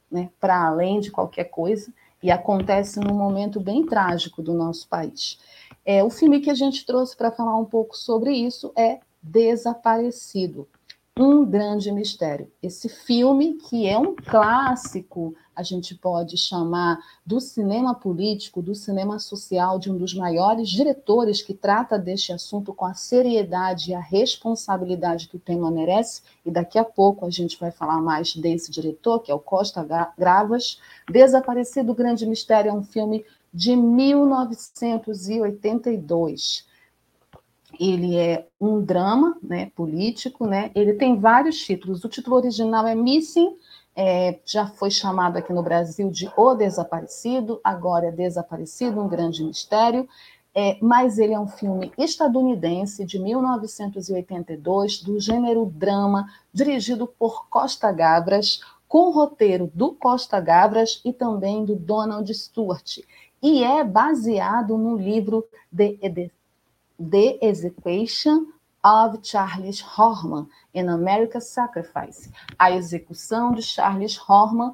né, 0.09 0.29
para 0.39 0.67
além 0.67 0.99
de 0.99 1.11
qualquer 1.11 1.45
coisa, 1.45 1.93
e 2.21 2.31
acontece 2.31 2.99
num 2.99 3.15
momento 3.15 3.59
bem 3.59 3.85
trágico 3.85 4.41
do 4.41 4.53
nosso 4.53 4.87
país. 4.87 5.37
É, 5.85 6.01
o 6.03 6.09
filme 6.09 6.39
que 6.39 6.49
a 6.49 6.53
gente 6.53 6.85
trouxe 6.85 7.15
para 7.17 7.31
falar 7.31 7.57
um 7.57 7.65
pouco 7.65 7.97
sobre 7.97 8.31
isso 8.31 8.71
é 8.75 8.99
desaparecido. 9.23 10.67
Um 11.15 11.45
grande 11.45 11.91
mistério. 11.91 12.51
Esse 12.61 12.89
filme, 12.89 13.53
que 13.53 13.87
é 13.87 13.97
um 13.99 14.15
clássico, 14.15 15.35
a 15.55 15.61
gente 15.61 15.93
pode 15.93 16.35
chamar 16.37 16.97
do 17.23 17.39
cinema 17.39 17.93
político, 17.93 18.63
do 18.63 18.73
cinema 18.73 19.19
social, 19.19 19.77
de 19.77 19.91
um 19.91 19.97
dos 19.97 20.15
maiores 20.15 20.67
diretores 20.67 21.43
que 21.43 21.53
trata 21.53 21.99
deste 21.99 22.33
assunto 22.33 22.73
com 22.73 22.85
a 22.85 22.95
seriedade 22.95 23.91
e 23.91 23.93
a 23.93 23.99
responsabilidade 23.99 25.27
que 25.27 25.37
o 25.37 25.39
tema 25.39 25.69
merece, 25.69 26.23
e 26.43 26.49
daqui 26.49 26.79
a 26.79 26.83
pouco 26.83 27.27
a 27.27 27.29
gente 27.29 27.59
vai 27.59 27.69
falar 27.69 28.01
mais 28.01 28.35
desse 28.35 28.71
diretor, 28.71 29.19
que 29.19 29.31
é 29.31 29.35
o 29.35 29.39
Costa 29.39 29.85
Gravas. 30.17 30.79
Desaparecido 31.07 31.93
Grande 31.93 32.25
Mistério 32.25 32.71
é 32.71 32.73
um 32.73 32.83
filme 32.83 33.23
de 33.53 33.75
1982 33.75 36.72
ele 37.83 38.15
é 38.15 38.47
um 38.61 38.81
drama 38.81 39.37
né, 39.43 39.69
político, 39.75 40.47
né? 40.47 40.71
ele 40.73 40.93
tem 40.93 41.19
vários 41.19 41.57
títulos. 41.57 42.01
O 42.05 42.07
título 42.07 42.37
original 42.37 42.87
é 42.87 42.95
Missing, 42.95 43.57
é, 43.93 44.39
já 44.45 44.67
foi 44.67 44.89
chamado 44.89 45.35
aqui 45.35 45.51
no 45.51 45.61
Brasil 45.61 46.09
de 46.09 46.31
O 46.37 46.55
Desaparecido, 46.55 47.59
agora 47.61 48.07
é 48.07 48.11
Desaparecido, 48.11 49.01
um 49.01 49.09
grande 49.09 49.43
mistério, 49.43 50.07
é, 50.55 50.77
mas 50.81 51.17
ele 51.17 51.33
é 51.33 51.39
um 51.39 51.47
filme 51.47 51.91
estadunidense 51.97 53.03
de 53.03 53.19
1982, 53.19 55.01
do 55.01 55.19
gênero 55.19 55.65
drama, 55.65 56.25
dirigido 56.53 57.05
por 57.05 57.49
Costa 57.49 57.91
Gavras, 57.91 58.61
com 58.87 59.11
roteiro 59.11 59.69
do 59.73 59.91
Costa 59.91 60.39
Gavras 60.39 61.01
e 61.03 61.11
também 61.11 61.65
do 61.65 61.75
Donald 61.75 62.33
Stewart, 62.33 62.99
e 63.41 63.61
é 63.61 63.83
baseado 63.83 64.77
no 64.77 64.95
livro 64.95 65.45
The 65.75 65.97
The 66.99 67.39
Execution 67.41 68.47
of 68.83 69.19
Charles 69.23 69.81
Horman, 69.81 70.47
An 70.75 70.89
American 70.89 71.41
Sacrifice, 71.41 72.29
a 72.59 72.71
execução 72.71 73.53
de 73.53 73.61
Charles 73.61 74.19
Horman, 74.27 74.73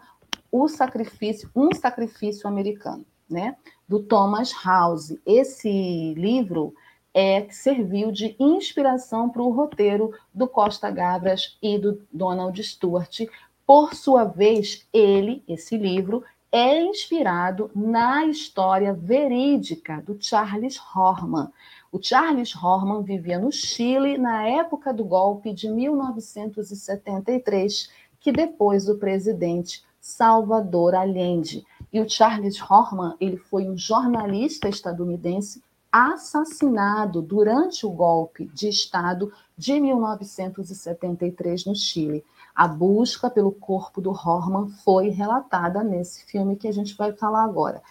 o 0.51 0.67
sacrifício, 0.67 1.49
um 1.55 1.73
sacrifício 1.73 2.47
americano, 2.47 3.05
né? 3.29 3.55
Do 3.87 4.01
Thomas 4.01 4.51
House. 4.65 5.15
Esse 5.25 6.13
livro 6.15 6.73
é 7.13 7.41
que 7.41 7.55
serviu 7.55 8.11
de 8.11 8.35
inspiração 8.39 9.29
para 9.29 9.41
o 9.41 9.51
roteiro 9.51 10.11
do 10.33 10.47
Costa 10.47 10.89
Gavras 10.89 11.57
e 11.61 11.77
do 11.77 12.01
Donald 12.11 12.61
Stewart. 12.63 13.21
Por 13.65 13.93
sua 13.93 14.23
vez, 14.23 14.87
ele, 14.91 15.43
esse 15.47 15.77
livro, 15.77 16.23
é 16.51 16.81
inspirado 16.81 17.69
na 17.75 18.25
história 18.25 18.93
verídica 18.93 20.01
do 20.01 20.17
Charles 20.19 20.79
Horman. 20.95 21.49
O 21.91 21.99
Charles 21.99 22.55
Horman 22.55 23.01
vivia 23.01 23.39
no 23.39 23.51
Chile 23.51 24.15
na 24.15 24.47
época 24.47 24.93
do 24.93 25.03
golpe 25.03 25.51
de 25.51 25.67
1973, 25.67 27.89
que 28.19 28.31
depois 28.31 28.87
o 28.87 28.99
presidente 28.99 29.83
Salvador 29.99 30.93
Allende. 30.93 31.65
E 31.91 31.99
o 31.99 32.07
Charles 32.07 32.61
Horman, 32.61 33.15
ele 33.19 33.37
foi 33.37 33.67
um 33.67 33.75
jornalista 33.75 34.69
estadunidense 34.69 35.63
assassinado 35.91 37.23
durante 37.23 37.87
o 37.87 37.89
golpe 37.89 38.45
de 38.53 38.69
Estado 38.69 39.33
de 39.57 39.79
1973 39.79 41.65
no 41.65 41.75
Chile. 41.75 42.23
A 42.59 42.67
busca 42.67 43.29
pelo 43.29 43.53
corpo 43.53 44.01
do 44.01 44.09
Horman 44.09 44.67
foi 44.83 45.07
relatada 45.07 45.81
nesse 45.81 46.25
filme 46.25 46.57
que 46.57 46.67
a 46.67 46.73
gente 46.73 46.93
vai 46.97 47.13
falar 47.13 47.45
agora. 47.45 47.81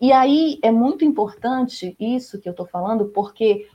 E 0.00 0.12
aí 0.12 0.58
é 0.64 0.72
muito 0.72 1.04
importante 1.04 1.96
isso 2.00 2.40
que 2.40 2.48
eu 2.48 2.50
estou 2.50 2.66
falando, 2.66 3.04
porque 3.14 3.68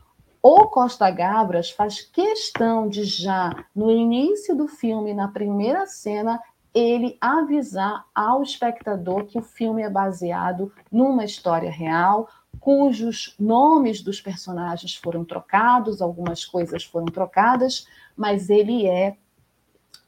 o 0.43 0.67
Costa 0.67 1.09
Gabras 1.09 1.71
faz 1.71 2.01
questão 2.01 2.89
de 2.89 3.05
já 3.05 3.63
no 3.73 3.89
início 3.89 4.53
do 4.53 4.67
filme, 4.67 5.13
na 5.13 5.29
primeira 5.29 5.85
cena, 5.85 6.37
ele 6.73 7.17
avisar 7.21 8.05
ao 8.13 8.43
espectador 8.43 9.27
que 9.27 9.39
o 9.39 9.41
filme 9.41 9.83
é 9.83 9.89
baseado 9.89 10.69
numa 10.91 11.23
história 11.23 11.71
real, 11.71 12.27
cujos 12.59 13.37
nomes 13.39 14.01
dos 14.01 14.19
personagens 14.19 14.97
foram 14.97 15.23
trocados, 15.23 16.01
algumas 16.01 16.43
coisas 16.43 16.83
foram 16.83 17.05
trocadas, 17.05 17.87
mas 18.17 18.49
ele 18.49 18.85
é 18.85 19.15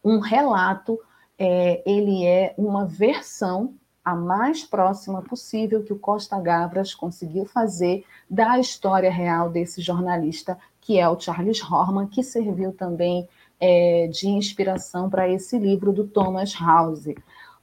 um 0.04 0.20
relato, 0.20 0.99
é, 1.38 1.82
ele 1.89 2.26
é 2.26 2.54
uma 2.58 2.86
versão 2.86 3.74
a 4.04 4.14
mais 4.16 4.64
próxima 4.64 5.22
possível 5.22 5.84
que 5.84 5.93
o 5.93 5.99
Costa 5.99 6.39
Gavras 6.39 6.93
conseguiu 6.93 7.45
fazer 7.45 8.04
da 8.30 8.60
história 8.60 9.10
real 9.10 9.49
desse 9.49 9.82
jornalista, 9.82 10.58
que 10.82 10.99
é 10.99 11.08
o 11.08 11.18
Charles 11.18 11.62
Horman, 11.64 12.08
que 12.08 12.22
serviu 12.22 12.74
também 12.74 13.28
é, 13.60 14.08
de 14.08 14.28
inspiração 14.28 15.10
para 15.10 15.30
esse 15.30 15.58
livro 15.58 15.93
do 15.93 16.06
Thomas 16.06 16.54
House. 16.60 17.06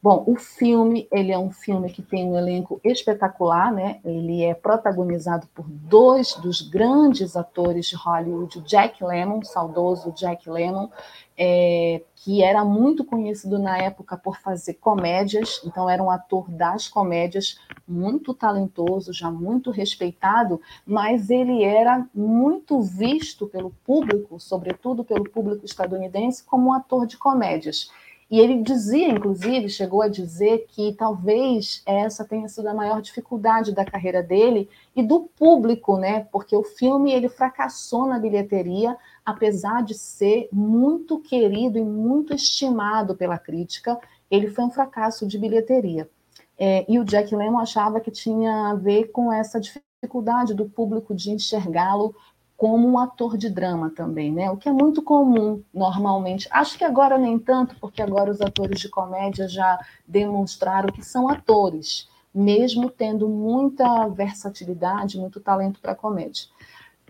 Bom, 0.03 0.25
o 0.27 0.35
filme, 0.37 1.07
ele 1.13 1.31
é 1.31 1.39
um 1.39 1.51
filme 1.51 1.91
que 1.91 2.01
tem 2.01 2.25
um 2.25 2.35
elenco 2.35 2.81
espetacular, 2.83 3.71
né? 3.71 4.01
Ele 4.03 4.43
é 4.43 4.55
protagonizado 4.55 5.47
por 5.55 5.67
dois 5.69 6.33
dos 6.37 6.63
grandes 6.63 7.37
atores 7.37 7.85
de 7.85 7.97
Hollywood, 7.97 8.63
Jack 8.63 9.05
Lemmon, 9.05 9.45
saudoso 9.45 10.11
Jack 10.13 10.49
Lemmon, 10.49 10.89
é, 11.37 12.03
que 12.17 12.43
era 12.43 12.65
muito 12.65 13.05
conhecido 13.05 13.59
na 13.59 13.77
época 13.77 14.17
por 14.17 14.39
fazer 14.39 14.75
comédias, 14.75 15.61
então 15.67 15.89
era 15.89 16.03
um 16.03 16.11
ator 16.11 16.51
das 16.51 16.89
comédias, 16.89 17.59
muito 17.87 18.33
talentoso, 18.33 19.13
já 19.13 19.31
muito 19.31 19.71
respeitado, 19.71 20.63
mas 20.87 21.29
ele 21.29 21.63
era 21.63 22.07
muito 22.15 22.81
visto 22.81 23.47
pelo 23.47 23.71
público, 23.85 24.41
sobretudo 24.41 25.05
pelo 25.05 25.29
público 25.29 25.67
estadunidense, 25.67 26.43
como 26.43 26.69
um 26.69 26.73
ator 26.73 27.07
de 27.07 27.19
comédias. 27.19 27.91
E 28.31 28.39
ele 28.39 28.63
dizia, 28.63 29.09
inclusive, 29.09 29.69
chegou 29.69 30.03
a 30.03 30.09
dizer 30.09 30.67
que 30.69 30.93
talvez 30.93 31.83
essa 31.85 32.25
tenha 32.25 32.49
sido 32.49 32.69
a 32.69 32.75
maior 32.75 33.03
dificuldade 33.03 33.75
da 33.75 33.85
carreira 33.85 34.23
dele 34.23 34.69
e 34.95 35.03
do 35.03 35.23
público, 35.37 35.97
né? 35.97 36.29
Porque 36.31 36.55
o 36.55 36.63
filme 36.63 37.13
ele 37.13 37.29
fracassou 37.29 38.07
na 38.07 38.21
bilheteria, 38.21 38.97
apesar 39.27 39.83
de 39.83 39.95
ser 39.95 40.49
muito 40.53 41.19
querido 41.19 41.77
e 41.77 41.83
muito 41.83 42.33
estimado 42.33 43.17
pela 43.17 43.37
crítica, 43.37 43.99
ele 44.31 44.47
foi 44.47 44.65
um 44.65 44.71
fracasso 44.71 45.27
de 45.27 45.37
bilheteria. 45.37 46.09
É, 46.57 46.85
e 46.89 47.01
o 47.01 47.05
Jack 47.05 47.35
Lemmon 47.35 47.59
achava 47.59 47.99
que 47.99 48.13
tinha 48.13 48.71
a 48.71 48.75
ver 48.75 49.11
com 49.11 49.33
essa 49.33 49.59
dificuldade 49.59 50.55
do 50.55 50.69
público 50.69 51.15
de 51.15 51.33
enxergá-lo 51.33 52.15
como 52.61 52.87
um 52.87 52.99
ator 52.99 53.39
de 53.39 53.49
drama 53.49 53.89
também, 53.89 54.31
né? 54.31 54.51
O 54.51 54.57
que 54.59 54.69
é 54.69 54.73
muito 54.73 55.01
comum 55.01 55.63
normalmente. 55.73 56.47
Acho 56.51 56.77
que 56.77 56.85
agora 56.85 57.17
nem 57.17 57.39
tanto, 57.39 57.75
porque 57.81 58.03
agora 58.03 58.31
os 58.31 58.43
atores 58.43 58.79
de 58.79 58.91
comédia 58.91 59.49
já 59.49 59.83
demonstraram 60.07 60.93
que 60.93 61.03
são 61.03 61.27
atores, 61.27 62.07
mesmo 62.35 62.91
tendo 62.91 63.27
muita 63.31 64.07
versatilidade, 64.09 65.19
muito 65.19 65.41
talento 65.41 65.81
para 65.81 65.95
comédia. 65.95 66.49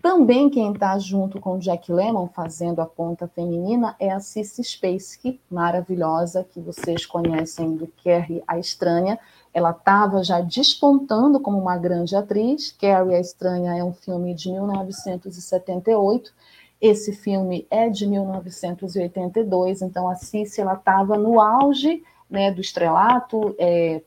Também 0.01 0.49
quem 0.49 0.71
está 0.71 0.97
junto 0.97 1.37
com 1.37 1.59
Jack 1.59 1.91
Lemmon 1.91 2.29
fazendo 2.29 2.79
a 2.79 2.85
ponta 2.85 3.27
feminina 3.27 3.93
é 3.99 4.09
a 4.09 4.21
Cissy 4.21 4.63
Spacek, 4.63 5.37
maravilhosa, 5.51 6.45
que 6.45 6.61
vocês 6.61 7.05
conhecem 7.05 7.75
do 7.75 7.91
Carrie 8.01 8.41
a 8.47 8.57
Estranha, 8.57 9.19
ela 9.53 9.71
estava 9.71 10.23
já 10.23 10.39
despontando 10.39 11.39
como 11.39 11.59
uma 11.59 11.77
grande 11.77 12.15
atriz. 12.15 12.71
Carrie 12.79 13.15
a 13.15 13.19
Estranha 13.19 13.77
é 13.77 13.83
um 13.83 13.93
filme 13.93 14.33
de 14.33 14.51
1978. 14.51 16.33
Esse 16.79 17.13
filme 17.13 17.67
é 17.69 17.89
de 17.89 18.07
1982, 18.07 19.81
então 19.83 20.09
a 20.09 20.15
Cici 20.15 20.61
estava 20.61 21.15
no 21.15 21.39
auge 21.39 22.03
né, 22.27 22.49
do 22.49 22.59
estrelato 22.59 23.53
é, 23.59 24.01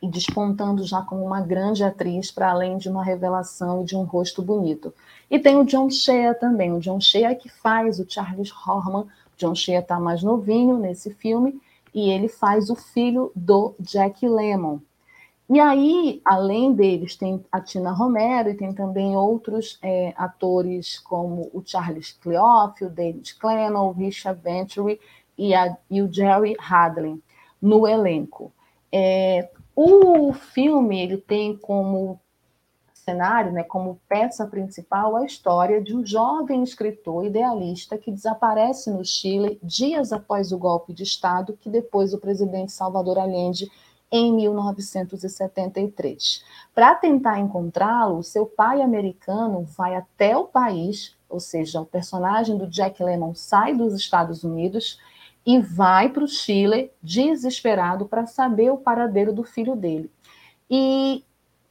e 0.00 0.06
despontando 0.06 0.84
já 0.84 1.02
como 1.02 1.24
uma 1.24 1.40
grande 1.40 1.82
atriz, 1.82 2.30
para 2.30 2.50
além 2.50 2.76
de 2.76 2.88
uma 2.88 3.02
revelação 3.02 3.82
e 3.82 3.84
de 3.84 3.96
um 3.96 4.04
rosto 4.04 4.42
bonito. 4.42 4.94
E 5.30 5.38
tem 5.38 5.56
o 5.56 5.64
John 5.64 5.90
Shea 5.90 6.34
também, 6.34 6.72
o 6.72 6.78
John 6.78 7.00
Shea 7.00 7.34
que 7.34 7.48
faz 7.48 7.98
o 7.98 8.06
Charles 8.08 8.52
Horman. 8.52 9.06
John 9.36 9.54
Shea 9.54 9.80
está 9.80 9.98
mais 9.98 10.22
novinho 10.22 10.78
nesse 10.78 11.12
filme, 11.14 11.60
e 11.94 12.10
ele 12.10 12.28
faz 12.28 12.70
o 12.70 12.76
filho 12.76 13.32
do 13.34 13.74
Jack 13.80 14.26
Lemmon. 14.26 14.80
E 15.50 15.58
aí, 15.58 16.20
além 16.26 16.74
deles, 16.74 17.16
tem 17.16 17.42
a 17.50 17.58
Tina 17.60 17.90
Romero 17.90 18.50
e 18.50 18.54
tem 18.54 18.72
também 18.74 19.16
outros 19.16 19.78
é, 19.82 20.12
atores 20.14 20.98
como 20.98 21.50
o 21.54 21.62
Charles 21.64 22.12
Cleoff, 22.12 22.84
o 22.84 22.90
David 22.90 23.34
Clennell, 23.36 23.84
o 23.84 23.92
Richard 23.92 24.38
Venturi 24.42 25.00
e, 25.38 25.54
a, 25.54 25.74
e 25.90 26.02
o 26.02 26.12
Jerry 26.12 26.54
Hadley 26.58 27.22
no 27.62 27.88
elenco. 27.88 28.52
É, 28.92 29.48
o 29.74 30.34
filme 30.34 31.00
ele 31.00 31.16
tem 31.16 31.56
como 31.56 32.20
cenário, 33.08 33.52
né, 33.52 33.62
como 33.62 33.98
peça 34.06 34.46
principal, 34.46 35.16
a 35.16 35.24
história 35.24 35.80
de 35.80 35.96
um 35.96 36.04
jovem 36.04 36.62
escritor 36.62 37.24
idealista 37.24 37.96
que 37.96 38.12
desaparece 38.12 38.90
no 38.90 39.02
Chile 39.02 39.58
dias 39.62 40.12
após 40.12 40.52
o 40.52 40.58
golpe 40.58 40.92
de 40.92 41.04
Estado 41.04 41.56
que 41.58 41.70
depois 41.70 42.12
o 42.12 42.18
presidente 42.18 42.70
Salvador 42.70 43.18
Allende 43.18 43.72
em 44.12 44.30
1973. 44.34 46.44
Para 46.74 46.94
tentar 46.94 47.38
encontrá-lo, 47.38 48.22
seu 48.22 48.44
pai 48.44 48.82
americano 48.82 49.62
vai 49.62 49.96
até 49.96 50.36
o 50.36 50.44
país, 50.44 51.16
ou 51.30 51.40
seja, 51.40 51.80
o 51.80 51.86
personagem 51.86 52.58
do 52.58 52.66
Jack 52.66 53.02
Lemmon 53.02 53.34
sai 53.34 53.74
dos 53.74 53.94
Estados 53.94 54.44
Unidos 54.44 55.00
e 55.46 55.58
vai 55.58 56.10
para 56.10 56.24
o 56.24 56.28
Chile 56.28 56.90
desesperado 57.02 58.06
para 58.06 58.26
saber 58.26 58.70
o 58.70 58.76
paradeiro 58.76 59.32
do 59.32 59.44
filho 59.44 59.74
dele. 59.74 60.10
E 60.70 61.24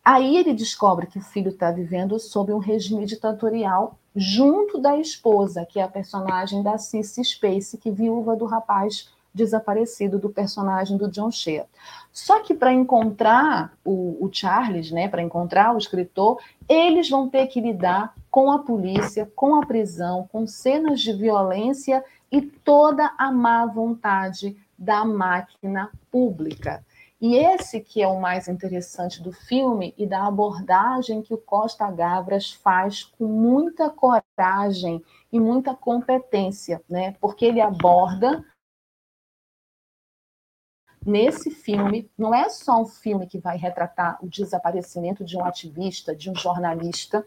Aí 0.09 0.37
ele 0.37 0.53
descobre 0.53 1.05
que 1.05 1.19
o 1.19 1.21
filho 1.21 1.49
está 1.49 1.69
vivendo 1.69 2.17
sob 2.17 2.53
um 2.53 2.59
regime 2.59 3.05
ditatorial 3.05 3.99
junto 4.15 4.77
da 4.77 4.97
esposa, 4.97 5.65
que 5.65 5.81
é 5.81 5.83
a 5.83 5.87
personagem 5.89 6.63
da 6.63 6.77
Cissy 6.77 7.21
Space, 7.25 7.77
que 7.77 7.91
viúva 7.91 8.33
do 8.33 8.45
rapaz 8.45 9.09
desaparecido 9.33 10.17
do 10.17 10.29
personagem 10.29 10.95
do 10.95 11.11
John 11.11 11.29
Shea. 11.29 11.65
Só 12.09 12.39
que 12.39 12.53
para 12.53 12.71
encontrar 12.71 13.73
o, 13.83 14.15
o, 14.21 14.29
Charles, 14.31 14.91
né, 14.91 15.09
para 15.09 15.21
encontrar 15.21 15.75
o 15.75 15.77
escritor, 15.77 16.39
eles 16.69 17.09
vão 17.09 17.27
ter 17.27 17.45
que 17.47 17.59
lidar 17.59 18.15
com 18.31 18.49
a 18.49 18.59
polícia, 18.59 19.29
com 19.35 19.55
a 19.55 19.65
prisão, 19.65 20.25
com 20.31 20.47
cenas 20.47 21.01
de 21.01 21.11
violência 21.11 22.01
e 22.31 22.41
toda 22.41 23.13
a 23.17 23.29
má 23.29 23.65
vontade 23.65 24.55
da 24.79 25.03
máquina 25.03 25.91
pública. 26.09 26.81
E 27.19 27.35
esse 27.35 27.81
que 27.81 28.01
é 28.01 28.07
o 28.07 28.19
mais 28.19 28.47
interessante 28.47 29.23
do 29.23 29.31
filme 29.31 29.93
e 29.97 30.05
da 30.05 30.27
abordagem 30.27 31.23
que 31.23 31.33
o 31.33 31.37
Costa 31.37 31.89
Gavras 31.89 32.51
faz 32.51 33.03
com 33.03 33.25
muita 33.25 33.89
coragem 33.89 35.03
e 35.31 35.39
muita 35.39 35.73
competência, 35.73 36.81
né? 36.87 37.15
Porque 37.19 37.45
ele 37.45 37.59
aborda 37.59 38.45
nesse 41.03 41.49
filme, 41.49 42.11
não 42.17 42.35
é 42.35 42.49
só 42.49 42.81
um 42.81 42.85
filme 42.85 43.25
que 43.25 43.39
vai 43.39 43.57
retratar 43.57 44.19
o 44.21 44.27
desaparecimento 44.27 45.23
de 45.23 45.37
um 45.37 45.43
ativista, 45.43 46.15
de 46.15 46.29
um 46.29 46.35
jornalista, 46.35 47.25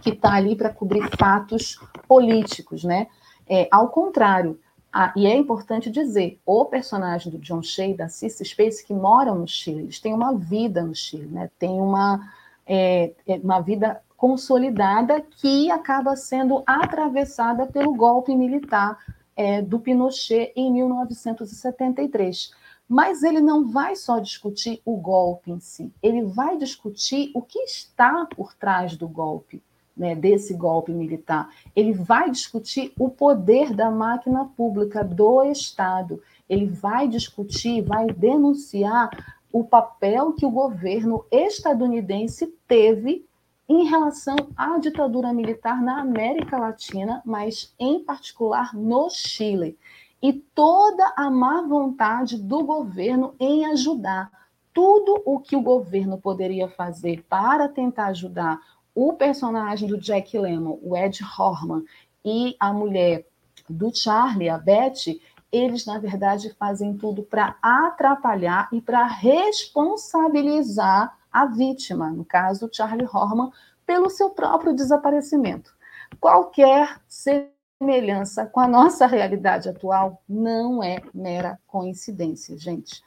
que 0.00 0.10
está 0.10 0.34
ali 0.34 0.56
para 0.56 0.72
cobrir 0.72 1.10
fatos 1.18 1.78
políticos, 2.08 2.84
né? 2.84 3.06
É, 3.48 3.68
ao 3.70 3.90
contrário, 3.90 4.58
a, 4.96 5.12
e 5.14 5.26
é 5.26 5.36
importante 5.36 5.90
dizer, 5.90 6.40
o 6.46 6.64
personagem 6.64 7.30
do 7.30 7.36
John 7.38 7.62
Shea 7.62 7.94
da 7.94 8.08
Cissy 8.08 8.42
Space 8.46 8.82
que 8.82 8.94
moram 8.94 9.34
no 9.34 9.46
Chile, 9.46 9.82
eles 9.82 10.00
têm 10.00 10.14
uma 10.14 10.34
vida 10.34 10.82
no 10.82 10.94
Chile, 10.94 11.26
né? 11.26 11.50
Tem 11.58 11.78
uma, 11.78 12.32
é, 12.66 13.12
é 13.26 13.34
uma 13.34 13.60
vida 13.60 14.00
consolidada 14.16 15.20
que 15.20 15.70
acaba 15.70 16.16
sendo 16.16 16.62
atravessada 16.66 17.66
pelo 17.66 17.94
golpe 17.94 18.34
militar 18.34 18.98
é, 19.36 19.60
do 19.60 19.78
Pinochet 19.78 20.50
em 20.56 20.72
1973. 20.72 22.52
Mas 22.88 23.22
ele 23.22 23.42
não 23.42 23.68
vai 23.68 23.96
só 23.96 24.18
discutir 24.18 24.80
o 24.82 24.96
golpe 24.96 25.50
em 25.50 25.60
si, 25.60 25.92
ele 26.02 26.22
vai 26.22 26.56
discutir 26.56 27.32
o 27.34 27.42
que 27.42 27.58
está 27.58 28.24
por 28.34 28.54
trás 28.54 28.96
do 28.96 29.06
golpe, 29.06 29.62
né, 29.96 30.14
desse 30.14 30.54
golpe 30.54 30.92
militar. 30.92 31.48
Ele 31.74 31.92
vai 31.92 32.30
discutir 32.30 32.92
o 32.98 33.08
poder 33.08 33.74
da 33.74 33.90
máquina 33.90 34.44
pública 34.56 35.02
do 35.02 35.42
Estado. 35.44 36.22
Ele 36.48 36.66
vai 36.66 37.08
discutir, 37.08 37.82
vai 37.82 38.06
denunciar 38.06 39.10
o 39.52 39.64
papel 39.64 40.32
que 40.32 40.44
o 40.44 40.50
governo 40.50 41.24
estadunidense 41.30 42.46
teve 42.68 43.24
em 43.68 43.84
relação 43.84 44.36
à 44.56 44.78
ditadura 44.78 45.32
militar 45.32 45.82
na 45.82 46.00
América 46.00 46.58
Latina, 46.58 47.22
mas 47.24 47.74
em 47.78 48.04
particular 48.04 48.74
no 48.74 49.08
Chile 49.10 49.76
e 50.22 50.32
toda 50.32 51.12
a 51.16 51.30
má 51.30 51.62
vontade 51.62 52.36
do 52.36 52.64
governo 52.64 53.34
em 53.38 53.66
ajudar. 53.66 54.30
Tudo 54.72 55.22
o 55.24 55.38
que 55.38 55.56
o 55.56 55.62
governo 55.62 56.18
poderia 56.18 56.68
fazer 56.68 57.24
para 57.28 57.68
tentar 57.68 58.06
ajudar 58.06 58.60
o 58.96 59.12
personagem 59.12 59.86
do 59.86 59.96
Jack 59.98 60.36
Lemmon, 60.38 60.78
o 60.82 60.96
Ed 60.96 61.22
Horman, 61.22 61.84
e 62.24 62.56
a 62.58 62.72
mulher 62.72 63.26
do 63.68 63.94
Charlie, 63.94 64.48
a 64.48 64.56
Betty, 64.56 65.20
eles, 65.52 65.84
na 65.84 65.98
verdade, 65.98 66.54
fazem 66.54 66.96
tudo 66.96 67.22
para 67.22 67.58
atrapalhar 67.60 68.70
e 68.72 68.80
para 68.80 69.04
responsabilizar 69.06 71.14
a 71.30 71.44
vítima, 71.44 72.08
no 72.10 72.24
caso, 72.24 72.70
Charlie 72.72 73.06
Horman, 73.06 73.52
pelo 73.84 74.08
seu 74.08 74.30
próprio 74.30 74.74
desaparecimento. 74.74 75.76
Qualquer 76.18 76.98
semelhança 77.06 78.46
com 78.46 78.60
a 78.60 78.66
nossa 78.66 79.06
realidade 79.06 79.68
atual 79.68 80.22
não 80.26 80.82
é 80.82 81.02
mera 81.12 81.60
coincidência, 81.66 82.56
gente. 82.56 83.02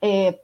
É, 0.00 0.40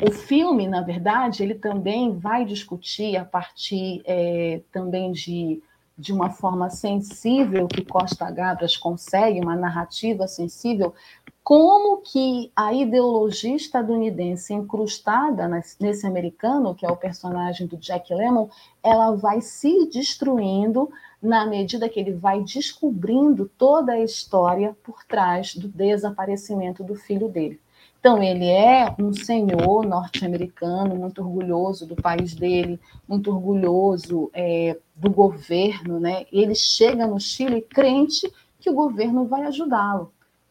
o 0.00 0.10
filme, 0.10 0.66
na 0.66 0.80
verdade, 0.80 1.42
ele 1.42 1.54
também 1.54 2.16
vai 2.16 2.44
discutir 2.44 3.16
a 3.16 3.24
partir 3.24 4.02
é, 4.06 4.62
também 4.72 5.12
de, 5.12 5.62
de 5.96 6.12
uma 6.12 6.30
forma 6.30 6.70
sensível 6.70 7.68
que 7.68 7.84
Costa 7.84 8.30
Gabras 8.30 8.76
consegue, 8.76 9.40
uma 9.40 9.54
narrativa 9.54 10.26
sensível, 10.26 10.94
como 11.42 11.98
que 11.98 12.50
a 12.54 12.72
ideologia 12.72 13.56
estadunidense 13.56 14.54
incrustada 14.54 15.48
nesse 15.80 16.06
americano, 16.06 16.74
que 16.74 16.86
é 16.86 16.90
o 16.90 16.96
personagem 16.96 17.66
do 17.66 17.76
Jack 17.76 18.14
Lemmon, 18.14 18.48
ela 18.82 19.14
vai 19.16 19.40
se 19.40 19.86
destruindo 19.90 20.90
na 21.20 21.44
medida 21.44 21.88
que 21.88 22.00
ele 22.00 22.12
vai 22.12 22.42
descobrindo 22.42 23.50
toda 23.58 23.92
a 23.92 24.00
história 24.00 24.76
por 24.82 25.04
trás 25.04 25.54
do 25.54 25.68
desaparecimento 25.68 26.82
do 26.82 26.94
filho 26.94 27.28
dele. 27.28 27.60
Então, 28.00 28.22
ele 28.22 28.48
é 28.48 28.94
um 28.98 29.12
senhor 29.12 29.84
norte-americano, 29.86 30.94
muito 30.94 31.20
orgulhoso 31.20 31.86
do 31.86 31.94
país 31.94 32.34
dele, 32.34 32.80
muito 33.06 33.30
orgulhoso 33.30 34.30
é, 34.32 34.78
do 34.96 35.10
governo, 35.10 36.00
né? 36.00 36.24
Ele 36.32 36.54
chega 36.54 37.06
no 37.06 37.20
Chile 37.20 37.60
crente 37.60 38.32
que 38.58 38.70
o 38.70 38.74
governo 38.74 39.26
vai 39.26 39.42
ajudá-lo, 39.42 40.10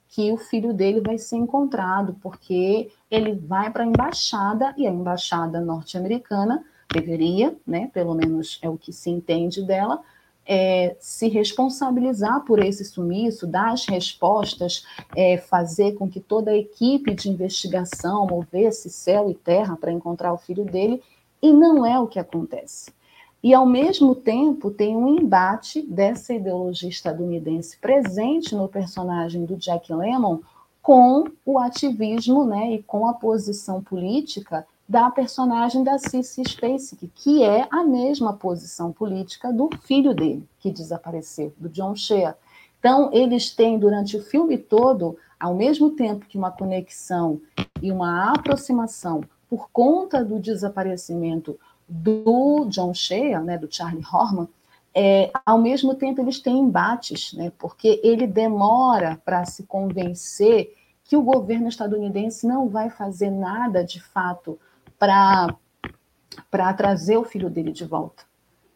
que 0.10 0.32
o 0.32 0.38
filho 0.38 0.74
dele 0.74 1.02
vai 1.02 1.18
ser 1.18 1.38
encontrado, 1.38 2.16
porque 2.22 2.92
ele 3.10 3.34
vai 3.34 3.72
para 3.72 3.84
a 3.84 3.88
embaixada, 3.88 4.76
e 4.78 4.86
a 4.86 4.92
embaixada 4.92 5.60
norte-americana 5.60 6.64
deveria, 6.94 7.56
né, 7.66 7.90
pelo 7.92 8.14
menos 8.14 8.60
é 8.62 8.70
o 8.70 8.78
que 8.78 8.94
se 8.94 9.10
entende 9.10 9.64
dela, 9.64 10.02
é, 10.52 10.96
se 11.00 11.28
responsabilizar 11.28 12.44
por 12.44 12.58
esse 12.58 12.84
sumiço, 12.84 13.46
dar 13.46 13.72
as 13.72 13.86
respostas, 13.86 14.84
é, 15.16 15.38
fazer 15.38 15.94
com 15.94 16.10
que 16.10 16.20
toda 16.20 16.50
a 16.50 16.58
equipe 16.58 17.14
de 17.14 17.30
investigação 17.30 18.26
movesse 18.26 18.90
céu 18.90 19.30
e 19.30 19.36
terra 19.36 19.78
para 19.80 19.92
encontrar 19.92 20.34
o 20.34 20.40
filho 20.40 20.66
dele, 20.66 21.04
e 21.40 21.54
não 21.54 21.86
é 21.86 22.00
o 22.00 22.08
que 22.08 22.18
acontece. 22.18 22.92
E, 23.44 23.54
ao 23.54 23.66
mesmo 23.66 24.16
tempo, 24.16 24.72
tem 24.72 24.98
um 24.98 25.20
embate 25.20 25.84
dessa 25.84 26.34
ideologia 26.34 26.90
estadunidense 26.90 27.78
presente 27.78 28.56
no 28.56 28.68
personagem 28.68 29.46
do 29.46 29.56
Jack 29.56 29.94
Lemmon 29.94 30.40
com 30.82 31.26
o 31.46 31.60
ativismo 31.60 32.44
né, 32.44 32.74
e 32.74 32.84
com 32.84 33.06
a 33.06 33.14
posição 33.14 33.84
política 33.84 34.66
da 34.90 35.12
personagem 35.12 35.84
da 35.84 36.00
Cissy 36.00 36.42
Spacek, 36.44 37.12
que 37.14 37.44
é 37.44 37.68
a 37.70 37.84
mesma 37.84 38.34
posição 38.34 38.92
política 38.92 39.54
do 39.54 39.70
filho 39.84 40.16
dele, 40.16 40.44
que 40.60 40.72
desapareceu, 40.72 41.54
do 41.60 41.70
John 41.70 41.96
Shea. 41.96 42.36
Então, 42.80 43.12
eles 43.14 43.52
têm, 43.52 43.78
durante 43.78 44.18
o 44.18 44.24
filme 44.24 44.58
todo, 44.58 45.16
ao 45.40 45.54
mesmo 45.54 45.92
tempo 45.92 46.26
que 46.26 46.40
uma 46.40 46.50
conexão 46.50 47.40
e 47.84 47.92
uma 47.92 48.32
aproximação 48.32 49.22
por 49.48 49.70
conta 49.72 50.26
do 50.26 50.40
desaparecimento 50.40 51.60
do 51.88 52.66
John 52.66 52.92
Shea, 52.92 53.40
né, 53.42 53.60
do 53.60 53.72
Charlie 53.72 54.04
Horman, 54.12 54.48
é, 54.96 55.32
ao 55.46 55.60
mesmo 55.60 55.94
tempo 55.94 56.20
eles 56.20 56.40
têm 56.40 56.58
embates, 56.58 57.32
né, 57.34 57.52
porque 57.60 58.02
ele 58.04 58.26
demora 58.26 59.22
para 59.24 59.46
se 59.46 59.64
convencer 59.64 60.76
que 61.04 61.16
o 61.16 61.22
governo 61.22 61.68
estadunidense 61.68 62.48
não 62.48 62.68
vai 62.68 62.90
fazer 62.90 63.30
nada 63.30 63.84
de 63.84 64.02
fato 64.02 64.58
para 65.00 66.74
trazer 66.76 67.18
o 67.18 67.24
filho 67.24 67.50
dele 67.50 67.72
de 67.72 67.86
volta. 67.86 68.24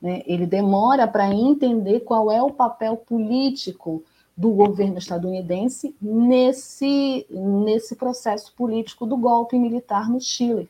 Né? 0.02 0.24
Ele 0.26 0.48
demora 0.48 1.08
para 1.08 1.32
entender 1.32 2.00
qual 2.00 2.32
é 2.32 2.42
o 2.42 2.52
papel 2.52 2.98
político 2.98 4.04
do 4.36 4.50
governo 4.52 4.98
estadunidense 4.98 5.96
nesse, 6.02 7.28
nesse 7.30 7.96
processo 7.96 8.52
político 8.56 9.06
do 9.06 9.16
golpe 9.16 9.60
militar 9.60 10.10
no 10.10 10.20
Chile. 10.20 10.68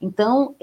Então, 0.00 0.54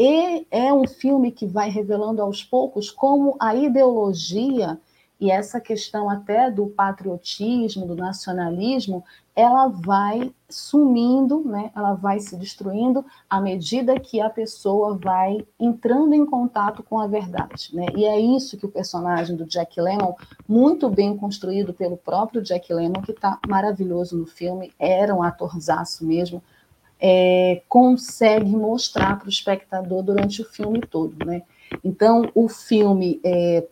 é 0.50 0.74
um 0.74 0.88
filme 0.88 1.32
que 1.32 1.46
vai 1.46 1.70
revelando 1.70 2.22
aos 2.22 2.44
poucos 2.44 2.90
como 2.90 3.36
a 3.40 3.54
ideologia 3.54 4.80
e 5.20 5.32
essa 5.32 5.60
questão 5.60 6.10
até 6.10 6.52
do 6.52 6.68
patriotismo, 6.68 7.88
do 7.88 7.96
nacionalismo, 7.96 9.04
ela 9.36 9.68
vai 9.68 10.32
sumindo, 10.50 11.44
né? 11.44 11.72
ela 11.76 11.94
vai 11.94 12.20
se 12.20 12.36
destruindo 12.36 13.06
à 13.30 13.42
medida 13.42 14.00
que 14.00 14.22
a 14.22 14.30
pessoa 14.30 14.98
vai 14.98 15.46
entrando 15.60 16.14
em 16.14 16.26
contato 16.26 16.84
com 16.84 17.00
a 17.00 17.08
verdade. 17.08 17.70
Né? 17.74 17.86
E 17.96 18.06
é 18.06 18.20
isso 18.20 18.58
que 18.58 18.66
o 18.66 18.72
personagem 18.72 19.36
do 19.36 19.46
Jack 19.46 19.80
Lemmon, 19.80 20.14
muito 20.48 20.90
bem 20.90 21.18
construído 21.18 21.74
pelo 21.74 21.98
próprio 21.98 22.42
Jack 22.42 22.72
Lemmon, 22.72 23.02
que 23.02 23.12
está 23.12 23.40
maravilhoso 23.48 24.18
no 24.18 24.26
filme, 24.26 24.72
era 24.80 25.14
um 25.14 25.24
atorzaço 25.24 26.06
mesmo, 26.06 26.42
é, 27.00 27.62
consegue 27.68 28.56
mostrar 28.56 29.18
para 29.18 29.28
o 29.28 29.30
espectador 29.30 30.04
durante 30.04 30.42
o 30.42 30.46
filme 30.46 30.80
todo. 30.80 31.26
Né? 31.26 31.44
Então, 31.84 32.30
o 32.34 32.48
filme 32.48 33.20
é, 33.24 33.68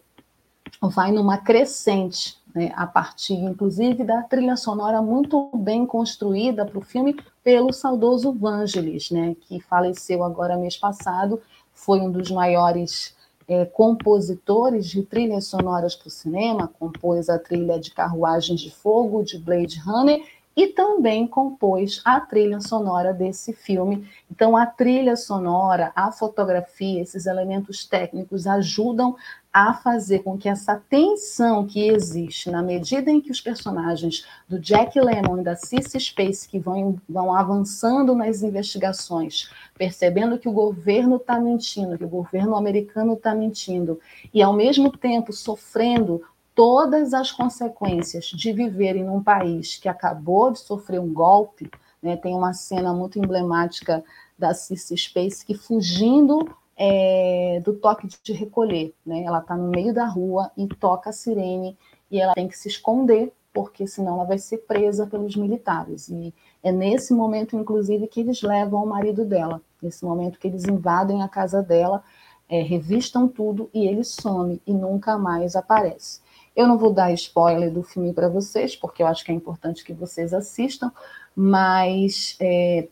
vai 0.82 1.12
numa 1.12 1.38
crescente, 1.38 2.38
né, 2.54 2.72
a 2.76 2.88
partir, 2.88 3.34
inclusive, 3.34 4.04
da 4.04 4.24
trilha 4.24 4.56
sonora 4.56 5.02
muito 5.02 5.50
bem 5.54 5.86
construída 5.86 6.66
para 6.66 6.80
o 6.80 6.82
filme 6.82 7.16
pelo 7.44 7.74
saudoso 7.74 8.32
Vangelis, 8.32 9.12
né, 9.12 9.36
que 9.42 9.60
faleceu 9.60 10.24
agora 10.24 10.58
mês 10.58 10.78
passado, 10.78 11.42
foi 11.74 12.00
um 12.00 12.12
dos 12.12 12.32
maiores 12.32 13.16
é, 13.48 13.66
compositores 13.66 14.88
de 14.88 15.04
trilhas 15.04 15.46
sonoras 15.46 15.96
para 15.96 16.08
o 16.08 16.12
cinema, 16.12 16.72
compôs 16.80 17.30
a 17.30 17.38
trilha 17.38 17.80
de 17.80 17.92
Carruagens 17.92 18.60
de 18.60 18.72
Fogo, 18.72 19.24
de 19.24 19.38
Blade 19.38 19.80
Runner, 19.80 20.20
e 20.56 20.68
também 20.68 21.28
compôs 21.28 22.02
a 22.06 22.20
trilha 22.20 22.62
sonora 22.62 23.14
desse 23.14 23.52
filme. 23.52 24.08
Então, 24.32 24.56
a 24.56 24.66
trilha 24.66 25.16
sonora, 25.16 25.92
a 25.96 26.12
fotografia, 26.12 27.02
esses 27.02 27.26
elementos 27.26 27.86
técnicos 27.86 28.48
ajudam 28.48 29.16
a 29.52 29.74
fazer 29.74 30.20
com 30.20 30.38
que 30.38 30.50
essa 30.50 30.76
tensão 30.90 31.66
que 31.66 31.88
existe 31.88 32.52
na 32.52 32.62
medida 32.62 33.10
em 33.10 33.22
que 33.22 33.32
os 33.32 33.40
personagens 33.40 34.26
do 34.50 34.60
Jack 34.60 35.00
Lemmon 35.00 35.40
e 35.40 35.44
da 35.44 35.56
Cissy 35.56 35.98
Space 35.98 36.48
que 36.48 36.60
vão, 36.60 36.98
vão 37.08 37.34
avançando 37.34 38.14
nas 38.14 38.44
investigações, 38.44 39.50
percebendo 39.78 40.38
que 40.38 40.50
o 40.50 40.52
governo 40.52 41.16
está 41.16 41.40
mentindo, 41.40 41.98
que 41.98 42.04
o 42.04 42.10
governo 42.10 42.54
americano 42.56 43.14
está 43.14 43.34
mentindo, 43.34 43.98
e 44.34 44.44
ao 44.44 44.52
mesmo 44.52 44.92
tempo 44.92 45.32
sofrendo 45.32 46.22
todas 46.56 47.14
as 47.14 47.32
consequências 47.32 48.28
de 48.28 48.54
viverem 48.54 49.04
num 49.04 49.22
país 49.22 49.76
que 49.76 49.90
acabou 49.90 50.52
de 50.52 50.60
sofrer 50.60 51.00
um 51.00 51.14
golpe, 51.14 51.70
né, 52.02 52.16
tem 52.16 52.34
uma 52.34 52.54
cena 52.54 52.94
muito 52.94 53.20
emblemática 53.20 54.04
da 54.40 54.54
Cissy 54.54 54.98
Space 54.98 55.46
que 55.46 55.54
fugindo 55.54 56.50
é, 56.78 57.62
do 57.64 57.74
toque 57.74 58.08
de 58.24 58.34
recolher. 58.34 58.94
Né? 59.06 59.24
Ela 59.24 59.40
está 59.40 59.56
no 59.56 59.70
meio 59.70 59.94
da 59.94 60.06
rua 60.06 60.52
e 60.58 60.68
toca 60.68 61.10
a 61.10 61.14
sirene 61.14 61.78
e 62.10 62.20
ela 62.20 62.34
tem 62.34 62.48
que 62.48 62.58
se 62.58 62.70
esconder, 62.70 63.34
porque 63.54 63.88
senão 63.88 64.16
ela 64.16 64.26
vai 64.26 64.38
ser 64.38 64.60
presa 64.60 65.08
pelos 65.08 65.36
militares. 65.36 66.10
E 66.10 66.34
é 66.64 66.72
nesse 66.72 67.14
momento, 67.14 67.56
inclusive, 67.56 68.08
que 68.08 68.20
eles 68.20 68.42
levam 68.42 68.84
o 68.84 68.88
marido 68.88 69.26
dela, 69.26 69.62
nesse 69.82 70.04
momento 70.06 70.40
que 70.40 70.48
eles 70.48 70.66
invadem 70.66 71.22
a 71.22 71.28
casa 71.28 71.62
dela, 71.62 72.04
é, 72.48 72.62
revistam 72.62 73.28
tudo 73.28 73.70
e 73.74 73.88
ele 73.88 74.04
some 74.04 74.62
e 74.66 74.74
nunca 74.74 75.18
mais 75.18 75.56
aparece. 75.56 76.22
Eu 76.56 76.68
não 76.68 76.78
vou 76.78 76.94
dar 76.94 77.12
spoiler 77.14 77.72
do 77.72 77.84
filme 77.84 78.14
para 78.14 78.30
vocês, 78.30 78.76
porque 78.76 79.04
eu 79.04 79.08
acho 79.08 79.26
que 79.26 79.32
é 79.32 79.36
importante 79.36 79.84
que 79.84 79.94
vocês 79.94 80.34
assistam, 80.34 80.92
mas 81.36 82.38
é, 82.40 82.88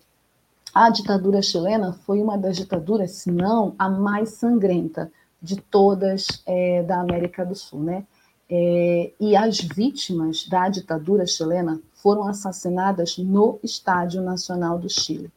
a 0.73 0.89
ditadura 0.89 1.41
chilena 1.41 1.93
foi 1.93 2.21
uma 2.21 2.37
das 2.37 2.57
ditaduras, 2.57 3.11
se 3.11 3.31
não 3.31 3.73
a 3.77 3.89
mais 3.89 4.29
sangrenta 4.31 5.11
de 5.41 5.57
todas 5.57 6.41
é, 6.45 6.83
da 6.83 6.99
América 6.99 7.45
do 7.45 7.55
Sul, 7.55 7.83
né? 7.83 8.05
É, 8.49 9.11
e 9.19 9.35
as 9.35 9.59
vítimas 9.59 10.47
da 10.47 10.67
ditadura 10.69 11.25
chilena 11.25 11.79
foram 11.95 12.27
assassinadas 12.27 13.17
no 13.17 13.59
Estádio 13.63 14.21
Nacional 14.21 14.77
do 14.77 14.89
Chile. 14.89 15.31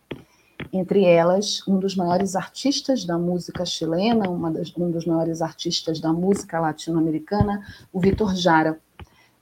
Entre 0.77 1.05
elas, 1.05 1.67
um 1.67 1.79
dos 1.79 1.97
maiores 1.97 2.37
artistas 2.37 3.05
da 3.05 3.19
música 3.19 3.65
chilena, 3.65 4.25
das, 4.51 4.73
um 4.77 4.91
dos 4.91 5.07
maiores 5.07 5.41
artistas 5.41 5.99
da 6.01 6.13
música 6.13 6.61
latino-americana, 6.61 7.65
o 7.93 7.99
Vitor 7.99 8.35
Jara. 8.35 8.79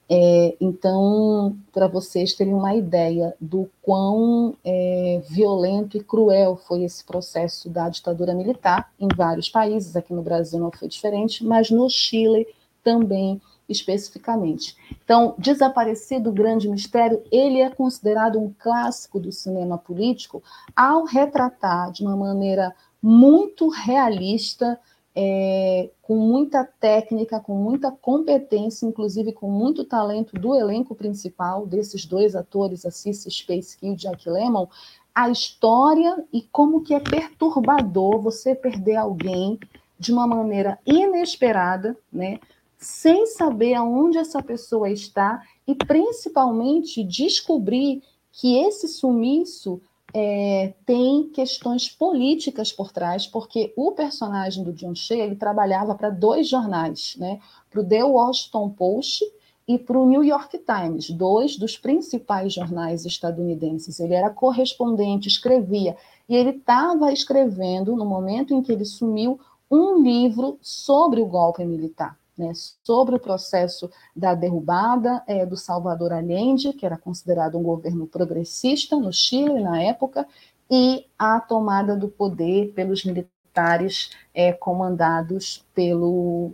É, 0.09 0.55
então, 0.61 1.57
para 1.73 1.89
vocês 1.89 2.35
terem 2.35 2.55
uma 2.55 2.75
ideia 2.75 3.35
do 3.41 3.69
quão 3.83 4.55
é, 4.65 5.23
violento 5.29 5.97
e 5.97 6.05
cruel 6.05 6.57
foi 6.57 6.85
esse 6.85 7.03
processo 7.05 7.69
da 7.71 7.89
ditadura 7.89 8.35
militar 8.35 8.93
em 9.01 9.09
vários 9.17 9.49
países, 9.49 9.97
aqui 9.97 10.13
no 10.13 10.23
Brasil 10.23 10.61
não 10.61 10.71
foi 10.71 10.89
diferente, 10.89 11.45
mas 11.45 11.71
no 11.71 11.89
Chile 11.89 12.47
também 12.85 13.41
especificamente. 13.69 14.77
Então, 15.05 15.35
Desaparecido, 15.39 16.33
Grande 16.33 16.69
Mistério, 16.69 17.23
ele 17.31 17.61
é 17.61 17.71
considerado 17.71 18.39
um 18.39 18.53
clássico 18.59 19.19
do 19.19 19.33
cinema 19.33 19.79
político 19.79 20.43
ao 20.75 21.05
retratar 21.05 21.91
de 21.91 22.03
uma 22.03 22.17
maneira 22.17 22.75
muito 23.03 23.69
realista, 23.69 24.79
é, 25.17 25.91
com 26.03 26.17
muita 26.17 26.65
técnica, 26.65 27.39
com 27.39 27.55
muita 27.55 27.91
competência, 27.93 28.87
inclusive 28.87 29.33
com 29.33 29.49
muito 29.49 29.85
talento 29.85 30.35
do 30.35 30.55
elenco 30.55 30.95
principal, 30.95 31.67
desses 31.67 32.05
dois 32.05 32.35
atores, 32.35 32.85
a 32.85 32.91
Cissy 32.91 33.31
Space 33.31 33.77
e 33.81 33.91
o 33.91 33.97
Jack 33.97 34.29
Lemmon, 34.29 34.67
a 35.15 35.29
história 35.29 36.25
e 36.33 36.43
como 36.43 36.83
que 36.83 36.93
é 36.93 36.99
perturbador 36.99 38.21
você 38.21 38.55
perder 38.55 38.97
alguém 38.97 39.59
de 39.99 40.13
uma 40.13 40.27
maneira 40.27 40.79
inesperada, 40.85 41.97
né? 42.13 42.41
Sem 42.85 43.27
saber 43.27 43.75
aonde 43.75 44.19
essa 44.19 44.43
pessoa 44.43 44.91
está 44.91 45.43
e 45.67 45.75
principalmente 45.75 47.03
descobrir 47.03 48.03
que 48.31 48.59
esse 48.59 48.89
sumiço 48.89 49.81
é, 50.13 50.75
tem 50.85 51.29
questões 51.31 51.89
políticas 51.89 52.71
por 52.71 52.93
trás, 52.93 53.27
porque 53.27 53.73
o 53.77 53.93
personagem 53.93 54.63
do 54.63 54.73
John 54.73 54.95
Shea 54.95 55.25
ele 55.25 55.35
trabalhava 55.35 55.95
para 55.95 56.11
dois 56.11 56.49
jornais, 56.49 57.17
né? 57.19 57.41
para 57.71 57.81
o 57.81 57.85
The 57.85 58.05
Washington 58.05 58.71
Post 58.71 59.25
e 59.67 59.79
para 59.79 59.99
o 59.99 60.07
New 60.07 60.23
York 60.23 60.59
Times, 60.59 61.11
dois 61.11 61.57
dos 61.57 61.79
principais 61.79 62.53
jornais 62.53 63.07
estadunidenses. 63.07 63.99
Ele 63.99 64.15
era 64.15 64.29
correspondente, 64.29 65.27
escrevia, 65.27 65.97
e 66.29 66.37
ele 66.37 66.51
estava 66.51 67.13
escrevendo, 67.13 67.97
no 67.97 68.05
momento 68.05 68.53
em 68.53 68.63
que 68.63 68.71
ele 68.71 68.85
sumiu, 68.85 69.41
um 69.71 70.03
livro 70.03 70.59
sobre 70.61 71.21
o 71.21 71.27
golpe 71.27 71.65
militar 71.65 72.17
né, 72.37 72.53
sobre 72.83 73.15
o 73.15 73.21
processo 73.21 73.91
da 74.15 74.35
derrubada 74.35 75.23
é, 75.27 75.47
do 75.47 75.57
Salvador 75.57 76.13
Allende, 76.13 76.73
que 76.73 76.85
era 76.85 76.97
considerado 76.97 77.57
um 77.59 77.63
governo 77.63 78.07
progressista 78.07 78.97
no 78.97 79.13
Chile 79.13 79.61
na 79.61 79.83
época, 79.83 80.27
e 80.71 81.07
a 81.19 81.41
tomada 81.41 81.97
do 81.97 82.09
poder 82.09 82.73
pelos 82.73 83.05
militares 83.05 84.11
é, 84.35 84.53
comandados 84.53 85.65
pelo 85.75 86.53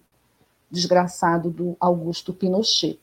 desgraçado 0.70 1.50
do 1.50 1.76
Augusto 1.80 2.32
Pinochet. 2.32 2.98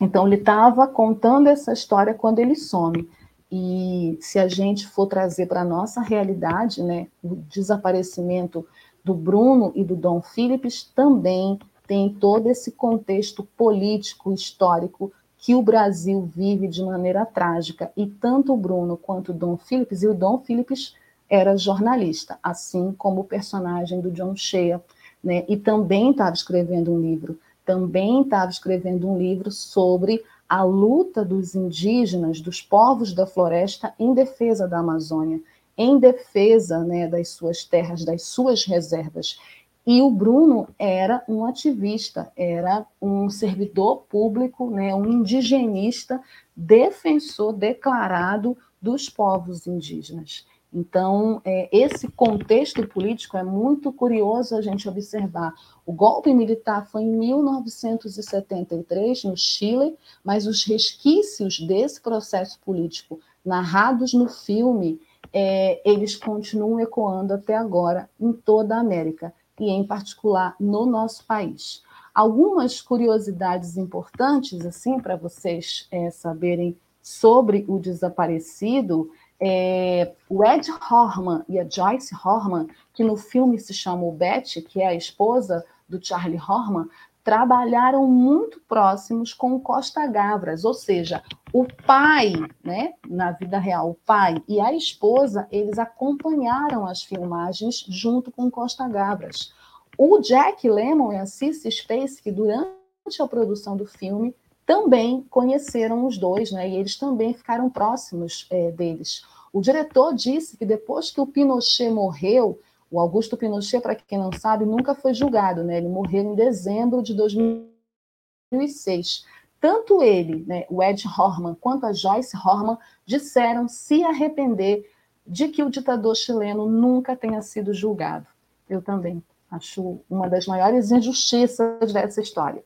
Então, 0.00 0.26
ele 0.26 0.36
estava 0.36 0.86
contando 0.86 1.48
essa 1.48 1.72
história 1.72 2.14
quando 2.14 2.38
ele 2.38 2.56
some. 2.56 3.08
E 3.50 4.18
se 4.20 4.38
a 4.38 4.48
gente 4.48 4.86
for 4.86 5.06
trazer 5.06 5.46
para 5.46 5.60
a 5.60 5.64
nossa 5.64 6.00
realidade, 6.00 6.82
né, 6.82 7.06
o 7.22 7.36
desaparecimento 7.36 8.66
do 9.04 9.14
Bruno 9.14 9.72
e 9.74 9.84
do 9.84 9.94
Dom 9.94 10.22
Philips 10.22 10.84
também 10.94 11.58
tem 11.86 12.08
todo 12.08 12.48
esse 12.48 12.72
contexto 12.72 13.42
político, 13.56 14.32
histórico, 14.32 15.12
que 15.38 15.54
o 15.54 15.62
Brasil 15.62 16.30
vive 16.34 16.68
de 16.68 16.82
maneira 16.82 17.26
trágica. 17.26 17.90
E 17.96 18.06
tanto 18.06 18.52
o 18.52 18.56
Bruno 18.56 18.96
quanto 18.96 19.30
o 19.30 19.34
Dom 19.34 19.56
Phillips, 19.56 20.02
e 20.02 20.08
o 20.08 20.14
Dom 20.14 20.38
Phillips 20.38 20.94
era 21.28 21.56
jornalista, 21.56 22.38
assim 22.42 22.94
como 22.96 23.22
o 23.22 23.24
personagem 23.24 24.00
do 24.00 24.10
John 24.10 24.36
Shea, 24.36 24.80
né? 25.22 25.44
e 25.48 25.56
também 25.56 26.10
estava 26.10 26.34
escrevendo 26.34 26.92
um 26.92 27.00
livro, 27.00 27.38
também 27.64 28.22
estava 28.22 28.50
escrevendo 28.50 29.08
um 29.08 29.18
livro 29.18 29.50
sobre 29.50 30.22
a 30.48 30.62
luta 30.62 31.24
dos 31.24 31.54
indígenas, 31.54 32.40
dos 32.40 32.60
povos 32.60 33.14
da 33.14 33.26
floresta 33.26 33.94
em 33.98 34.12
defesa 34.12 34.68
da 34.68 34.80
Amazônia, 34.80 35.40
em 35.76 35.98
defesa 35.98 36.84
né, 36.84 37.08
das 37.08 37.30
suas 37.30 37.64
terras, 37.64 38.04
das 38.04 38.22
suas 38.22 38.66
reservas. 38.66 39.38
E 39.86 40.00
o 40.00 40.10
Bruno 40.10 40.68
era 40.78 41.22
um 41.28 41.44
ativista, 41.44 42.32
era 42.36 42.86
um 43.00 43.28
servidor 43.28 44.04
público, 44.08 44.70
né, 44.70 44.94
um 44.94 45.08
indigenista, 45.08 46.20
defensor 46.54 47.52
declarado 47.52 48.56
dos 48.80 49.08
povos 49.08 49.66
indígenas. 49.66 50.46
Então, 50.72 51.42
é, 51.44 51.68
esse 51.70 52.08
contexto 52.08 52.86
político 52.86 53.36
é 53.36 53.42
muito 53.42 53.92
curioso 53.92 54.56
a 54.56 54.62
gente 54.62 54.88
observar. 54.88 55.52
O 55.84 55.92
golpe 55.92 56.32
militar 56.32 56.86
foi 56.86 57.02
em 57.02 57.14
1973, 57.14 59.24
no 59.24 59.36
Chile, 59.36 59.94
mas 60.24 60.46
os 60.46 60.64
resquícios 60.64 61.60
desse 61.60 62.00
processo 62.00 62.58
político 62.64 63.20
narrados 63.44 64.14
no 64.14 64.28
filme, 64.28 64.98
é, 65.32 65.80
eles 65.84 66.16
continuam 66.16 66.80
ecoando 66.80 67.34
até 67.34 67.56
agora 67.56 68.08
em 68.18 68.32
toda 68.32 68.76
a 68.76 68.80
América 68.80 69.34
e, 69.58 69.70
em 69.70 69.86
particular, 69.86 70.54
no 70.58 70.86
nosso 70.86 71.24
país. 71.24 71.82
Algumas 72.14 72.80
curiosidades 72.80 73.76
importantes, 73.76 74.64
assim, 74.66 74.98
para 75.00 75.16
vocês 75.16 75.86
é, 75.90 76.10
saberem 76.10 76.76
sobre 77.00 77.64
o 77.66 77.78
desaparecido, 77.78 79.10
é, 79.40 80.12
o 80.28 80.44
Ed 80.44 80.70
Horman 80.70 81.44
e 81.48 81.58
a 81.58 81.68
Joyce 81.68 82.14
Horman, 82.14 82.68
que 82.92 83.02
no 83.02 83.16
filme 83.16 83.58
se 83.58 83.74
chamou 83.74 84.12
Betty, 84.12 84.62
que 84.62 84.80
é 84.80 84.86
a 84.86 84.94
esposa 84.94 85.64
do 85.88 86.04
Charlie 86.04 86.38
Horman, 86.38 86.88
trabalharam 87.24 88.06
muito 88.06 88.60
próximos 88.68 89.32
com 89.32 89.60
Costa 89.60 90.06
Gavras, 90.06 90.64
ou 90.64 90.74
seja, 90.74 91.22
o 91.52 91.64
pai, 91.86 92.32
né, 92.62 92.94
na 93.08 93.30
vida 93.32 93.58
real, 93.58 93.90
o 93.90 93.98
pai 94.06 94.42
e 94.48 94.60
a 94.60 94.72
esposa, 94.72 95.46
eles 95.50 95.78
acompanharam 95.78 96.86
as 96.86 97.02
filmagens 97.02 97.84
junto 97.88 98.32
com 98.32 98.50
Costa 98.50 98.88
Gavras. 98.88 99.52
O 99.96 100.18
Jack 100.18 100.68
Lemmon 100.68 101.12
e 101.12 101.18
a 101.18 101.26
Cissy 101.26 101.70
Space, 101.70 102.20
que 102.20 102.32
durante 102.32 102.72
a 103.20 103.28
produção 103.28 103.76
do 103.76 103.86
filme 103.86 104.34
também 104.64 105.22
conheceram 105.28 106.06
os 106.06 106.18
dois, 106.18 106.50
né, 106.50 106.68
e 106.68 106.76
eles 106.76 106.96
também 106.96 107.34
ficaram 107.34 107.68
próximos 107.68 108.46
é, 108.50 108.70
deles. 108.70 109.24
O 109.52 109.60
diretor 109.60 110.14
disse 110.14 110.56
que 110.56 110.64
depois 110.64 111.10
que 111.10 111.20
o 111.20 111.26
Pinochet 111.26 111.90
morreu, 111.90 112.58
o 112.92 113.00
Augusto 113.00 113.36
Pinochet, 113.38 113.80
para 113.80 113.94
quem 113.94 114.18
não 114.18 114.30
sabe, 114.30 114.66
nunca 114.66 114.94
foi 114.94 115.14
julgado, 115.14 115.64
né? 115.64 115.78
Ele 115.78 115.88
morreu 115.88 116.22
em 116.22 116.34
dezembro 116.34 117.02
de 117.02 117.14
2006. 117.14 119.24
Tanto 119.58 120.02
ele, 120.02 120.44
né, 120.46 120.66
o 120.68 120.82
Ed 120.82 121.02
Horman, 121.06 121.54
quanto 121.54 121.86
a 121.86 121.92
Joyce 121.94 122.36
Horman 122.36 122.76
disseram 123.06 123.66
se 123.66 124.04
arrepender 124.04 124.90
de 125.26 125.48
que 125.48 125.62
o 125.62 125.70
ditador 125.70 126.14
chileno 126.14 126.68
nunca 126.68 127.16
tenha 127.16 127.40
sido 127.40 127.72
julgado. 127.72 128.26
Eu 128.68 128.82
também 128.82 129.22
acho 129.50 130.00
uma 130.10 130.28
das 130.28 130.46
maiores 130.46 130.90
injustiças 130.90 131.92
dessa 131.92 132.20
história. 132.20 132.62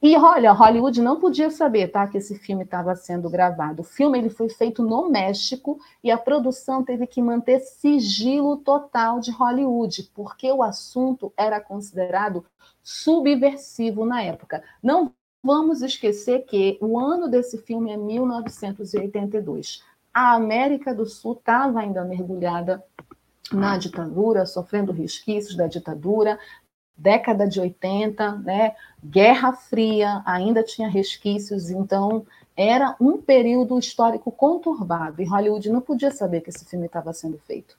E 0.00 0.16
olha, 0.16 0.52
Hollywood 0.52 1.00
não 1.02 1.18
podia 1.18 1.50
saber, 1.50 1.88
tá, 1.88 2.06
que 2.06 2.18
esse 2.18 2.38
filme 2.38 2.62
estava 2.62 2.94
sendo 2.94 3.28
gravado. 3.28 3.82
O 3.82 3.84
filme 3.84 4.16
ele 4.16 4.30
foi 4.30 4.48
feito 4.48 4.80
no 4.80 5.10
México 5.10 5.80
e 6.04 6.10
a 6.10 6.16
produção 6.16 6.84
teve 6.84 7.04
que 7.04 7.20
manter 7.20 7.58
sigilo 7.58 8.58
total 8.58 9.18
de 9.18 9.32
Hollywood, 9.32 10.08
porque 10.14 10.52
o 10.52 10.62
assunto 10.62 11.32
era 11.36 11.60
considerado 11.60 12.44
subversivo 12.80 14.06
na 14.06 14.22
época. 14.22 14.62
Não 14.80 15.12
vamos 15.42 15.82
esquecer 15.82 16.44
que 16.44 16.78
o 16.80 16.96
ano 16.96 17.28
desse 17.28 17.58
filme 17.58 17.90
é 17.90 17.96
1982. 17.96 19.82
A 20.14 20.34
América 20.34 20.94
do 20.94 21.06
Sul 21.06 21.32
estava 21.32 21.80
ainda 21.80 22.04
mergulhada 22.04 22.84
na 23.52 23.76
ditadura, 23.78 24.46
sofrendo 24.46 24.92
resquícios 24.92 25.56
da 25.56 25.66
ditadura, 25.66 26.38
década 26.98 27.46
de 27.46 27.60
80, 27.60 28.32
né? 28.38 28.74
Guerra 29.02 29.52
Fria 29.52 30.20
ainda 30.26 30.62
tinha 30.62 30.88
resquícios, 30.88 31.70
então 31.70 32.26
era 32.56 32.96
um 33.00 33.16
período 33.18 33.78
histórico 33.78 34.32
conturbado 34.32 35.22
e 35.22 35.24
Hollywood 35.24 35.70
não 35.70 35.80
podia 35.80 36.10
saber 36.10 36.40
que 36.40 36.50
esse 36.50 36.64
filme 36.64 36.86
estava 36.86 37.12
sendo 37.12 37.38
feito. 37.38 37.76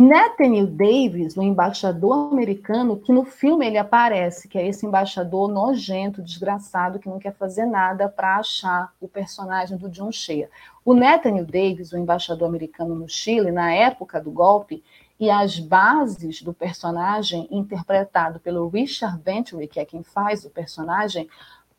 Nathaniel 0.00 0.68
Davis, 0.68 1.36
o 1.36 1.42
embaixador 1.42 2.30
americano, 2.32 2.96
que 2.96 3.12
no 3.12 3.24
filme 3.24 3.66
ele 3.66 3.78
aparece, 3.78 4.46
que 4.46 4.56
é 4.56 4.64
esse 4.64 4.86
embaixador 4.86 5.48
nojento, 5.48 6.22
desgraçado, 6.22 7.00
que 7.00 7.08
não 7.08 7.18
quer 7.18 7.34
fazer 7.34 7.66
nada 7.66 8.08
para 8.08 8.36
achar 8.36 8.92
o 9.00 9.08
personagem 9.08 9.76
do 9.76 9.88
John 9.88 10.12
Shea. 10.12 10.48
O 10.84 10.94
Nathaniel 10.94 11.44
Davis, 11.44 11.92
o 11.92 11.98
embaixador 11.98 12.48
americano 12.48 12.94
no 12.94 13.08
Chile, 13.08 13.50
na 13.50 13.72
época 13.72 14.20
do 14.20 14.30
golpe, 14.30 14.84
e 15.18 15.30
as 15.30 15.58
bases 15.58 16.42
do 16.42 16.52
personagem, 16.52 17.48
interpretado 17.50 18.38
pelo 18.40 18.68
Richard 18.68 19.20
Venturi, 19.22 19.66
que 19.66 19.80
é 19.80 19.84
quem 19.84 20.02
faz 20.02 20.44
o 20.44 20.50
personagem, 20.50 21.28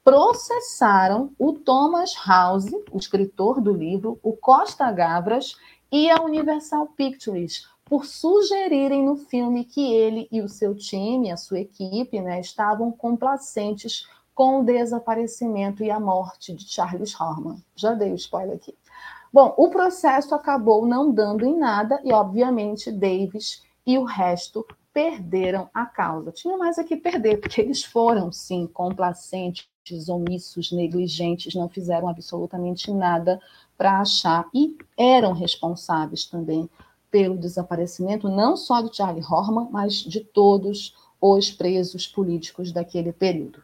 processaram 0.03 1.31
o 1.37 1.53
Thomas 1.53 2.13
House, 2.25 2.71
o 2.91 2.97
escritor 2.97 3.61
do 3.61 3.71
livro, 3.71 4.19
o 4.23 4.33
Costa 4.33 4.91
Gavras 4.91 5.55
e 5.91 6.09
a 6.09 6.21
Universal 6.21 6.87
Pictures 6.97 7.67
por 7.89 8.05
sugerirem 8.05 9.03
no 9.03 9.17
filme 9.17 9.65
que 9.65 9.93
ele 9.93 10.27
e 10.31 10.41
o 10.41 10.47
seu 10.47 10.75
time, 10.75 11.31
a 11.31 11.37
sua 11.37 11.59
equipe, 11.59 12.21
né, 12.21 12.39
estavam 12.39 12.91
complacentes 12.91 14.07
com 14.35 14.61
o 14.61 14.63
desaparecimento 14.63 15.83
e 15.83 15.89
a 15.89 15.99
morte 15.99 16.53
de 16.53 16.71
Charles 16.71 17.19
Horman. 17.19 17.57
Já 17.75 17.93
dei 17.93 18.11
o 18.11 18.15
spoiler 18.15 18.55
aqui. 18.55 18.75
Bom, 19.31 19.53
o 19.57 19.69
processo 19.69 20.33
acabou 20.33 20.85
não 20.85 21.11
dando 21.11 21.45
em 21.45 21.57
nada 21.57 22.01
e, 22.03 22.11
obviamente, 22.11 22.91
Davis 22.91 23.63
e 23.85 23.97
o 23.97 24.03
resto 24.03 24.65
perderam 24.91 25.69
a 25.73 25.85
causa. 25.85 26.31
Tinha 26.31 26.57
mais 26.57 26.79
a 26.79 26.83
que 26.83 26.97
perder, 26.97 27.39
porque 27.39 27.61
eles 27.61 27.83
foram, 27.83 28.31
sim, 28.31 28.67
complacentes, 28.67 29.67
omissos, 30.09 30.71
negligentes, 30.71 31.53
não 31.53 31.69
fizeram 31.69 32.07
absolutamente 32.07 32.91
nada 32.91 33.39
para 33.77 33.99
achar 33.99 34.45
e 34.53 34.77
eram 34.97 35.31
responsáveis 35.33 36.25
também 36.25 36.69
pelo 37.09 37.37
desaparecimento 37.37 38.29
não 38.29 38.55
só 38.55 38.81
de 38.81 38.95
Charlie 38.95 39.23
Horman, 39.23 39.69
mas 39.71 39.95
de 39.95 40.19
todos 40.19 40.95
os 41.21 41.51
presos 41.51 42.07
políticos 42.07 42.71
daquele 42.71 43.11
período. 43.11 43.63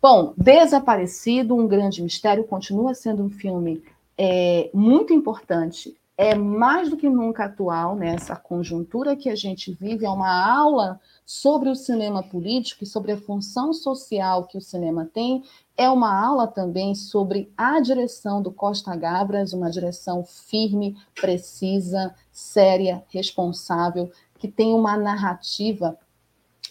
Bom, 0.00 0.32
Desaparecido, 0.36 1.54
um 1.54 1.66
grande 1.66 2.02
mistério, 2.02 2.44
continua 2.44 2.94
sendo 2.94 3.22
um 3.22 3.30
filme 3.30 3.82
é, 4.22 4.70
muito 4.74 5.14
importante, 5.14 5.98
é 6.14 6.34
mais 6.34 6.90
do 6.90 6.96
que 6.98 7.08
nunca 7.08 7.46
atual 7.46 7.96
nessa 7.96 8.36
conjuntura 8.36 9.16
que 9.16 9.30
a 9.30 9.34
gente 9.34 9.72
vive, 9.72 10.04
é 10.04 10.10
uma 10.10 10.46
aula 10.46 11.00
sobre 11.24 11.70
o 11.70 11.74
cinema 11.74 12.22
político 12.22 12.84
e 12.84 12.86
sobre 12.86 13.12
a 13.12 13.16
função 13.16 13.72
social 13.72 14.46
que 14.46 14.58
o 14.58 14.60
cinema 14.60 15.08
tem, 15.10 15.42
é 15.74 15.88
uma 15.88 16.22
aula 16.22 16.46
também 16.46 16.94
sobre 16.94 17.50
a 17.56 17.80
direção 17.80 18.42
do 18.42 18.52
Costa 18.52 18.94
Gabras, 18.94 19.54
uma 19.54 19.70
direção 19.70 20.22
firme, 20.22 20.94
precisa, 21.18 22.14
séria, 22.30 23.02
responsável, 23.08 24.12
que 24.38 24.48
tem 24.48 24.74
uma 24.74 24.98
narrativa 24.98 25.98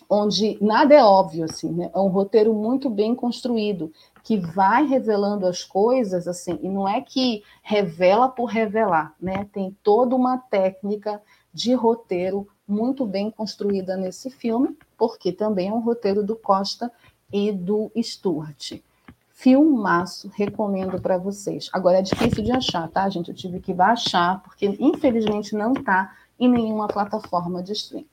onde 0.10 0.58
nada 0.60 0.96
é 0.96 1.04
óbvio, 1.04 1.46
assim, 1.46 1.72
né? 1.72 1.92
é 1.94 2.00
um 2.00 2.08
roteiro 2.08 2.52
muito 2.54 2.90
bem 2.90 3.14
construído, 3.14 3.94
que 4.24 4.38
vai 4.38 4.86
revelando 4.86 5.46
as 5.48 5.64
coisas, 5.64 6.28
assim, 6.28 6.60
e 6.62 6.70
não 6.70 6.88
é 6.88 7.02
que 7.02 7.44
revela 7.62 8.30
por 8.30 8.46
revelar, 8.46 9.14
né? 9.20 9.48
Tem 9.52 9.76
toda 9.84 10.16
uma 10.16 10.38
técnica 10.38 11.22
de 11.54 11.74
roteiro 11.74 12.48
muito 12.68 13.06
bem 13.06 13.32
construída 13.32 13.98
nesse 13.98 14.30
filme, 14.30 14.78
porque 14.98 15.32
também 15.32 15.70
é 15.70 15.74
um 15.74 15.80
roteiro 15.80 16.24
do 16.24 16.36
Costa 16.36 16.92
e 17.32 17.52
do 17.52 17.92
Stuart. 18.02 18.80
Filmaço, 19.32 20.30
recomendo 20.36 21.02
para 21.02 21.18
vocês. 21.18 21.70
Agora 21.72 22.00
é 22.00 22.02
difícil 22.02 22.44
de 22.44 22.52
achar, 22.52 22.88
tá, 22.90 23.10
gente? 23.10 23.30
Eu 23.30 23.36
tive 23.36 23.60
que 23.60 23.74
baixar, 23.74 24.44
porque 24.44 24.66
infelizmente 24.80 25.56
não 25.56 25.74
está 25.74 26.14
em 26.40 26.48
nenhuma 26.48 26.88
plataforma 26.88 27.64
de 27.64 27.72
stream. 27.72 28.06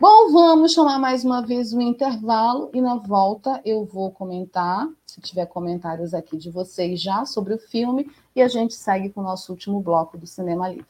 Bom, 0.00 0.30
vamos 0.30 0.74
chamar 0.74 0.96
mais 1.00 1.24
uma 1.24 1.44
vez 1.44 1.72
o 1.72 1.80
intervalo 1.80 2.70
e 2.72 2.80
na 2.80 2.94
volta 2.94 3.60
eu 3.64 3.84
vou 3.84 4.12
comentar, 4.12 4.86
se 5.04 5.20
tiver 5.20 5.46
comentários 5.46 6.14
aqui 6.14 6.36
de 6.36 6.50
vocês 6.50 7.02
já 7.02 7.24
sobre 7.24 7.52
o 7.52 7.58
filme, 7.58 8.08
e 8.34 8.40
a 8.40 8.46
gente 8.46 8.74
segue 8.74 9.08
com 9.08 9.20
o 9.20 9.24
nosso 9.24 9.50
último 9.50 9.80
bloco 9.80 10.16
do 10.16 10.24
Cinema 10.24 10.68
Livre. 10.68 10.86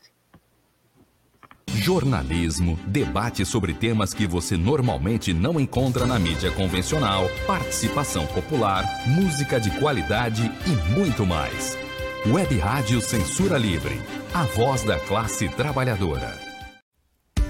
Jornalismo, 1.69 2.79
debate 2.87 3.47
sobre 3.47 3.73
temas 3.73 4.13
que 4.13 4.27
você 4.27 4.59
normalmente 4.59 5.33
não 5.33 5.59
encontra 5.59 6.05
na 6.05 6.19
mídia 6.19 6.53
convencional, 6.53 7.25
participação 7.47 8.27
popular, 8.27 8.85
música 9.07 9.59
de 9.59 9.71
qualidade 9.79 10.43
e 10.67 10.99
muito 10.99 11.25
mais. 11.25 11.79
Web 12.27 12.59
Rádio 12.59 13.01
Censura 13.01 13.57
Livre, 13.57 13.99
a 14.35 14.45
voz 14.45 14.83
da 14.85 15.01
classe 15.01 15.49
trabalhadora. 15.49 16.48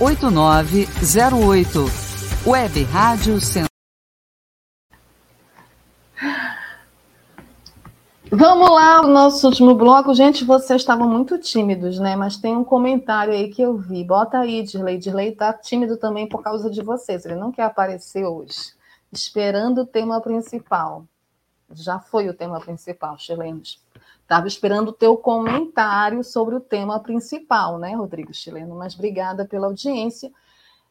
8908. 0.00 1.86
Web 2.46 2.82
Rádio 2.84 3.40
Centro. 3.40 3.68
Vamos 8.30 8.70
lá, 8.70 9.00
o 9.00 9.08
nosso 9.08 9.48
último 9.48 9.74
bloco. 9.74 10.14
Gente, 10.14 10.44
vocês 10.44 10.82
estavam 10.82 11.08
muito 11.08 11.36
tímidos, 11.38 11.98
né? 11.98 12.14
Mas 12.14 12.36
tem 12.36 12.56
um 12.56 12.62
comentário 12.62 13.32
aí 13.32 13.48
que 13.48 13.60
eu 13.60 13.76
vi. 13.76 14.04
Bota 14.04 14.38
aí, 14.38 14.62
Dirley. 14.62 14.98
Dirley 14.98 15.32
tá 15.34 15.52
tímido 15.52 15.96
também 15.96 16.28
por 16.28 16.42
causa 16.42 16.70
de 16.70 16.80
vocês. 16.80 17.24
Ele 17.24 17.34
não 17.34 17.50
quer 17.50 17.64
aparecer 17.64 18.24
hoje. 18.24 18.74
Esperando 19.10 19.80
o 19.80 19.86
tema 19.86 20.20
principal. 20.20 21.06
Já 21.72 21.98
foi 21.98 22.28
o 22.28 22.34
tema 22.34 22.60
principal, 22.60 23.18
chilenos. 23.18 23.80
Estava 24.28 24.46
esperando 24.46 24.88
o 24.88 24.92
teu 24.92 25.16
comentário 25.16 26.22
sobre 26.22 26.54
o 26.54 26.60
tema 26.60 27.00
principal, 27.00 27.78
né, 27.78 27.94
Rodrigo 27.94 28.34
Chileno? 28.34 28.76
Mas 28.76 28.94
obrigada 28.94 29.46
pela 29.46 29.68
audiência. 29.68 30.30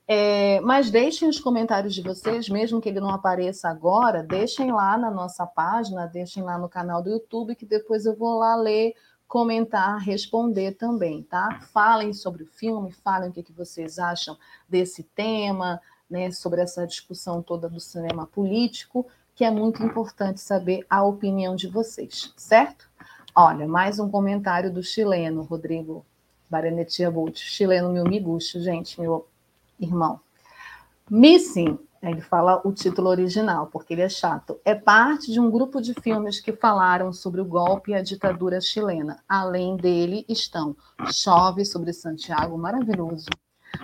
É, 0.08 0.60
mas 0.62 0.90
deixem 0.90 1.30
os 1.30 1.40
comentários 1.40 1.94
de 1.94 2.02
vocês, 2.02 2.50
mesmo 2.50 2.82
que 2.82 2.90
ele 2.90 3.00
não 3.00 3.12
apareça 3.12 3.70
agora, 3.70 4.24
deixem 4.24 4.72
lá 4.72 4.98
na 4.98 5.12
nossa 5.12 5.46
página, 5.46 6.08
deixem 6.08 6.42
lá 6.42 6.58
no 6.58 6.68
canal 6.68 7.04
do 7.04 7.12
YouTube, 7.12 7.56
que 7.56 7.64
depois 7.64 8.08
eu 8.08 8.16
vou 8.16 8.40
lá 8.40 8.56
ler, 8.56 8.96
comentar, 9.28 10.00
responder 10.00 10.72
também, 10.72 11.22
tá? 11.22 11.60
Falem 11.72 12.14
sobre 12.14 12.42
o 12.42 12.48
filme, 12.48 12.92
falem 12.92 13.30
o 13.30 13.32
que, 13.32 13.44
que 13.44 13.54
vocês 13.54 14.00
acham 14.00 14.36
desse 14.68 15.04
tema, 15.04 15.80
né, 16.10 16.32
sobre 16.32 16.60
essa 16.60 16.88
discussão 16.88 17.44
toda 17.44 17.70
do 17.70 17.80
cinema 17.80 18.26
político, 18.26 19.06
que 19.36 19.46
é 19.46 19.52
muito 19.52 19.84
importante 19.84 20.42
saber 20.42 20.84
a 20.90 21.04
opinião 21.04 21.56
de 21.56 21.68
vocês, 21.68 22.34
certo? 22.36 22.90
Olha, 23.40 23.68
mais 23.68 24.00
um 24.00 24.10
comentário 24.10 24.74
do 24.74 24.82
chileno, 24.82 25.44
Rodrigo 25.44 26.04
Barenetia 26.50 27.12
Bolt, 27.12 27.38
chileno 27.38 27.94
meu 27.94 28.04
miguxo, 28.04 28.60
gente, 28.60 29.00
meu 29.00 29.28
irmão. 29.80 30.20
Missing, 31.08 31.78
ele 32.02 32.20
fala 32.20 32.60
o 32.66 32.72
título 32.72 33.10
original, 33.10 33.68
porque 33.68 33.94
ele 33.94 34.02
é 34.02 34.10
chato. 34.10 34.60
É 34.66 34.74
parte 34.74 35.32
de 35.32 35.40
um 35.40 35.52
grupo 35.52 35.80
de 35.80 35.94
filmes 35.94 36.40
que 36.40 36.52
falaram 36.52 37.14
sobre 37.14 37.40
o 37.40 37.46
golpe 37.46 37.92
e 37.92 37.94
a 37.94 38.02
ditadura 38.02 38.60
chilena. 38.60 39.20
Além 39.30 39.78
dele 39.78 40.26
estão 40.28 40.76
Chove 41.14 41.64
sobre 41.64 41.94
Santiago, 41.94 42.58
maravilhoso. 42.58 43.30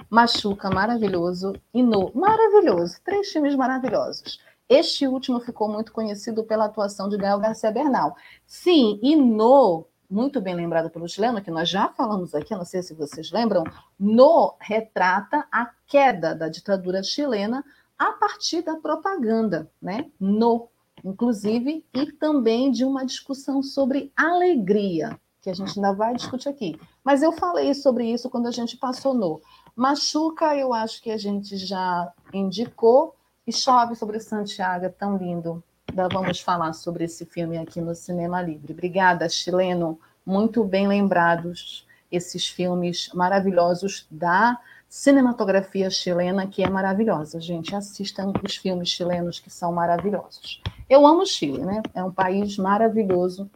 Machuca, 0.09 0.71
maravilhoso, 0.71 1.53
e 1.71 1.83
No, 1.83 2.11
maravilhoso. 2.15 2.97
Três 3.05 3.31
filmes 3.31 3.55
maravilhosos. 3.55 4.39
Este 4.69 5.07
último 5.07 5.39
ficou 5.39 5.69
muito 5.69 5.91
conhecido 5.91 6.43
pela 6.43 6.65
atuação 6.65 7.09
de 7.09 7.17
Gael 7.17 7.39
Garcia 7.39 7.71
Bernal. 7.71 8.15
Sim, 8.45 8.99
e 9.01 9.15
No, 9.15 9.87
muito 10.09 10.39
bem 10.39 10.55
lembrado 10.55 10.89
pelo 10.89 11.07
chileno, 11.07 11.41
que 11.41 11.51
nós 11.51 11.69
já 11.69 11.89
falamos 11.89 12.33
aqui, 12.33 12.55
não 12.55 12.65
sei 12.65 12.81
se 12.81 12.93
vocês 12.93 13.31
lembram, 13.31 13.63
No 13.99 14.55
retrata 14.59 15.45
a 15.51 15.69
queda 15.87 16.33
da 16.33 16.47
ditadura 16.47 17.03
chilena 17.03 17.63
a 17.97 18.13
partir 18.13 18.61
da 18.61 18.75
propaganda, 18.75 19.69
né? 19.81 20.09
No, 20.19 20.69
inclusive, 21.03 21.85
e 21.93 22.11
também 22.13 22.71
de 22.71 22.85
uma 22.85 23.05
discussão 23.05 23.61
sobre 23.61 24.11
alegria, 24.15 25.19
que 25.41 25.49
a 25.49 25.53
gente 25.53 25.77
ainda 25.77 25.93
vai 25.93 26.15
discutir 26.15 26.49
aqui. 26.49 26.79
Mas 27.03 27.21
eu 27.21 27.31
falei 27.33 27.73
sobre 27.73 28.05
isso 28.11 28.29
quando 28.29 28.47
a 28.47 28.51
gente 28.51 28.77
passou 28.77 29.13
no 29.13 29.41
Machuca, 29.75 30.55
eu 30.55 30.73
acho 30.73 31.01
que 31.01 31.11
a 31.11 31.17
gente 31.17 31.57
já 31.57 32.11
indicou, 32.33 33.15
e 33.45 33.51
Chove 33.51 33.95
sobre 33.95 34.19
Santiago, 34.19 34.85
é 34.85 34.89
tão 34.89 35.17
lindo. 35.17 35.63
Ainda 35.89 36.07
vamos 36.07 36.39
falar 36.39 36.73
sobre 36.73 37.03
esse 37.03 37.25
filme 37.25 37.57
aqui 37.57 37.81
no 37.81 37.93
Cinema 37.93 38.41
Livre. 38.41 38.71
Obrigada, 38.73 39.27
chileno. 39.27 39.99
Muito 40.25 40.63
bem 40.63 40.87
lembrados 40.87 41.85
esses 42.09 42.47
filmes 42.47 43.09
maravilhosos 43.13 44.07
da 44.09 44.57
cinematografia 44.87 45.89
chilena, 45.89 46.47
que 46.47 46.63
é 46.63 46.69
maravilhosa. 46.69 47.41
Gente, 47.41 47.75
assistam 47.75 48.31
os 48.43 48.55
filmes 48.55 48.89
chilenos 48.89 49.39
que 49.39 49.49
são 49.49 49.73
maravilhosos. 49.73 50.61
Eu 50.89 51.05
amo 51.05 51.23
o 51.23 51.25
Chile, 51.25 51.65
né? 51.65 51.81
É 51.93 52.03
um 52.03 52.11
país 52.11 52.57
maravilhoso. 52.57 53.49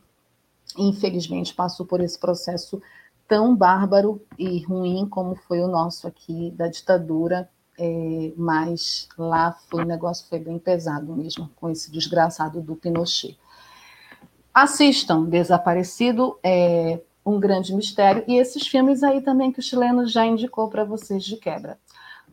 Infelizmente, 0.77 1.53
passou 1.53 1.85
por 1.85 2.01
esse 2.01 2.19
processo 2.19 2.81
tão 3.27 3.55
bárbaro 3.55 4.21
e 4.37 4.63
ruim 4.63 5.07
como 5.07 5.35
foi 5.35 5.61
o 5.61 5.67
nosso 5.67 6.07
aqui 6.07 6.51
da 6.51 6.67
ditadura 6.67 7.49
é, 7.77 8.33
mas 8.35 9.07
lá 9.17 9.57
foi, 9.69 9.83
o 9.83 9.87
negócio 9.87 10.27
foi 10.27 10.39
bem 10.39 10.57
pesado 10.57 11.15
mesmo, 11.15 11.49
com 11.55 11.69
esse 11.69 11.91
desgraçado 11.91 12.61
do 12.61 12.75
Pinochet. 12.75 13.37
Assistam 14.53 15.23
Desaparecido, 15.23 16.39
é 16.43 16.99
um 17.25 17.39
grande 17.39 17.75
mistério, 17.75 18.23
e 18.27 18.37
esses 18.37 18.67
filmes 18.67 19.03
aí 19.03 19.21
também 19.21 19.51
que 19.51 19.59
o 19.59 19.63
chileno 19.63 20.07
já 20.07 20.25
indicou 20.25 20.69
para 20.69 20.83
vocês 20.83 21.23
de 21.23 21.37
quebra. 21.37 21.77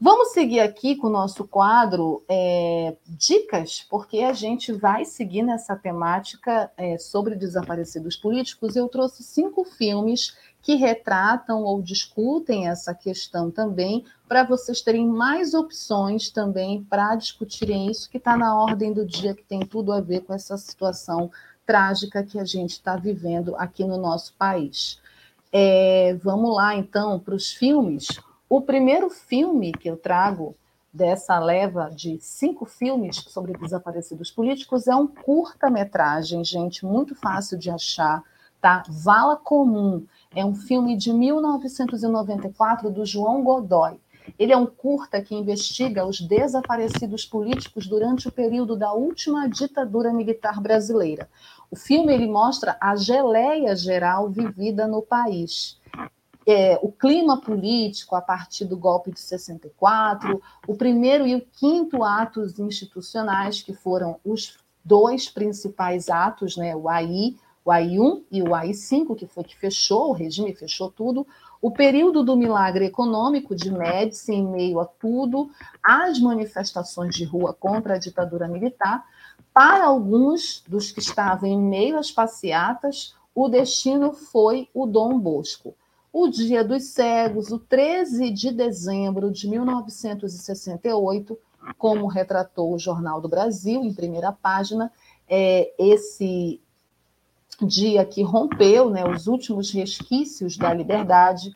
Vamos 0.01 0.33
seguir 0.33 0.61
aqui 0.61 0.97
com 0.97 1.07
o 1.07 1.11
nosso 1.11 1.47
quadro 1.47 2.25
é, 2.29 2.97
Dicas, 3.07 3.87
porque 3.89 4.21
a 4.21 4.33
gente 4.33 4.73
vai 4.73 5.05
seguir 5.05 5.43
nessa 5.43 5.77
temática 5.77 6.71
é, 6.77 6.99
sobre 6.99 7.37
desaparecidos 7.37 8.17
políticos. 8.17 8.75
Eu 8.75 8.89
trouxe 8.89 9.23
cinco 9.23 9.65
filmes 9.65 10.37
que 10.65 10.77
retratam 10.77 11.63
ou 11.63 11.83
discutem 11.83 12.69
essa 12.69 12.95
questão 12.95 13.51
também, 13.51 14.03
para 14.27 14.45
vocês 14.45 14.81
terem 14.81 15.07
mais 15.07 15.53
opções 15.53 16.31
também 16.31 16.83
para 16.83 17.15
discutirem 17.17 17.91
isso, 17.91 18.09
que 18.09 18.17
está 18.17 18.35
na 18.35 18.59
ordem 18.59 18.91
do 18.91 19.05
dia, 19.05 19.35
que 19.35 19.45
tem 19.45 19.61
tudo 19.61 19.93
a 19.93 20.01
ver 20.01 20.23
com 20.23 20.33
essa 20.33 20.57
situação 20.57 21.31
trágica 21.67 22.25
que 22.25 22.41
a 22.41 22.47
gente 22.47 22.71
está 22.71 22.97
vivendo 22.97 23.55
aqui 23.57 23.85
no 23.85 23.99
nosso 23.99 24.33
país. 24.39 24.99
É, 25.53 26.17
vamos 26.23 26.57
lá, 26.57 26.75
então, 26.75 27.21
para 27.21 27.35
os 27.35 27.53
filmes. 27.53 28.09
O 28.49 28.63
primeiro 28.63 29.11
filme 29.11 29.71
que 29.71 29.91
eu 29.91 29.99
trago 29.99 30.57
dessa 30.91 31.39
leva 31.39 31.91
de 31.95 32.19
cinco 32.21 32.65
filmes 32.65 33.17
sobre 33.17 33.53
desaparecidos 33.53 34.31
políticos 34.31 34.87
é 34.87 34.97
um 34.97 35.07
curta-metragem, 35.07 36.43
gente, 36.43 36.87
muito 36.87 37.15
fácil 37.15 37.59
de 37.59 37.69
achar, 37.69 38.23
tá? 38.63 38.83
Vala 38.89 39.37
Comum 39.37 40.07
é 40.35 40.45
um 40.45 40.55
filme 40.55 40.97
de 40.97 41.13
1994 41.13 42.91
do 42.91 43.07
João 43.07 43.43
Godoy. 43.43 43.99
Ele 44.39 44.53
é 44.53 44.57
um 44.57 44.67
curta 44.67 45.21
que 45.21 45.35
investiga 45.35 46.07
os 46.07 46.21
desaparecidos 46.21 47.25
políticos 47.25 47.87
durante 47.87 48.27
o 48.27 48.33
período 48.33 48.75
da 48.75 48.93
última 48.93 49.49
ditadura 49.49 50.13
militar 50.13 50.61
brasileira. 50.61 51.29
O 51.71 51.77
filme 51.77 52.13
ele 52.13 52.27
mostra 52.27 52.77
a 52.81 52.97
geleia 52.97 53.77
geral 53.77 54.31
vivida 54.31 54.87
no 54.87 55.03
país. 55.03 55.79
É, 56.47 56.79
o 56.83 56.91
clima 56.91 57.41
político 57.41 58.15
a 58.17 58.21
partir 58.21 58.65
do 58.67 58.77
golpe 58.77 59.11
de 59.11 59.21
64, 59.21 60.43
o 60.67 60.75
primeiro 60.75 61.27
e 61.27 61.35
o 61.35 61.41
quinto 61.41 62.03
atos 62.05 62.59
institucionais, 62.59 63.63
que 63.63 63.73
foram 63.73 64.17
os 64.25 64.59
dois 64.85 65.29
principais 65.29 66.11
atos, 66.11 66.57
né, 66.57 66.77
o 66.77 66.89
AI 66.89 67.35
o 67.65 67.71
AI1 67.71 68.23
e 68.31 68.43
o 68.43 68.49
AI5, 68.49 69.17
que 69.17 69.27
foi 69.27 69.43
que 69.43 69.57
fechou 69.57 70.11
o 70.11 70.13
regime, 70.13 70.55
fechou 70.55 70.91
tudo, 70.91 71.27
o 71.63 71.71
período 71.71 72.23
do 72.23 72.37
milagre 72.37 72.85
econômico 72.85 73.55
de 73.55 73.73
Médici 73.73 74.33
em 74.35 74.47
meio 74.47 74.81
a 74.81 74.85
tudo, 74.85 75.51
as 75.83 76.21
manifestações 76.21 77.15
de 77.15 77.25
rua 77.25 77.55
contra 77.55 77.95
a 77.95 77.99
ditadura 77.99 78.47
militar, 78.47 79.05
para 79.53 79.87
alguns 79.87 80.63
dos 80.69 80.93
que 80.93 81.01
estavam 81.01 81.49
em 81.49 81.59
meio 81.59 81.97
às 81.99 82.11
passeatas, 82.11 83.15
o 83.35 83.49
destino 83.49 84.13
foi 84.13 84.69
o 84.75 84.87
Dom 84.87 85.19
Bosco. 85.19 85.75
O 86.13 86.29
Dia 86.29 86.63
dos 86.63 86.85
Cegos, 86.85 87.51
o 87.51 87.59
13 87.59 88.31
de 88.31 88.53
dezembro 88.53 89.31
de 89.31 89.49
1968, 89.49 91.39
como 91.79 92.07
retratou 92.07 92.75
o 92.75 92.79
Jornal 92.79 93.21
do 93.21 93.29
Brasil, 93.29 93.83
em 93.83 93.95
primeira 93.95 94.31
página, 94.31 94.93
é, 95.29 95.73
esse 95.79 96.61
dia 97.63 98.05
que 98.05 98.23
rompeu 98.23 98.91
né, 98.91 99.05
os 99.05 99.27
últimos 99.27 99.71
resquícios 99.71 100.57
da 100.57 100.73
liberdade. 100.73 101.55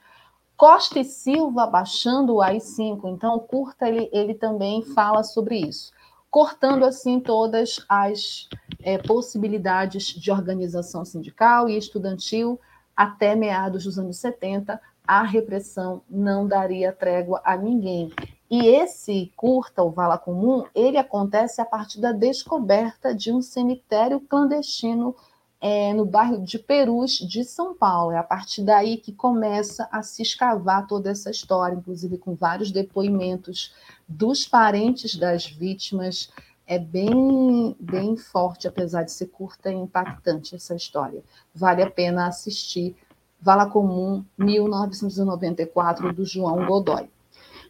Costa 0.56 1.00
e 1.00 1.04
Silva 1.04 1.66
baixando 1.66 2.34
o 2.34 2.42
AI-5, 2.42 3.00
então 3.04 3.36
o 3.36 3.40
Curta 3.40 3.88
ele, 3.88 4.08
ele 4.12 4.34
também 4.34 4.82
fala 4.82 5.22
sobre 5.22 5.56
isso, 5.56 5.92
cortando 6.30 6.84
assim 6.84 7.20
todas 7.20 7.84
as 7.88 8.48
é, 8.82 8.98
possibilidades 8.98 10.06
de 10.06 10.30
organização 10.30 11.04
sindical 11.04 11.68
e 11.68 11.78
estudantil 11.78 12.60
até 12.96 13.36
meados 13.36 13.84
dos 13.84 13.98
anos 13.98 14.18
70, 14.18 14.80
a 15.06 15.22
repressão 15.22 16.02
não 16.10 16.46
daria 16.46 16.92
trégua 16.92 17.40
a 17.44 17.56
ninguém. 17.56 18.12
E 18.50 18.66
esse 18.66 19.32
curta, 19.36 19.82
o 19.82 19.90
Vala 19.90 20.18
Comum, 20.18 20.64
ele 20.74 20.96
acontece 20.96 21.60
a 21.60 21.64
partir 21.64 22.00
da 22.00 22.12
descoberta 22.12 23.14
de 23.14 23.32
um 23.32 23.40
cemitério 23.40 24.20
clandestino 24.20 25.14
é, 25.60 25.92
no 25.92 26.04
bairro 26.04 26.40
de 26.40 26.58
Perus, 26.58 27.12
de 27.12 27.44
São 27.44 27.74
Paulo. 27.74 28.12
É 28.12 28.18
a 28.18 28.22
partir 28.22 28.62
daí 28.62 28.96
que 28.96 29.12
começa 29.12 29.88
a 29.90 30.02
se 30.02 30.22
escavar 30.22 30.86
toda 30.86 31.10
essa 31.10 31.30
história, 31.30 31.74
inclusive 31.74 32.18
com 32.18 32.34
vários 32.34 32.70
depoimentos 32.70 33.74
dos 34.06 34.46
parentes 34.46 35.16
das 35.16 35.46
vítimas. 35.46 36.30
É 36.66 36.78
bem, 36.78 37.74
bem 37.80 38.16
forte, 38.16 38.68
apesar 38.68 39.02
de 39.02 39.12
ser 39.12 39.26
curta 39.26 39.70
e 39.70 39.74
impactante 39.74 40.54
essa 40.54 40.74
história. 40.74 41.22
Vale 41.54 41.82
a 41.82 41.90
pena 41.90 42.26
assistir. 42.26 42.94
Vala 43.40 43.66
Comum, 43.66 44.24
1994, 44.36 46.12
do 46.12 46.24
João 46.24 46.66
Godoy. 46.66 47.08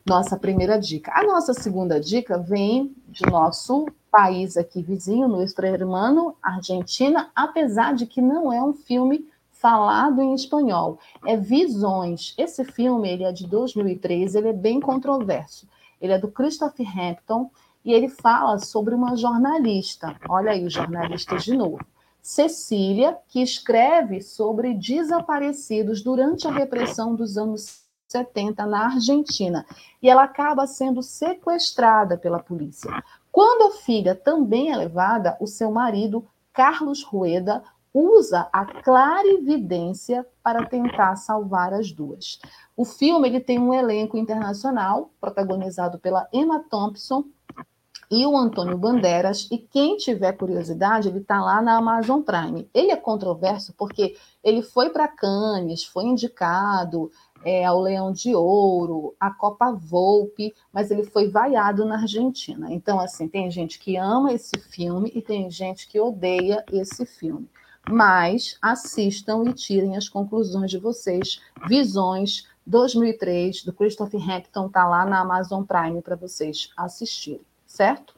Nossa 0.04 0.36
primeira 0.36 0.78
dica. 0.78 1.12
A 1.14 1.22
nossa 1.22 1.52
segunda 1.52 2.00
dica 2.00 2.38
vem 2.38 2.96
de 3.08 3.24
nosso 3.30 3.86
país 4.10 4.56
aqui 4.56 4.82
vizinho, 4.82 5.28
no 5.28 5.42
hermano, 5.42 6.34
Argentina, 6.42 7.30
apesar 7.34 7.94
de 7.94 8.06
que 8.06 8.20
não 8.20 8.52
é 8.52 8.62
um 8.62 8.72
filme 8.72 9.26
falado 9.50 10.20
em 10.22 10.34
espanhol. 10.34 10.98
É 11.26 11.36
Visões. 11.36 12.34
Esse 12.38 12.64
filme 12.64 13.08
ele 13.08 13.24
é 13.24 13.32
de 13.32 13.46
2013, 13.46 14.38
ele 14.38 14.48
é 14.48 14.52
bem 14.52 14.80
controverso. 14.80 15.66
Ele 16.00 16.12
é 16.12 16.18
do 16.18 16.28
Christopher 16.28 16.86
Hampton 16.98 17.50
e 17.84 17.92
ele 17.92 18.08
fala 18.08 18.58
sobre 18.58 18.94
uma 18.94 19.16
jornalista. 19.16 20.16
Olha 20.28 20.52
aí 20.52 20.64
o 20.64 20.70
jornalista 20.70 21.36
de 21.36 21.56
novo. 21.56 21.84
Cecília, 22.22 23.16
que 23.28 23.40
escreve 23.40 24.20
sobre 24.20 24.74
desaparecidos 24.74 26.02
durante 26.02 26.46
a 26.46 26.52
repressão 26.52 27.14
dos 27.14 27.38
anos 27.38 27.82
70 28.08 28.66
na 28.66 28.86
Argentina. 28.86 29.64
E 30.02 30.08
ela 30.08 30.24
acaba 30.24 30.66
sendo 30.66 31.02
sequestrada 31.02 32.16
pela 32.16 32.38
polícia. 32.38 33.02
Quando 33.38 33.72
a 33.72 33.76
filha 33.76 34.16
também 34.16 34.72
é 34.72 34.76
levada, 34.76 35.36
o 35.38 35.46
seu 35.46 35.70
marido, 35.70 36.26
Carlos 36.52 37.04
Rueda, 37.04 37.62
usa 37.94 38.48
a 38.52 38.66
clarividência 38.66 40.26
para 40.42 40.66
tentar 40.66 41.14
salvar 41.14 41.72
as 41.72 41.92
duas. 41.92 42.40
O 42.76 42.84
filme 42.84 43.28
ele 43.28 43.38
tem 43.38 43.56
um 43.60 43.72
elenco 43.72 44.18
internacional, 44.18 45.12
protagonizado 45.20 46.00
pela 46.00 46.26
Emma 46.32 46.64
Thompson 46.68 47.26
e 48.10 48.26
o 48.26 48.36
Antônio 48.36 48.76
Bandeiras, 48.76 49.46
e 49.52 49.58
quem 49.58 49.96
tiver 49.98 50.32
curiosidade, 50.32 51.08
ele 51.08 51.18
está 51.18 51.40
lá 51.40 51.62
na 51.62 51.76
Amazon 51.76 52.22
Prime. 52.22 52.68
Ele 52.74 52.90
é 52.90 52.96
controverso 52.96 53.72
porque 53.78 54.16
ele 54.42 54.62
foi 54.62 54.90
para 54.90 55.06
Cannes, 55.06 55.84
foi 55.84 56.06
indicado, 56.06 57.08
é, 57.44 57.64
ao 57.64 57.80
Leão 57.80 58.12
de 58.12 58.34
Ouro, 58.34 59.14
a 59.18 59.30
Copa 59.30 59.72
Volpe, 59.72 60.54
mas 60.72 60.90
ele 60.90 61.04
foi 61.04 61.28
vaiado 61.28 61.84
na 61.84 62.00
Argentina. 62.00 62.72
Então, 62.72 62.98
assim, 63.00 63.28
tem 63.28 63.50
gente 63.50 63.78
que 63.78 63.96
ama 63.96 64.32
esse 64.32 64.58
filme 64.58 65.10
e 65.14 65.22
tem 65.22 65.50
gente 65.50 65.88
que 65.88 66.00
odeia 66.00 66.64
esse 66.72 67.06
filme. 67.06 67.48
Mas 67.88 68.58
assistam 68.60 69.44
e 69.44 69.52
tirem 69.52 69.96
as 69.96 70.08
conclusões 70.08 70.70
de 70.70 70.78
vocês. 70.78 71.40
Visões 71.66 72.46
2003, 72.66 73.64
do 73.64 73.72
Christopher 73.72 74.20
Hampton, 74.20 74.66
está 74.66 74.86
lá 74.86 75.06
na 75.06 75.20
Amazon 75.20 75.64
Prime 75.64 76.02
para 76.02 76.16
vocês 76.16 76.70
assistirem, 76.76 77.40
certo? 77.66 78.14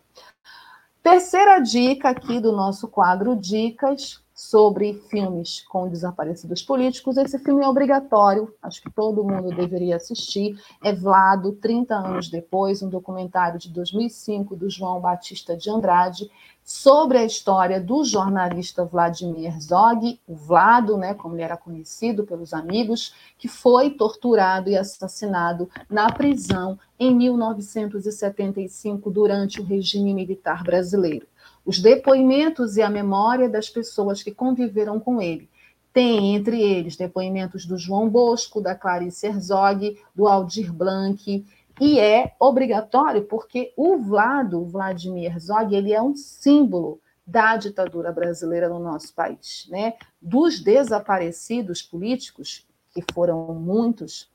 Terceira 1.03 1.61
dica 1.61 2.11
aqui 2.11 2.41
do 2.41 2.53
nosso 2.53 2.89
quadro 2.89 3.37
Dicas 3.37 4.21
sobre 4.41 4.95
filmes 5.11 5.61
com 5.69 5.87
desaparecidos 5.87 6.63
políticos. 6.63 7.19
Esse 7.19 7.39
filme 7.39 7.63
é 7.63 7.69
obrigatório, 7.69 8.53
acho 8.63 8.81
que 8.81 8.91
todo 8.91 9.23
mundo 9.23 9.55
deveria 9.55 9.97
assistir. 9.97 10.59
É 10.83 10.95
Vlado, 10.95 11.53
30 11.53 11.95
anos 11.95 12.31
depois, 12.31 12.83
um 12.83 12.89
documentário 12.89 13.59
de 13.59 13.69
2005 13.69 14.57
do 14.57 14.71
João 14.71 14.99
Batista 14.99 15.55
de 15.55 15.69
Andrade, 15.69 16.31
sobre 16.65 17.19
a 17.19 17.25
história 17.25 17.79
do 17.79 18.03
jornalista 18.03 18.83
Vladimir 18.83 19.53
Herzog, 19.55 20.19
o 20.27 20.35
Vlado, 20.35 20.97
né, 20.97 21.13
como 21.13 21.35
ele 21.35 21.43
era 21.43 21.57
conhecido 21.57 22.25
pelos 22.25 22.55
amigos, 22.55 23.15
que 23.37 23.47
foi 23.47 23.91
torturado 23.91 24.71
e 24.71 24.77
assassinado 24.77 25.69
na 25.89 26.11
prisão 26.11 26.79
em 26.99 27.15
1975 27.15 29.11
durante 29.11 29.61
o 29.61 29.65
regime 29.65 30.15
militar 30.15 30.65
brasileiro 30.65 31.27
os 31.65 31.79
depoimentos 31.79 32.77
e 32.77 32.83
a 32.83 32.91
memória 32.91 33.49
das 33.49 33.69
pessoas 33.69 34.23
que 34.23 34.31
conviveram 34.31 34.99
com 34.99 35.21
ele. 35.21 35.49
Tem 35.93 36.35
entre 36.35 36.61
eles 36.61 36.97
depoimentos 36.97 37.67
do 37.67 37.77
João 37.77 38.09
Bosco, 38.09 38.61
da 38.61 38.75
Clarice 38.75 39.27
Herzog, 39.27 39.99
do 40.15 40.29
Aldir 40.29 40.73
Blanc, 40.73 41.45
e 41.81 41.99
é 41.99 42.35
obrigatório 42.39 43.25
porque 43.25 43.73
o 43.77 43.97
Vlado, 43.97 44.65
Vladimir 44.65 45.33
Herzog, 45.33 45.75
ele 45.75 45.93
é 45.93 46.01
um 46.01 46.15
símbolo 46.15 47.01
da 47.27 47.57
ditadura 47.57 48.13
brasileira 48.13 48.69
no 48.69 48.79
nosso 48.79 49.15
país, 49.15 49.67
né? 49.71 49.95
Dos 50.21 50.61
desaparecidos 50.61 51.81
políticos, 51.81 52.67
que 52.93 53.03
foram 53.15 53.55
muitos, 53.55 54.31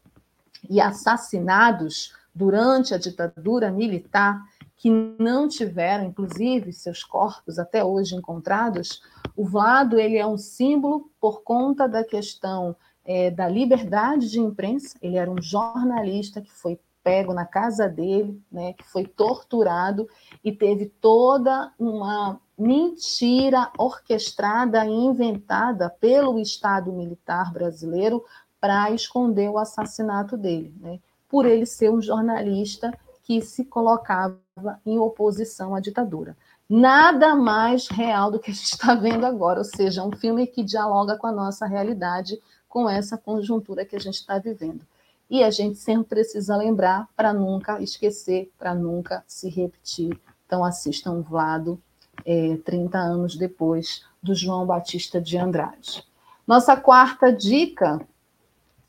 e 0.69 0.81
assassinados 0.81 2.13
durante 2.33 2.93
a 2.93 2.97
ditadura 2.97 3.71
militar, 3.71 4.41
que 4.85 4.91
não 5.17 5.47
tiveram, 5.47 6.05
inclusive, 6.05 6.71
seus 6.71 7.03
corpos 7.03 7.57
até 7.57 7.83
hoje 7.83 8.15
encontrados, 8.15 9.01
o 9.35 9.43
Vlado 9.43 9.99
ele 9.99 10.15
é 10.15 10.27
um 10.27 10.37
símbolo 10.37 11.09
por 11.19 11.41
conta 11.41 11.87
da 11.87 12.03
questão 12.03 12.75
é, 13.03 13.31
da 13.31 13.49
liberdade 13.49 14.29
de 14.29 14.39
imprensa. 14.39 14.95
Ele 15.01 15.17
era 15.17 15.31
um 15.31 15.41
jornalista 15.41 16.39
que 16.39 16.53
foi 16.53 16.79
pego 17.03 17.33
na 17.33 17.47
casa 17.47 17.89
dele, 17.89 18.39
né, 18.51 18.73
que 18.73 18.83
foi 18.83 19.07
torturado 19.07 20.07
e 20.43 20.51
teve 20.51 20.85
toda 20.85 21.73
uma 21.79 22.39
mentira 22.55 23.71
orquestrada 23.79 24.85
e 24.85 24.91
inventada 24.91 25.89
pelo 25.89 26.37
Estado 26.37 26.93
militar 26.93 27.51
brasileiro 27.51 28.23
para 28.61 28.91
esconder 28.91 29.49
o 29.49 29.57
assassinato 29.57 30.37
dele, 30.37 30.75
né, 30.79 30.99
por 31.27 31.47
ele 31.47 31.65
ser 31.65 31.89
um 31.89 31.99
jornalista 31.99 32.95
que 33.23 33.41
se 33.41 33.65
colocava 33.65 34.44
em 34.85 34.97
oposição 34.97 35.75
à 35.75 35.79
ditadura. 35.79 36.37
Nada 36.69 37.35
mais 37.35 37.87
real 37.89 38.31
do 38.31 38.39
que 38.39 38.51
a 38.51 38.53
gente 38.53 38.71
está 38.71 38.95
vendo 38.95 39.25
agora, 39.25 39.59
ou 39.59 39.65
seja, 39.65 40.03
um 40.03 40.11
filme 40.15 40.47
que 40.47 40.63
dialoga 40.63 41.17
com 41.17 41.27
a 41.27 41.31
nossa 41.31 41.65
realidade, 41.65 42.39
com 42.69 42.89
essa 42.89 43.17
conjuntura 43.17 43.85
que 43.85 43.95
a 43.95 43.99
gente 43.99 44.15
está 44.15 44.39
vivendo. 44.39 44.81
E 45.29 45.43
a 45.43 45.51
gente 45.51 45.77
sempre 45.77 46.05
precisa 46.05 46.55
lembrar 46.55 47.09
para 47.15 47.33
nunca 47.33 47.81
esquecer, 47.81 48.51
para 48.57 48.73
nunca 48.73 49.23
se 49.27 49.49
repetir. 49.49 50.17
Então, 50.45 50.63
assistam 50.63 51.21
Vlado, 51.21 51.81
é, 52.25 52.57
30 52.63 52.97
anos 52.97 53.35
depois, 53.35 54.05
do 54.21 54.33
João 54.33 54.65
Batista 54.65 55.19
de 55.19 55.37
Andrade. 55.37 56.05
Nossa 56.47 56.77
quarta 56.77 57.33
dica 57.33 57.99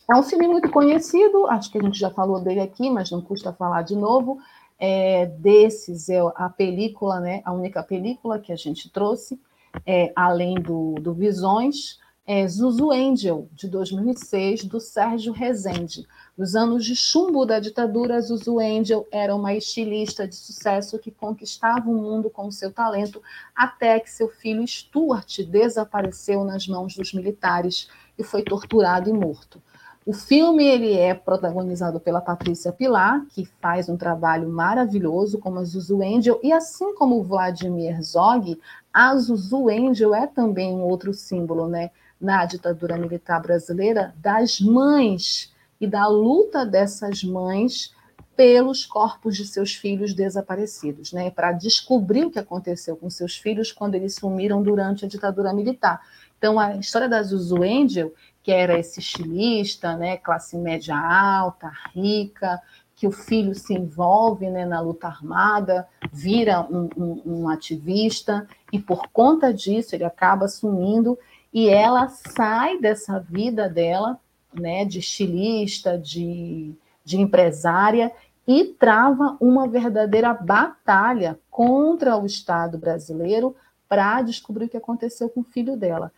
é 0.08 0.14
um 0.14 0.22
filme 0.22 0.46
muito 0.46 0.70
conhecido, 0.70 1.46
acho 1.48 1.70
que 1.70 1.78
a 1.78 1.82
gente 1.82 1.98
já 1.98 2.10
falou 2.10 2.40
dele 2.40 2.60
aqui, 2.60 2.88
mas 2.88 3.10
não 3.10 3.20
custa 3.20 3.52
falar 3.52 3.82
de 3.82 3.96
novo. 3.96 4.38
É, 4.78 5.26
desses 5.26 6.08
é 6.08 6.20
a 6.34 6.50
película, 6.50 7.18
né, 7.20 7.40
a 7.44 7.52
única 7.52 7.82
película 7.82 8.38
que 8.38 8.52
a 8.52 8.56
gente 8.56 8.90
trouxe, 8.90 9.40
é, 9.86 10.12
além 10.14 10.54
do, 10.54 10.94
do 10.94 11.14
Visões, 11.14 11.98
é 12.26 12.46
Zuzu 12.48 12.90
Angel, 12.90 13.48
de 13.52 13.68
2006, 13.68 14.64
do 14.64 14.80
Sérgio 14.80 15.32
Rezende. 15.32 16.04
Nos 16.36 16.56
anos 16.56 16.84
de 16.84 16.96
chumbo 16.96 17.46
da 17.46 17.60
ditadura, 17.60 18.20
Zuzu 18.20 18.58
Angel 18.58 19.06
era 19.12 19.34
uma 19.34 19.54
estilista 19.54 20.26
de 20.26 20.34
sucesso 20.34 20.98
que 20.98 21.12
conquistava 21.12 21.88
o 21.88 21.94
mundo 21.94 22.28
com 22.28 22.50
seu 22.50 22.72
talento, 22.72 23.22
até 23.54 24.00
que 24.00 24.10
seu 24.10 24.28
filho 24.28 24.66
Stuart 24.66 25.38
desapareceu 25.44 26.44
nas 26.44 26.66
mãos 26.66 26.96
dos 26.96 27.14
militares 27.14 27.88
e 28.18 28.24
foi 28.24 28.42
torturado 28.42 29.08
e 29.08 29.12
morto. 29.12 29.62
O 30.06 30.12
filme 30.12 30.64
ele 30.64 30.92
é 30.92 31.12
protagonizado 31.14 31.98
pela 31.98 32.20
Patrícia 32.20 32.70
Pilar, 32.70 33.26
que 33.30 33.44
faz 33.60 33.88
um 33.88 33.96
trabalho 33.96 34.48
maravilhoso 34.48 35.36
como 35.36 35.58
a 35.58 35.64
Zuzu 35.64 36.00
Angel, 36.00 36.38
e 36.44 36.52
assim 36.52 36.94
como 36.94 37.18
o 37.18 37.24
Vladimir 37.24 38.00
Zog, 38.00 38.56
a 38.92 39.16
Zuzu 39.16 39.68
Angel 39.68 40.14
é 40.14 40.28
também 40.28 40.72
um 40.72 40.82
outro 40.82 41.12
símbolo, 41.12 41.66
né, 41.66 41.90
na 42.20 42.44
ditadura 42.44 42.96
militar 42.96 43.42
brasileira, 43.42 44.14
das 44.18 44.60
mães 44.60 45.52
e 45.80 45.88
da 45.88 46.06
luta 46.06 46.64
dessas 46.64 47.24
mães 47.24 47.92
pelos 48.36 48.86
corpos 48.86 49.36
de 49.36 49.44
seus 49.44 49.74
filhos 49.74 50.14
desaparecidos, 50.14 51.12
né, 51.12 51.30
para 51.30 51.50
descobrir 51.50 52.26
o 52.26 52.30
que 52.30 52.38
aconteceu 52.38 52.96
com 52.96 53.10
seus 53.10 53.36
filhos 53.36 53.72
quando 53.72 53.96
eles 53.96 54.14
sumiram 54.14 54.62
durante 54.62 55.04
a 55.04 55.08
ditadura 55.08 55.52
militar. 55.52 56.00
Então, 56.38 56.60
a 56.60 56.76
história 56.76 57.08
da 57.08 57.22
Zuzu 57.22 57.62
Angel 57.62 58.12
que 58.46 58.52
era 58.52 58.78
esse 58.78 59.00
estilista, 59.00 59.96
né, 59.96 60.16
classe 60.18 60.56
média 60.56 60.96
alta, 60.96 61.68
rica, 61.92 62.62
que 62.94 63.04
o 63.04 63.10
filho 63.10 63.56
se 63.56 63.74
envolve 63.74 64.48
né, 64.48 64.64
na 64.64 64.78
luta 64.78 65.08
armada, 65.08 65.88
vira 66.12 66.60
um, 66.70 66.88
um, 66.96 67.22
um, 67.26 67.48
ativista, 67.48 68.46
e 68.72 68.78
por 68.78 69.08
conta 69.08 69.52
disso 69.52 69.96
ele 69.96 70.04
acaba 70.04 70.44
assumindo, 70.44 71.18
e 71.52 71.68
ela 71.68 72.06
sai 72.06 72.78
dessa 72.78 73.18
vida 73.18 73.68
dela, 73.68 74.16
né, 74.54 74.84
de 74.84 75.00
estilista, 75.00 75.98
de, 75.98 76.72
de 77.04 77.20
empresária, 77.20 78.12
e 78.46 78.64
trava 78.64 79.36
uma 79.40 79.66
verdadeira 79.66 80.32
batalha 80.32 81.36
contra 81.50 82.16
o 82.16 82.24
Estado 82.24 82.78
brasileiro 82.78 83.56
para 83.88 84.22
descobrir 84.22 84.66
o 84.66 84.68
que 84.68 84.76
aconteceu 84.76 85.28
com 85.28 85.40
o 85.40 85.44
filho 85.44 85.76
dela 85.76 86.12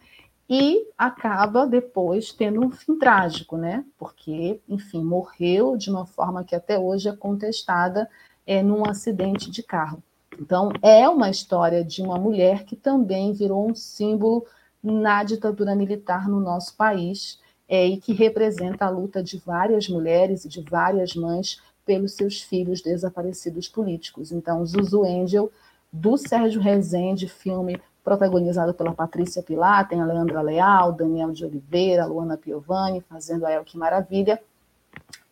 e 0.49 0.89
acaba 0.97 1.67
depois 1.67 2.33
tendo 2.33 2.65
um 2.65 2.71
fim 2.71 2.99
trágico, 2.99 3.57
né? 3.57 3.85
Porque, 3.99 4.61
enfim, 4.69 5.05
morreu 5.05 5.77
de 5.77 5.91
uma 5.91 6.07
forma 6.07 6.43
que 6.43 6.55
até 6.55 6.79
hoje 6.79 7.09
é 7.09 7.15
contestada 7.15 8.09
é, 8.47 8.63
num 8.63 8.89
acidente 8.89 9.51
de 9.51 9.63
carro. 9.63 10.03
Então, 10.41 10.71
é 10.83 11.07
uma 11.09 11.29
história 11.29 11.85
de 11.85 12.01
uma 12.01 12.17
mulher 12.17 12.65
que 12.65 12.77
também 12.77 13.33
virou 13.33 13.69
um 13.69 13.75
símbolo 13.75 14.47
na 14.83 15.23
ditadura 15.23 15.75
militar 15.75 16.29
no 16.29 16.41
nosso 16.41 16.75
país 16.77 17.39
é, 17.69 17.87
e 17.87 17.99
que 17.99 18.15
representa 18.15 18.87
a 18.87 18.91
luta 18.91 19.23
de 19.23 19.37
várias 19.39 19.89
mulheres 19.89 20.45
e 20.45 20.49
de 20.49 20.63
várias 20.63 21.15
mães 21.15 21.61
pelos 21.85 22.13
seus 22.13 22.41
filhos 22.41 22.81
desaparecidos 22.81 23.69
políticos. 23.69 24.33
Então, 24.33 24.65
Zuzu 24.65 25.05
Angel, 25.05 25.51
do 25.93 26.17
Sérgio 26.17 26.61
Rezende, 26.61 27.29
filme 27.29 27.81
protagonizado 28.05 28.73
pela 28.73 28.95
Patrícia 28.95 29.43
Pilar, 29.43 29.89
tem 29.89 30.01
a 30.01 30.07
Leandra 30.07 30.41
Leal, 30.41 30.93
Daniel 30.93 31.31
de 31.31 31.45
Oliveira, 31.45 32.07
Luana 32.07 32.37
Piovani, 32.37 33.01
fazendo 33.03 33.45
a 33.45 33.53
El 33.53 33.65
Que 33.65 33.77
Maravilha. 33.77 34.41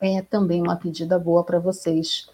É 0.00 0.20
também 0.22 0.60
uma 0.60 0.76
pedida 0.76 1.18
boa 1.18 1.42
para 1.42 1.58
vocês 1.58 2.28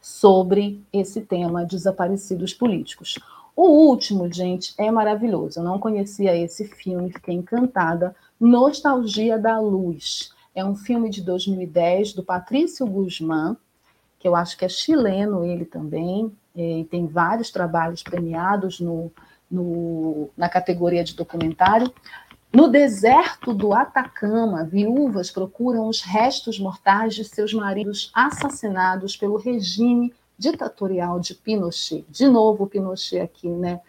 sobre 0.00 0.82
esse 0.92 1.20
tema 1.20 1.64
desaparecidos 1.64 2.54
políticos. 2.54 3.18
O 3.56 3.88
último, 3.88 4.32
gente, 4.32 4.72
é 4.78 4.88
maravilhoso. 4.88 5.58
Eu 5.58 5.64
não 5.64 5.80
conhecia 5.80 6.36
esse 6.36 6.64
filme, 6.64 7.12
fiquei 7.12 7.34
encantada. 7.34 8.14
Nostalgia 8.38 9.36
da 9.36 9.58
Luz. 9.58 10.32
É 10.54 10.64
um 10.64 10.76
filme 10.76 11.10
de 11.10 11.22
2010 11.22 12.12
do 12.12 12.22
Patrício 12.22 12.86
Guzmán, 12.86 13.56
que 14.18 14.28
eu 14.28 14.36
acho 14.36 14.56
que 14.56 14.64
é 14.64 14.68
chileno 14.68 15.44
ele 15.44 15.64
também, 15.64 16.32
e 16.54 16.84
tem 16.90 17.06
vários 17.06 17.50
trabalhos 17.50 18.02
premiados 18.02 18.80
no, 18.80 19.10
no, 19.50 20.30
na 20.36 20.48
categoria 20.48 21.02
de 21.02 21.14
documentário. 21.14 21.92
No 22.52 22.68
deserto 22.68 23.52
do 23.52 23.74
Atacama, 23.74 24.64
viúvas 24.64 25.30
procuram 25.30 25.88
os 25.88 26.00
restos 26.00 26.58
mortais 26.58 27.14
de 27.14 27.24
seus 27.24 27.52
maridos 27.52 28.10
assassinados 28.14 29.16
pelo 29.16 29.36
regime 29.36 30.14
ditatorial 30.38 31.20
de 31.20 31.34
Pinochet. 31.34 32.06
De 32.08 32.26
novo, 32.26 32.66
Pinochet 32.66 33.20
aqui, 33.20 33.48
né? 33.48 33.80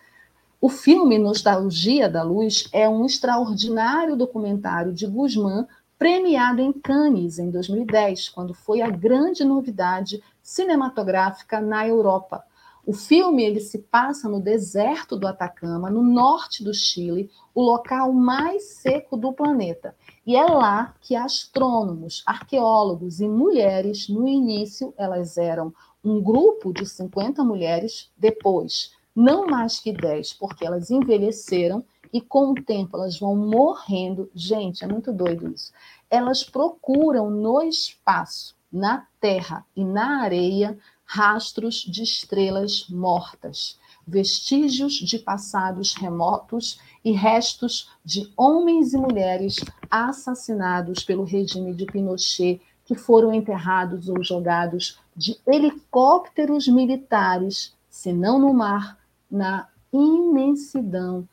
O 0.60 0.68
filme 0.68 1.18
Nostalgia 1.18 2.10
da 2.10 2.22
Luz 2.22 2.68
é 2.74 2.90
um 2.90 3.06
extraordinário 3.06 4.18
documentário 4.18 4.92
de 4.92 5.08
Guzmán, 5.08 5.66
premiado 5.98 6.62
em 6.62 6.74
Cannes 6.74 7.40
em 7.40 7.50
2010, 7.50 8.28
quando 8.30 8.54
foi 8.54 8.82
a 8.82 8.90
grande 8.90 9.46
novidade 9.46 10.22
cinematográfica 10.44 11.62
na 11.62 11.88
Europa. 11.88 12.44
O 12.86 12.94
filme 12.94 13.44
ele 13.44 13.60
se 13.60 13.78
passa 13.78 14.28
no 14.28 14.40
deserto 14.40 15.18
do 15.18 15.28
Atacama, 15.28 15.90
no 15.90 16.02
norte 16.02 16.64
do 16.64 16.74
Chile, 16.74 17.30
o 17.54 17.62
local 17.62 18.12
mais 18.14 18.64
seco 18.76 19.16
do 19.16 19.34
planeta. 19.34 19.96
E 20.26 20.36
é 20.36 20.46
lá 20.46 20.96
que 21.02 21.16
astrônomos, 21.16 22.24
arqueólogos 22.26 23.20
e 23.20 23.28
mulheres, 23.28 24.08
no 24.10 24.28
início, 24.28 24.94
elas 24.98 25.38
eram 25.38 25.74
um 26.04 26.22
grupo 26.22 26.74
de 26.74 26.86
50 26.86 27.44
mulheres, 27.44 28.10
depois, 28.18 28.92
não 29.16 29.48
mais 29.48 29.80
que 29.80 29.92
10, 29.92 30.34
porque 30.34 30.66
elas 30.66 30.90
envelheceram 30.90 31.84
e 32.12 32.22
com 32.22 32.52
o 32.52 32.56
tempo 32.56 32.98
elas 32.98 33.20
vão 33.20 33.36
morrendo. 33.36 34.30
Gente, 34.34 34.84
é 34.84 34.88
muito 34.88 35.12
doido 35.12 35.52
isso. 35.54 35.72
Elas 36.10 36.44
procuram 36.44 37.30
no 37.30 37.62
espaço, 37.62 38.56
na 38.72 39.06
terra 39.20 39.66
e 39.76 39.84
na 39.84 40.22
areia 40.22 40.78
rastros 41.12 41.78
de 41.78 42.04
estrelas 42.04 42.88
mortas, 42.88 43.80
vestígios 44.08 44.94
de 44.94 45.18
passados 45.18 45.96
remotos 45.96 46.80
e 47.04 47.12
restos 47.12 47.90
de 48.06 48.32
homens 48.38 48.94
e 48.94 48.98
mulheres 48.98 49.56
assassinados 49.90 51.04
pelo 51.04 51.24
regime 51.24 51.74
de 51.74 51.88
Pinochet, 51.88 52.62
que 52.86 52.94
foram 52.94 53.34
enterrados 53.34 54.08
ou 54.08 54.24
jogados 54.24 55.00
de 55.16 55.36
helicópteros 55.48 56.68
militares, 56.68 57.76
se 57.90 58.14
não 58.14 58.38
no 58.38 58.54
mar, 58.54 59.00
na 59.32 59.68
imensidão 59.92 61.28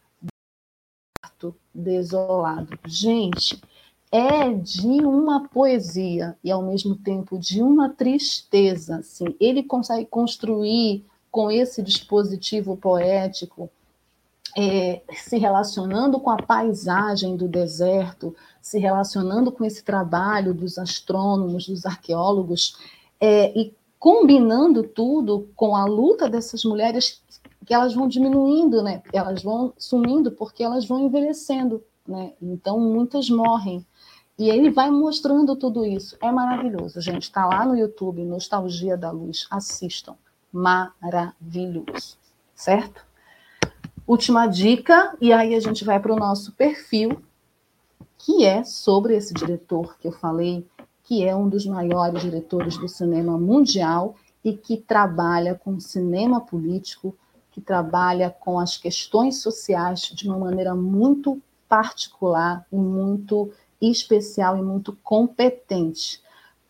do 1.39 1.55
desolado. 1.75 2.79
Gente, 2.87 3.61
é 4.17 4.51
de 4.55 5.05
uma 5.05 5.47
poesia 5.47 6.39
e 6.43 6.51
ao 6.51 6.63
mesmo 6.63 6.97
tempo 6.97 7.39
de 7.39 7.63
uma 7.63 7.91
tristeza. 7.91 8.97
Assim. 8.97 9.37
Ele 9.39 9.63
consegue 9.63 10.07
construir 10.07 11.05
com 11.31 11.51
esse 11.51 11.83
dispositivo 11.83 12.79
poético, 12.79 13.69
é, 14.57 15.03
se 15.13 15.37
relacionando 15.37 16.19
com 16.19 16.31
a 16.31 16.43
paisagem 16.43 17.37
do 17.37 17.47
deserto, 17.47 18.35
se 18.63 18.79
relacionando 18.79 19.53
com 19.53 19.67
esse 19.67 19.85
trabalho 19.85 20.55
dos 20.55 20.79
astrônomos, 20.79 21.69
dos 21.69 21.85
arqueólogos, 21.85 22.79
é, 23.21 23.53
e 23.59 23.75
combinando 23.99 24.83
tudo 24.83 25.51
com 25.55 25.77
a 25.77 25.85
luta 25.85 26.27
dessas 26.27 26.65
mulheres 26.65 27.21
que 27.67 27.75
elas 27.75 27.95
vão 27.95 28.09
diminuindo, 28.09 28.83
né? 28.83 29.03
Elas 29.13 29.43
vão 29.43 29.75
sumindo 29.77 30.31
porque 30.31 30.63
elas 30.63 30.87
vão 30.87 31.01
envelhecendo, 31.01 31.83
né? 32.07 32.33
Então 32.41 32.81
muitas 32.81 33.29
morrem. 33.29 33.85
E 34.39 34.51
ele 34.51 34.71
vai 34.71 34.91
mostrando 34.91 35.57
tudo 35.57 35.85
isso. 35.85 36.17
É 36.21 36.31
maravilhoso, 36.31 37.01
gente. 37.01 37.23
Está 37.23 37.47
lá 37.47 37.65
no 37.65 37.77
YouTube, 37.77 38.23
Nostalgia 38.25 38.97
da 38.97 39.11
Luz. 39.11 39.47
Assistam. 39.51 40.15
Maravilhoso. 40.53 42.19
Certo? 42.55 43.05
Última 44.07 44.47
dica, 44.47 45.17
e 45.21 45.33
aí 45.33 45.55
a 45.55 45.61
gente 45.61 45.85
vai 45.85 45.99
para 45.99 46.13
o 46.13 46.17
nosso 46.17 46.53
perfil, 46.53 47.21
que 48.19 48.45
é 48.45 48.63
sobre 48.63 49.17
esse 49.17 49.35
diretor 49.35 49.97
que 49.99 50.07
eu 50.07 50.13
falei, 50.13 50.65
que 51.03 51.25
é 51.25 51.35
um 51.35 51.49
dos 51.49 51.67
maiores 51.67 52.23
diretores 52.23 52.77
do 52.77 52.89
cinema 52.89 53.37
mundial 53.39 54.15
e 54.45 54.53
que 54.53 54.77
trabalha 54.77 55.55
com 55.55 55.81
cinema 55.81 56.41
político, 56.41 57.17
que 57.51 57.61
trabalha 57.61 58.31
com 58.31 58.61
as 58.61 58.77
questões 58.77 59.43
sociais 59.43 60.03
de 60.03 60.29
uma 60.29 60.39
maneira 60.39 60.75
muito 60.75 61.41
particular 61.69 62.65
e 62.71 62.77
muito 62.77 63.51
especial 63.81 64.57
e 64.57 64.63
muito 64.63 64.97
competente. 65.03 66.21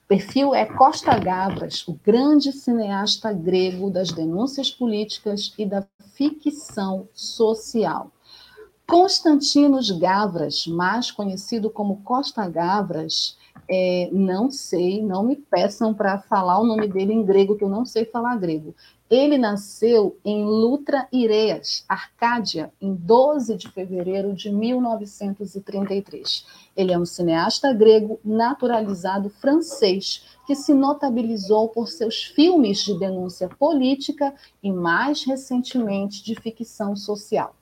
O 0.05 0.09
perfil 0.09 0.55
é 0.55 0.65
Costa 0.65 1.19
Gavras, 1.19 1.87
o 1.89 1.95
grande 1.95 2.53
cineasta 2.53 3.33
grego 3.33 3.91
das 3.91 4.13
denúncias 4.13 4.71
políticas 4.71 5.53
e 5.59 5.67
da 5.67 5.85
ficção 6.15 7.09
social. 7.13 8.11
Constantinos 8.87 9.91
Gavras, 9.91 10.67
mais 10.67 11.11
conhecido 11.11 11.69
como 11.69 12.03
Costa 12.03 12.49
Gavras, 12.49 13.37
é, 13.69 14.09
não 14.13 14.51
sei, 14.51 15.03
não 15.03 15.25
me 15.25 15.35
peçam 15.35 15.93
para 15.93 16.19
falar 16.19 16.61
o 16.61 16.67
nome 16.67 16.87
dele 16.87 17.13
em 17.13 17.25
grego, 17.25 17.57
que 17.57 17.65
eu 17.65 17.69
não 17.69 17.85
sei 17.85 18.05
falar 18.05 18.37
grego. 18.37 18.75
Ele 19.09 19.39
nasceu 19.39 20.19
em 20.25 20.45
Lutra 20.45 21.07
Ireas, 21.13 21.85
Arcádia, 21.89 22.73
em 22.81 22.93
12 22.93 23.57
de 23.57 23.69
fevereiro 23.69 24.35
de 24.35 24.51
1933. 24.51 26.45
Ele 26.77 26.93
é 26.93 26.99
um 26.99 27.07
cineasta 27.07 27.73
grego 27.73 28.19
naturalizado 28.25 29.31
francês 29.31 30.25
que 30.45 30.57
se 30.57 30.75
notabilizou 30.75 31.69
por 31.69 31.87
seus 31.87 32.25
filmes 32.25 32.79
de 32.79 32.99
denúncia 32.99 33.49
política 33.49 34.35
e, 34.61 34.73
mais 34.73 35.25
recentemente, 35.25 36.25
de 36.25 36.35
ficção 36.35 36.97
social. 36.97 37.55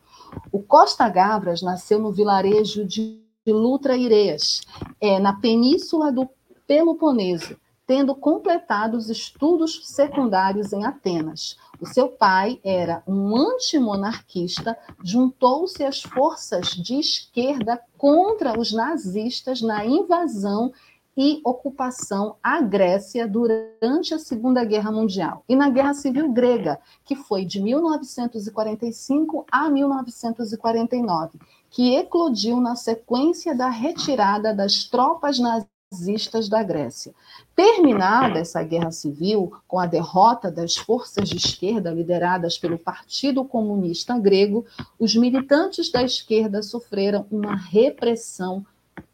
O 0.50 0.60
Costa 0.62 1.06
Gavras 1.10 1.60
nasceu 1.60 1.98
no 1.98 2.10
vilarejo 2.10 2.86
de 2.86 3.22
Lutra 3.46 3.94
Ireas, 3.96 4.62
é, 4.98 5.18
na 5.18 5.34
península 5.34 6.10
do 6.10 6.26
Peloponeso, 6.66 7.56
tendo 7.86 8.14
completado 8.14 8.96
os 8.96 9.10
estudos 9.10 9.80
secundários 9.84 10.72
em 10.72 10.84
Atenas. 10.84 11.56
O 11.80 11.86
seu 11.86 12.08
pai 12.08 12.58
era 12.64 13.02
um 13.06 13.36
antimonarquista, 13.36 14.76
juntou-se 15.02 15.84
às 15.84 16.02
forças 16.02 16.68
de 16.68 16.98
esquerda 16.98 17.80
contra 17.98 18.58
os 18.58 18.72
nazistas 18.72 19.60
na 19.60 19.84
invasão 19.84 20.72
e 21.16 21.40
ocupação 21.44 22.36
à 22.42 22.60
Grécia 22.60 23.28
durante 23.28 24.14
a 24.14 24.18
Segunda 24.18 24.64
Guerra 24.64 24.90
Mundial 24.90 25.44
e 25.48 25.54
na 25.54 25.70
Guerra 25.70 25.94
Civil 25.94 26.32
Grega, 26.32 26.80
que 27.04 27.14
foi 27.14 27.44
de 27.44 27.60
1945 27.60 29.46
a 29.50 29.68
1949, 29.68 31.38
que 31.70 31.94
eclodiu 31.94 32.60
na 32.60 32.74
sequência 32.74 33.54
da 33.54 33.68
retirada 33.68 34.52
das 34.52 34.84
tropas 34.84 35.38
nazistas 35.38 35.73
nazistas 35.94 36.48
da 36.48 36.62
Grécia. 36.62 37.14
Terminada 37.54 38.40
essa 38.40 38.62
guerra 38.62 38.90
civil, 38.90 39.52
com 39.68 39.78
a 39.78 39.86
derrota 39.86 40.50
das 40.50 40.76
forças 40.76 41.28
de 41.28 41.36
esquerda 41.36 41.90
lideradas 41.90 42.58
pelo 42.58 42.78
Partido 42.78 43.44
Comunista 43.44 44.18
Grego, 44.18 44.66
os 44.98 45.14
militantes 45.14 45.90
da 45.90 46.02
esquerda 46.02 46.62
sofreram 46.62 47.26
uma 47.30 47.54
repressão 47.54 48.66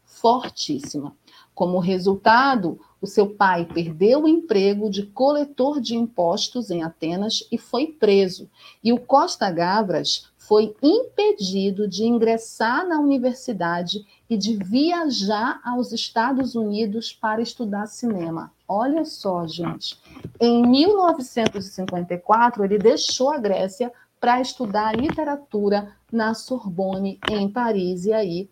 fortíssima. 0.03 1.15
Como 1.53 1.77
resultado, 1.77 2.79
o 2.99 3.05
seu 3.05 3.27
pai 3.27 3.65
perdeu 3.65 4.23
o 4.23 4.27
emprego 4.27 4.89
de 4.89 5.03
coletor 5.03 5.79
de 5.79 5.95
impostos 5.95 6.71
em 6.71 6.81
Atenas 6.81 7.47
e 7.51 7.57
foi 7.57 7.87
preso. 7.87 8.49
E 8.83 8.91
o 8.91 8.99
Costa 8.99 9.51
Gavras 9.51 10.30
foi 10.51 10.75
impedido 10.83 11.87
de 11.87 12.03
ingressar 12.03 12.85
na 12.85 12.99
universidade 12.99 14.05
e 14.29 14.35
de 14.35 14.57
viajar 14.57 15.61
aos 15.63 15.93
Estados 15.93 16.55
Unidos 16.55 17.13
para 17.13 17.41
estudar 17.41 17.87
cinema. 17.87 18.51
Olha 18.67 19.05
só, 19.05 19.47
gente. 19.47 19.97
Em 20.37 20.61
1954, 20.67 22.65
ele 22.65 22.77
deixou 22.77 23.31
a 23.31 23.37
Grécia 23.37 23.93
para 24.19 24.41
estudar 24.41 24.93
literatura 24.93 25.95
na 26.11 26.33
Sorbonne, 26.33 27.17
em 27.31 27.47
Paris, 27.47 28.03
e 28.03 28.11
aí 28.11 28.49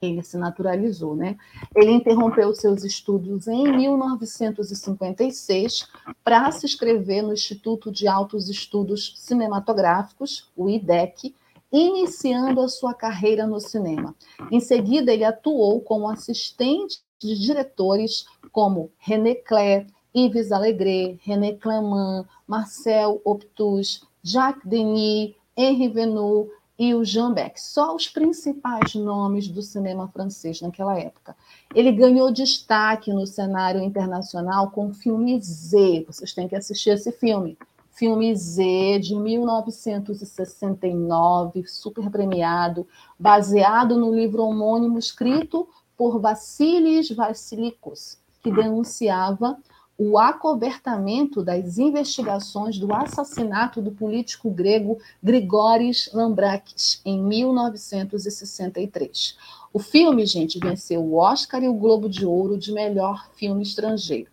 ele 0.00 0.22
se 0.22 0.36
naturalizou, 0.36 1.16
né? 1.16 1.36
Ele 1.74 1.90
interrompeu 1.90 2.54
seus 2.54 2.84
estudos 2.84 3.48
em 3.48 3.76
1956 3.76 5.88
para 6.22 6.50
se 6.52 6.66
inscrever 6.66 7.22
no 7.22 7.32
Instituto 7.32 7.90
de 7.90 8.06
Altos 8.06 8.48
Estudos 8.48 9.14
Cinematográficos, 9.16 10.48
o 10.56 10.68
IDEC, 10.68 11.34
iniciando 11.72 12.60
a 12.60 12.68
sua 12.68 12.94
carreira 12.94 13.46
no 13.46 13.60
cinema. 13.60 14.14
Em 14.50 14.60
seguida, 14.60 15.12
ele 15.12 15.24
atuou 15.24 15.80
como 15.80 16.08
assistente 16.08 17.00
de 17.18 17.38
diretores 17.38 18.26
como 18.52 18.90
René 18.98 19.34
Clair, 19.34 19.86
Yves 20.14 20.52
Allégret, 20.52 21.18
René 21.22 21.54
Clément, 21.54 22.26
Marcel 22.46 23.20
Optus, 23.24 24.02
Jacques 24.22 24.64
Denis, 24.64 25.34
Henri 25.56 25.88
Venu, 25.88 26.48
e 26.78 26.94
o 26.94 27.04
Jean 27.04 27.32
Beck, 27.32 27.60
só 27.60 27.96
os 27.96 28.06
principais 28.06 28.94
nomes 28.94 29.48
do 29.48 29.62
cinema 29.62 30.06
francês 30.08 30.60
naquela 30.60 30.96
época. 30.96 31.34
Ele 31.74 31.90
ganhou 31.90 32.30
destaque 32.30 33.12
no 33.12 33.26
cenário 33.26 33.82
internacional 33.82 34.70
com 34.70 34.86
o 34.88 34.94
filme 34.94 35.40
Z, 35.40 36.04
vocês 36.06 36.32
têm 36.32 36.46
que 36.46 36.54
assistir 36.54 36.90
esse 36.90 37.10
filme. 37.10 37.58
Filme 37.90 38.32
Z, 38.36 39.00
de 39.00 39.16
1969, 39.16 41.66
super 41.66 42.08
premiado, 42.08 42.86
baseado 43.18 43.96
no 43.96 44.14
livro 44.14 44.44
homônimo 44.44 45.00
escrito 45.00 45.68
por 45.96 46.20
Vassilis 46.20 47.10
Vassilikos, 47.10 48.16
que 48.40 48.52
denunciava 48.52 49.58
o 49.98 50.16
acobertamento 50.16 51.42
das 51.42 51.76
investigações 51.76 52.78
do 52.78 52.94
assassinato 52.94 53.82
do 53.82 53.90
político 53.90 54.48
grego 54.48 55.00
Grigoris 55.20 56.08
Lambrakis, 56.14 57.02
em 57.04 57.20
1963. 57.20 59.36
O 59.72 59.80
filme, 59.80 60.24
gente, 60.24 60.60
venceu 60.60 61.00
o 61.00 61.16
Oscar 61.16 61.64
e 61.64 61.68
o 61.68 61.74
Globo 61.74 62.08
de 62.08 62.24
Ouro 62.24 62.56
de 62.56 62.70
melhor 62.72 63.28
filme 63.34 63.64
estrangeiro. 63.64 64.30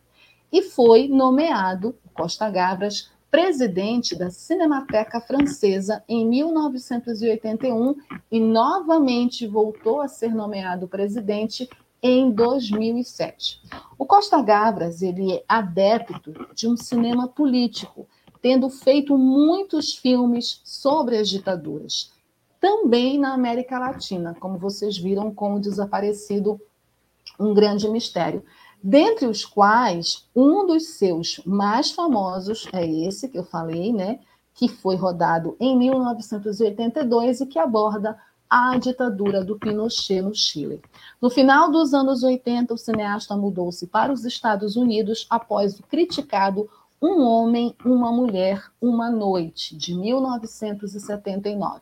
E 0.51 0.61
foi 0.61 1.07
nomeado, 1.07 1.95
Costa 2.13 2.47
Gavras, 2.47 3.09
presidente 3.31 4.15
da 4.15 4.29
Cinemateca 4.29 5.19
Francesa 5.19 6.03
em 6.07 6.23
1981 6.25 7.95
e 8.31 8.39
novamente 8.39 9.47
voltou 9.47 9.99
a 9.99 10.07
ser 10.07 10.33
nomeado 10.33 10.87
presidente 10.87 11.67
em 12.07 12.29
2007. 12.29 13.63
O 13.97 14.05
Costa 14.05 14.39
Gavras 14.39 15.01
ele 15.01 15.33
é 15.33 15.43
adepto 15.47 16.33
de 16.53 16.67
um 16.67 16.77
cinema 16.77 17.27
político, 17.27 18.07
tendo 18.43 18.69
feito 18.69 19.17
muitos 19.17 19.95
filmes 19.95 20.61
sobre 20.63 21.17
as 21.17 21.27
ditaduras, 21.27 22.13
também 22.61 23.17
na 23.17 23.33
América 23.33 23.79
Latina, 23.79 24.35
como 24.39 24.59
vocês 24.59 24.95
viram 24.95 25.33
com 25.33 25.55
o 25.55 25.59
desaparecido 25.59 26.61
Um 27.39 27.55
Grande 27.55 27.89
Mistério 27.89 28.43
dentre 28.83 29.25
os 29.25 29.43
quais 29.43 30.29
um 30.35 30.67
dos 30.67 30.89
seus 30.89 31.41
mais 31.43 31.89
famosos 31.89 32.67
é 32.71 32.85
esse 32.85 33.27
que 33.27 33.39
eu 33.39 33.43
falei, 33.43 33.91
né, 33.91 34.19
que 34.53 34.67
foi 34.67 34.95
rodado 34.95 35.57
em 35.59 35.75
1982 35.75 37.41
e 37.41 37.47
que 37.47 37.57
aborda 37.57 38.15
a 38.57 38.77
ditadura 38.77 39.43
do 39.43 39.59
Pinochet 39.59 40.21
no 40.21 40.33
Chile. 40.33 40.81
No 41.21 41.29
final 41.29 41.69
dos 41.69 41.93
anos 41.93 42.23
80, 42.23 42.73
o 42.73 42.77
cineasta 42.77 43.35
mudou-se 43.35 43.85
para 43.85 44.13
os 44.13 44.23
Estados 44.23 44.77
Unidos 44.77 45.27
após 45.29 45.77
o 45.77 45.83
criticado 45.83 46.69
Um 47.01 47.21
Homem, 47.21 47.75
Uma 47.83 48.13
Mulher, 48.13 48.63
Uma 48.81 49.11
Noite, 49.11 49.75
de 49.75 49.93
1979. 49.93 51.81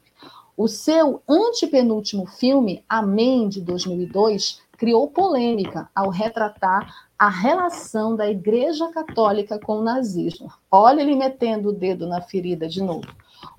O 0.58 0.68
seu 0.68 1.22
antepenúltimo 1.30 2.26
filme, 2.26 2.84
Amém, 2.90 3.48
de 3.48 3.62
2002, 3.62 4.60
criou 4.76 5.08
polêmica 5.08 5.88
ao 5.94 6.10
retratar 6.10 6.91
a 7.20 7.30
relação 7.30 8.16
da 8.16 8.28
Igreja 8.28 8.88
Católica 8.91 9.60
com 9.60 9.78
o 9.78 9.84
nazismo. 9.84 10.52
Olha 10.72 11.02
ele 11.02 11.16
metendo 11.16 11.70
o 11.70 11.74
dedo 11.74 12.08
na 12.08 12.20
ferida 12.20 12.68
de 12.68 12.82
novo. 12.82 13.08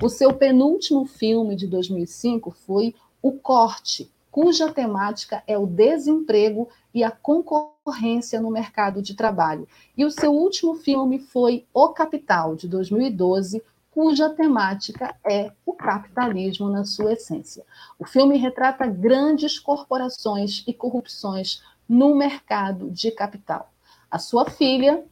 O 0.03 0.09
seu 0.09 0.32
penúltimo 0.32 1.07
filme 1.07 1.55
de 1.55 1.66
2005 1.66 2.51
foi 2.51 2.95
O 3.25 3.33
Corte, 3.33 4.13
cuja 4.31 4.71
temática 4.71 5.43
é 5.47 5.57
o 5.57 5.67
desemprego 5.67 6.69
e 6.93 7.03
a 7.03 7.11
concorrência 7.11 8.39
no 8.39 8.51
mercado 8.51 9.01
de 9.01 9.15
trabalho. 9.15 9.67
E 9.97 10.05
o 10.05 10.11
seu 10.11 10.31
último 10.31 10.75
filme 10.75 11.19
foi 11.19 11.65
O 11.73 11.89
Capital, 11.89 12.55
de 12.55 12.69
2012, 12.69 13.65
cuja 13.91 14.29
temática 14.29 15.17
é 15.25 15.51
o 15.65 15.73
capitalismo 15.73 16.69
na 16.69 16.85
sua 16.85 17.15
essência. 17.15 17.65
O 17.99 18.05
filme 18.05 18.37
retrata 18.37 18.87
grandes 18.87 19.59
corporações 19.59 20.63
e 20.67 20.75
corrupções 20.75 21.63
no 21.89 22.15
mercado 22.15 22.91
de 22.91 23.11
capital. 23.11 23.73
A 24.11 24.19
sua 24.19 24.51
filha, 24.51 25.03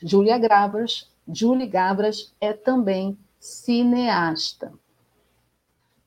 Julia 0.00 0.38
Gavras, 0.38 1.06
Julie 1.28 1.66
Gavras, 1.66 2.32
é 2.40 2.54
também 2.54 3.18
cineasta. 3.38 4.72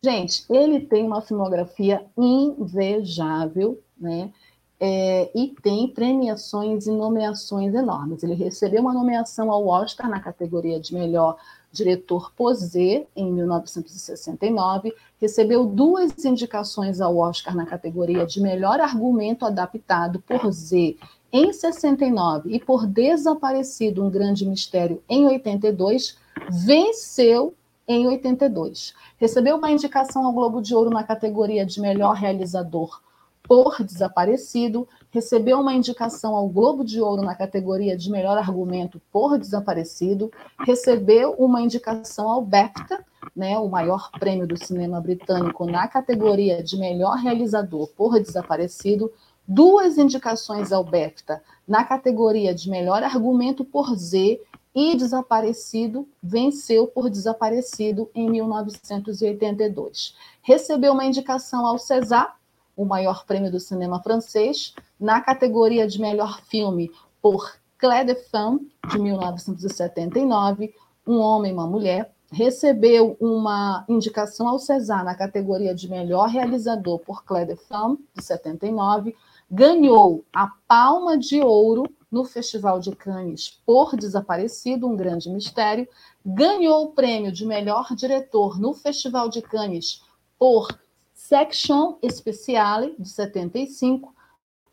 Gente, 0.06 0.45
ele 0.52 0.82
tem 0.82 1.03
uma 1.03 1.19
filmografia 1.19 2.06
invejável, 2.15 3.82
né? 3.99 4.32
É, 4.80 5.32
e 5.34 5.48
tem 5.64 5.88
premiações 5.88 6.86
e 6.86 6.91
nomeações 6.91 7.73
enormes. 7.73 8.22
Ele 8.22 8.36
recebeu 8.36 8.82
uma 8.82 8.94
nomeação 8.94 9.49
ao 9.52 9.65
Oscar 9.65 10.07
na 10.07 10.19
categoria 10.19 10.80
de 10.80 10.94
melhor 10.94 11.38
diretor 11.72 12.32
Posé, 12.38 13.07
em 13.15 13.34
1969, 13.34 14.94
recebeu 15.19 15.65
duas 15.65 16.23
indicações 16.23 17.02
ao 17.02 17.18
Oscar 17.18 17.56
na 17.56 17.65
categoria 17.65 18.27
de 18.27 18.40
melhor 18.40 18.80
argumento 18.80 19.44
adaptado 19.44 20.19
por 20.19 20.52
Z 20.52 20.98
em 21.34 21.52
69 21.52 22.53
e 22.53 22.60
por 22.60 22.86
Desaparecido, 22.86 24.06
um 24.06 24.11
grande 24.11 24.45
mistério 24.45 25.02
em 25.10 25.26
82, 25.26 26.15
venceu 26.52 27.56
em 27.88 28.07
82. 28.07 28.94
Recebeu 29.18 29.57
uma 29.57 29.72
indicação 29.72 30.26
ao 30.26 30.34
Globo 30.34 30.62
de 30.62 30.74
Ouro 30.74 30.90
na 30.90 31.03
categoria 31.03 31.66
de 31.66 31.80
melhor 31.80 32.16
realizador 32.16 33.02
por 33.48 33.84
Desaparecido, 33.84 34.88
recebeu 35.12 35.60
uma 35.60 35.74
indicação 35.74 36.36
ao 36.36 36.48
Globo 36.49 36.84
de 36.84 36.99
Ouro 36.99 37.22
na 37.22 37.36
categoria 37.36 37.95
de 37.95 38.10
melhor 38.10 38.38
argumento 38.38 38.99
por 39.12 39.38
Desaparecido, 39.38 40.32
recebeu 40.66 41.34
uma 41.34 41.62
indicação 41.62 42.28
ao 42.28 42.41
BAFTA, 42.41 43.06
né, 43.36 43.57
o 43.57 43.70
maior 43.70 44.10
prêmio 44.20 44.48
do 44.48 44.57
cinema 44.57 44.99
britânico 44.99 45.66
na 45.66 45.88
categoria 45.88 46.64
de 46.64 46.78
melhor 46.78 47.18
realizador 47.18 47.88
por 47.95 48.20
Desaparecido, 48.20 49.12
duas 49.48 49.98
indicações 49.98 50.72
ao 50.72 50.84
BAFTA 50.84 51.41
na 51.68 51.84
categoria 51.84 52.53
de 52.53 52.70
melhor 52.70 53.03
argumento 53.03 53.64
por 53.64 53.95
Z 53.95 54.41
e 54.76 54.95
Desaparecido 54.95 56.06
venceu 56.22 56.85
por 56.85 57.10
Desaparecido 57.10 58.11
em 58.14 58.30
1982. 58.30 60.14
Recebeu 60.41 60.91
uma 60.91 61.06
indicação 61.06 61.65
ao 61.65 61.80
César 61.80 62.35
o 62.76 62.84
maior 62.84 63.26
prêmio 63.26 63.49
do 63.49 63.60
cinema 63.60 64.02
francês, 64.02 64.76
na 64.99 65.22
categoria 65.22 65.88
de 65.88 65.99
melhor 65.99 66.41
filme 66.41 66.91
por 67.22 67.56
Clé 67.77 68.03
de 68.03 68.15
Femme, 68.15 68.69
de 68.89 68.99
1979, 68.99 70.73
Um 71.07 71.19
Homem 71.19 71.52
e 71.52 71.53
uma 71.53 71.68
Mulher. 71.68 72.11
Recebeu 72.31 73.15
uma 73.19 73.85
indicação 73.88 74.47
ao 74.47 74.60
César 74.60 75.03
na 75.03 75.15
categoria 75.15 75.73
de 75.73 75.89
melhor 75.89 76.27
realizador 76.27 76.99
por 76.99 77.23
Clé 77.23 77.45
de 77.45 77.56
Femme, 77.56 77.97
de 78.14 78.23
79. 78.23 79.15
Ganhou 79.49 80.26
a 80.34 80.52
Palma 80.68 81.18
de 81.18 81.39
Ouro 81.41 81.85
no 82.16 82.24
Festival 82.24 82.80
de 82.80 82.96
Cannes 82.96 83.60
por 83.66 83.98
Desaparecido, 83.98 84.88
um 84.88 84.96
grande 84.96 85.30
mistério. 85.30 85.86
Ganhou 86.26 86.86
o 86.86 86.92
prêmio 86.94 87.30
de 87.30 87.46
melhor 87.46 87.94
diretor 87.94 88.58
no 88.58 88.74
Festival 88.74 89.28
de 89.28 89.42
Cannes 89.42 90.02
por 90.40 90.70
Section 91.14 91.96
Speciale, 92.10 92.96
de 92.98 93.10
75, 93.10 94.16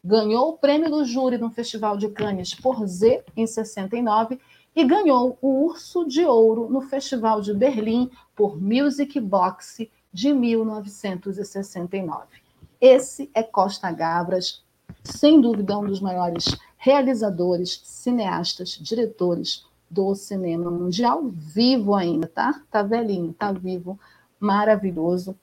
ganhou 0.05 0.51
o 0.51 0.56
prêmio 0.56 0.89
do 0.89 1.05
júri 1.05 1.36
no 1.36 1.51
Festival 1.51 1.97
de 1.97 2.10
Cannes 2.10 2.55
por 2.55 2.86
Z, 2.86 3.24
em 3.36 3.44
69, 3.44 4.39
e 4.77 4.85
ganhou 4.85 5.36
o 5.43 5.64
Urso 5.64 6.06
de 6.06 6.24
Ouro 6.24 6.69
no 6.70 6.82
Festival 6.82 7.40
de 7.40 7.52
Berlim 7.52 8.09
por 8.36 8.56
Music 8.62 9.19
Box, 9.19 9.89
de 10.12 10.32
1969. 10.32 12.24
Esse 12.81 13.28
é 13.35 13.43
Costa 13.43 13.90
Gavras, 13.90 14.62
sem 15.02 15.40
dúvida 15.40 15.77
um 15.77 15.86
dos 15.86 16.01
maiores 16.01 16.56
realizadores, 16.84 17.80
cineastas, 17.84 18.76
diretores 18.80 19.64
do 19.88 20.14
cinema 20.16 20.68
mundial, 20.68 21.28
vivo 21.28 21.94
ainda, 21.94 22.26
tá? 22.26 22.60
Tá 22.68 22.82
velhinho, 22.82 23.32
tá 23.32 23.52
vivo, 23.52 23.96
maravilhoso 24.40 25.36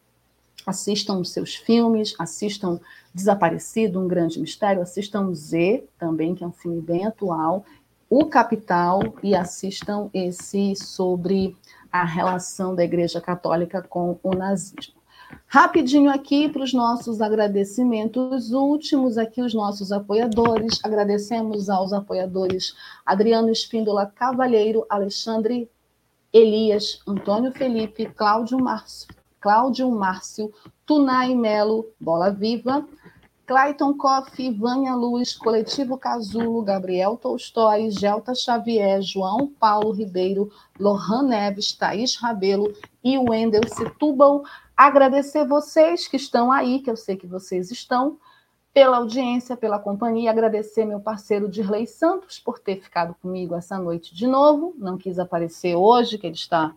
assistam 0.66 1.20
os 1.20 1.32
seus 1.32 1.56
filmes, 1.56 2.14
assistam 2.20 2.80
Desaparecido, 3.14 4.00
Um 4.00 4.08
Grande 4.08 4.40
Mistério, 4.40 4.82
assistam 4.82 5.34
Z 5.34 5.86
também, 5.98 6.36
que 6.36 6.44
é 6.44 6.48
um 6.48 6.52
filme 6.52 6.82
bem 6.82 7.06
atual, 7.06 7.66
O 8.10 8.26
Capital, 8.26 9.02
e 9.24 9.34
assistam 9.34 10.10
esse 10.14 10.76
sobre 10.76 11.56
a 11.92 12.04
relação 12.04 12.76
da 12.76 12.84
Igreja 12.84 13.22
Católica 13.22 13.82
com 13.82 14.20
o 14.22 14.36
nazismo. 14.36 14.99
Rapidinho 15.48 16.12
aqui 16.12 16.48
para 16.48 16.64
os 16.64 16.74
nossos 16.74 17.22
agradecimentos 17.22 18.52
últimos, 18.52 19.18
aqui 19.18 19.42
os 19.42 19.54
nossos 19.54 19.92
apoiadores. 19.92 20.80
Agradecemos 20.84 21.70
aos 21.70 21.92
apoiadores 21.92 22.76
Adriano 23.06 23.50
Espíndola 23.50 24.06
Cavalheiro, 24.06 24.86
Alexandre 24.90 25.70
Elias, 26.32 27.02
Antônio 27.08 27.52
Felipe, 27.52 28.06
Cláudio 28.06 28.60
Márcio, 28.60 29.08
Cláudio 29.42 29.90
Márcio, 29.90 30.54
Tunai 30.86 31.34
Melo, 31.34 31.88
Bola 32.00 32.30
Viva, 32.32 32.86
Clayton 33.50 33.96
Koff, 33.98 34.52
Vânia 34.52 34.94
Luz, 34.94 35.36
Coletivo 35.36 35.98
Casulo, 35.98 36.62
Gabriel 36.62 37.18
Tolstói, 37.18 37.90
Gelta 37.90 38.36
Xavier, 38.36 39.02
João 39.02 39.48
Paulo 39.60 39.92
Ribeiro, 39.92 40.52
Lohan 40.80 41.24
Neves, 41.24 41.74
Thaís 41.74 42.16
Rabelo 42.16 42.72
e 43.04 43.18
Wendel 43.18 43.68
Setúbal. 43.68 44.44
Agradecer 44.80 45.46
vocês 45.46 46.08
que 46.08 46.16
estão 46.16 46.54
aí, 46.54 46.80
que 46.80 46.90
eu 46.90 46.96
sei 46.96 47.18
que 47.18 47.28
vocês 47.28 47.70
estão, 47.70 48.18
pela 48.74 48.96
audiência, 48.96 49.58
pela 49.58 49.78
companhia. 49.78 50.32
Agradecer 50.32 50.86
meu 50.86 51.02
parceiro 51.02 51.50
Dirley 51.50 51.86
Santos 51.86 52.40
por 52.40 52.60
ter 52.60 52.80
ficado 52.82 53.14
comigo 53.22 53.54
essa 53.54 53.78
noite 53.78 54.16
de 54.16 54.26
novo. 54.26 54.74
Não 54.78 54.98
quis 54.98 55.20
aparecer 55.20 55.76
hoje, 55.76 56.18
que 56.18 56.26
ele 56.26 56.36
está 56.36 56.74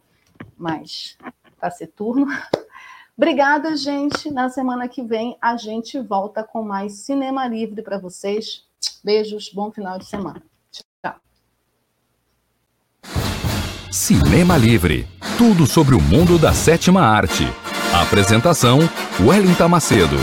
mais 0.58 1.16
taciturno. 1.60 2.26
Obrigada, 3.16 3.76
gente. 3.76 4.32
Na 4.32 4.48
semana 4.48 4.88
que 4.88 5.04
vem 5.04 5.38
a 5.40 5.56
gente 5.56 6.00
volta 6.00 6.42
com 6.42 6.60
mais 6.64 6.94
Cinema 6.94 7.46
Livre 7.46 7.82
para 7.82 7.98
vocês. 7.98 8.66
Beijos, 9.04 9.48
bom 9.54 9.70
final 9.70 9.96
de 9.96 10.06
semana. 10.06 10.42
Tchau. 10.72 11.14
Cinema 13.92 14.56
Livre 14.56 15.06
tudo 15.42 15.66
sobre 15.66 15.96
o 15.96 16.00
mundo 16.00 16.38
da 16.38 16.52
sétima 16.52 17.00
arte. 17.00 17.44
Apresentação: 18.02 18.80
Wellington 19.20 19.68
Macedo. 19.68 20.18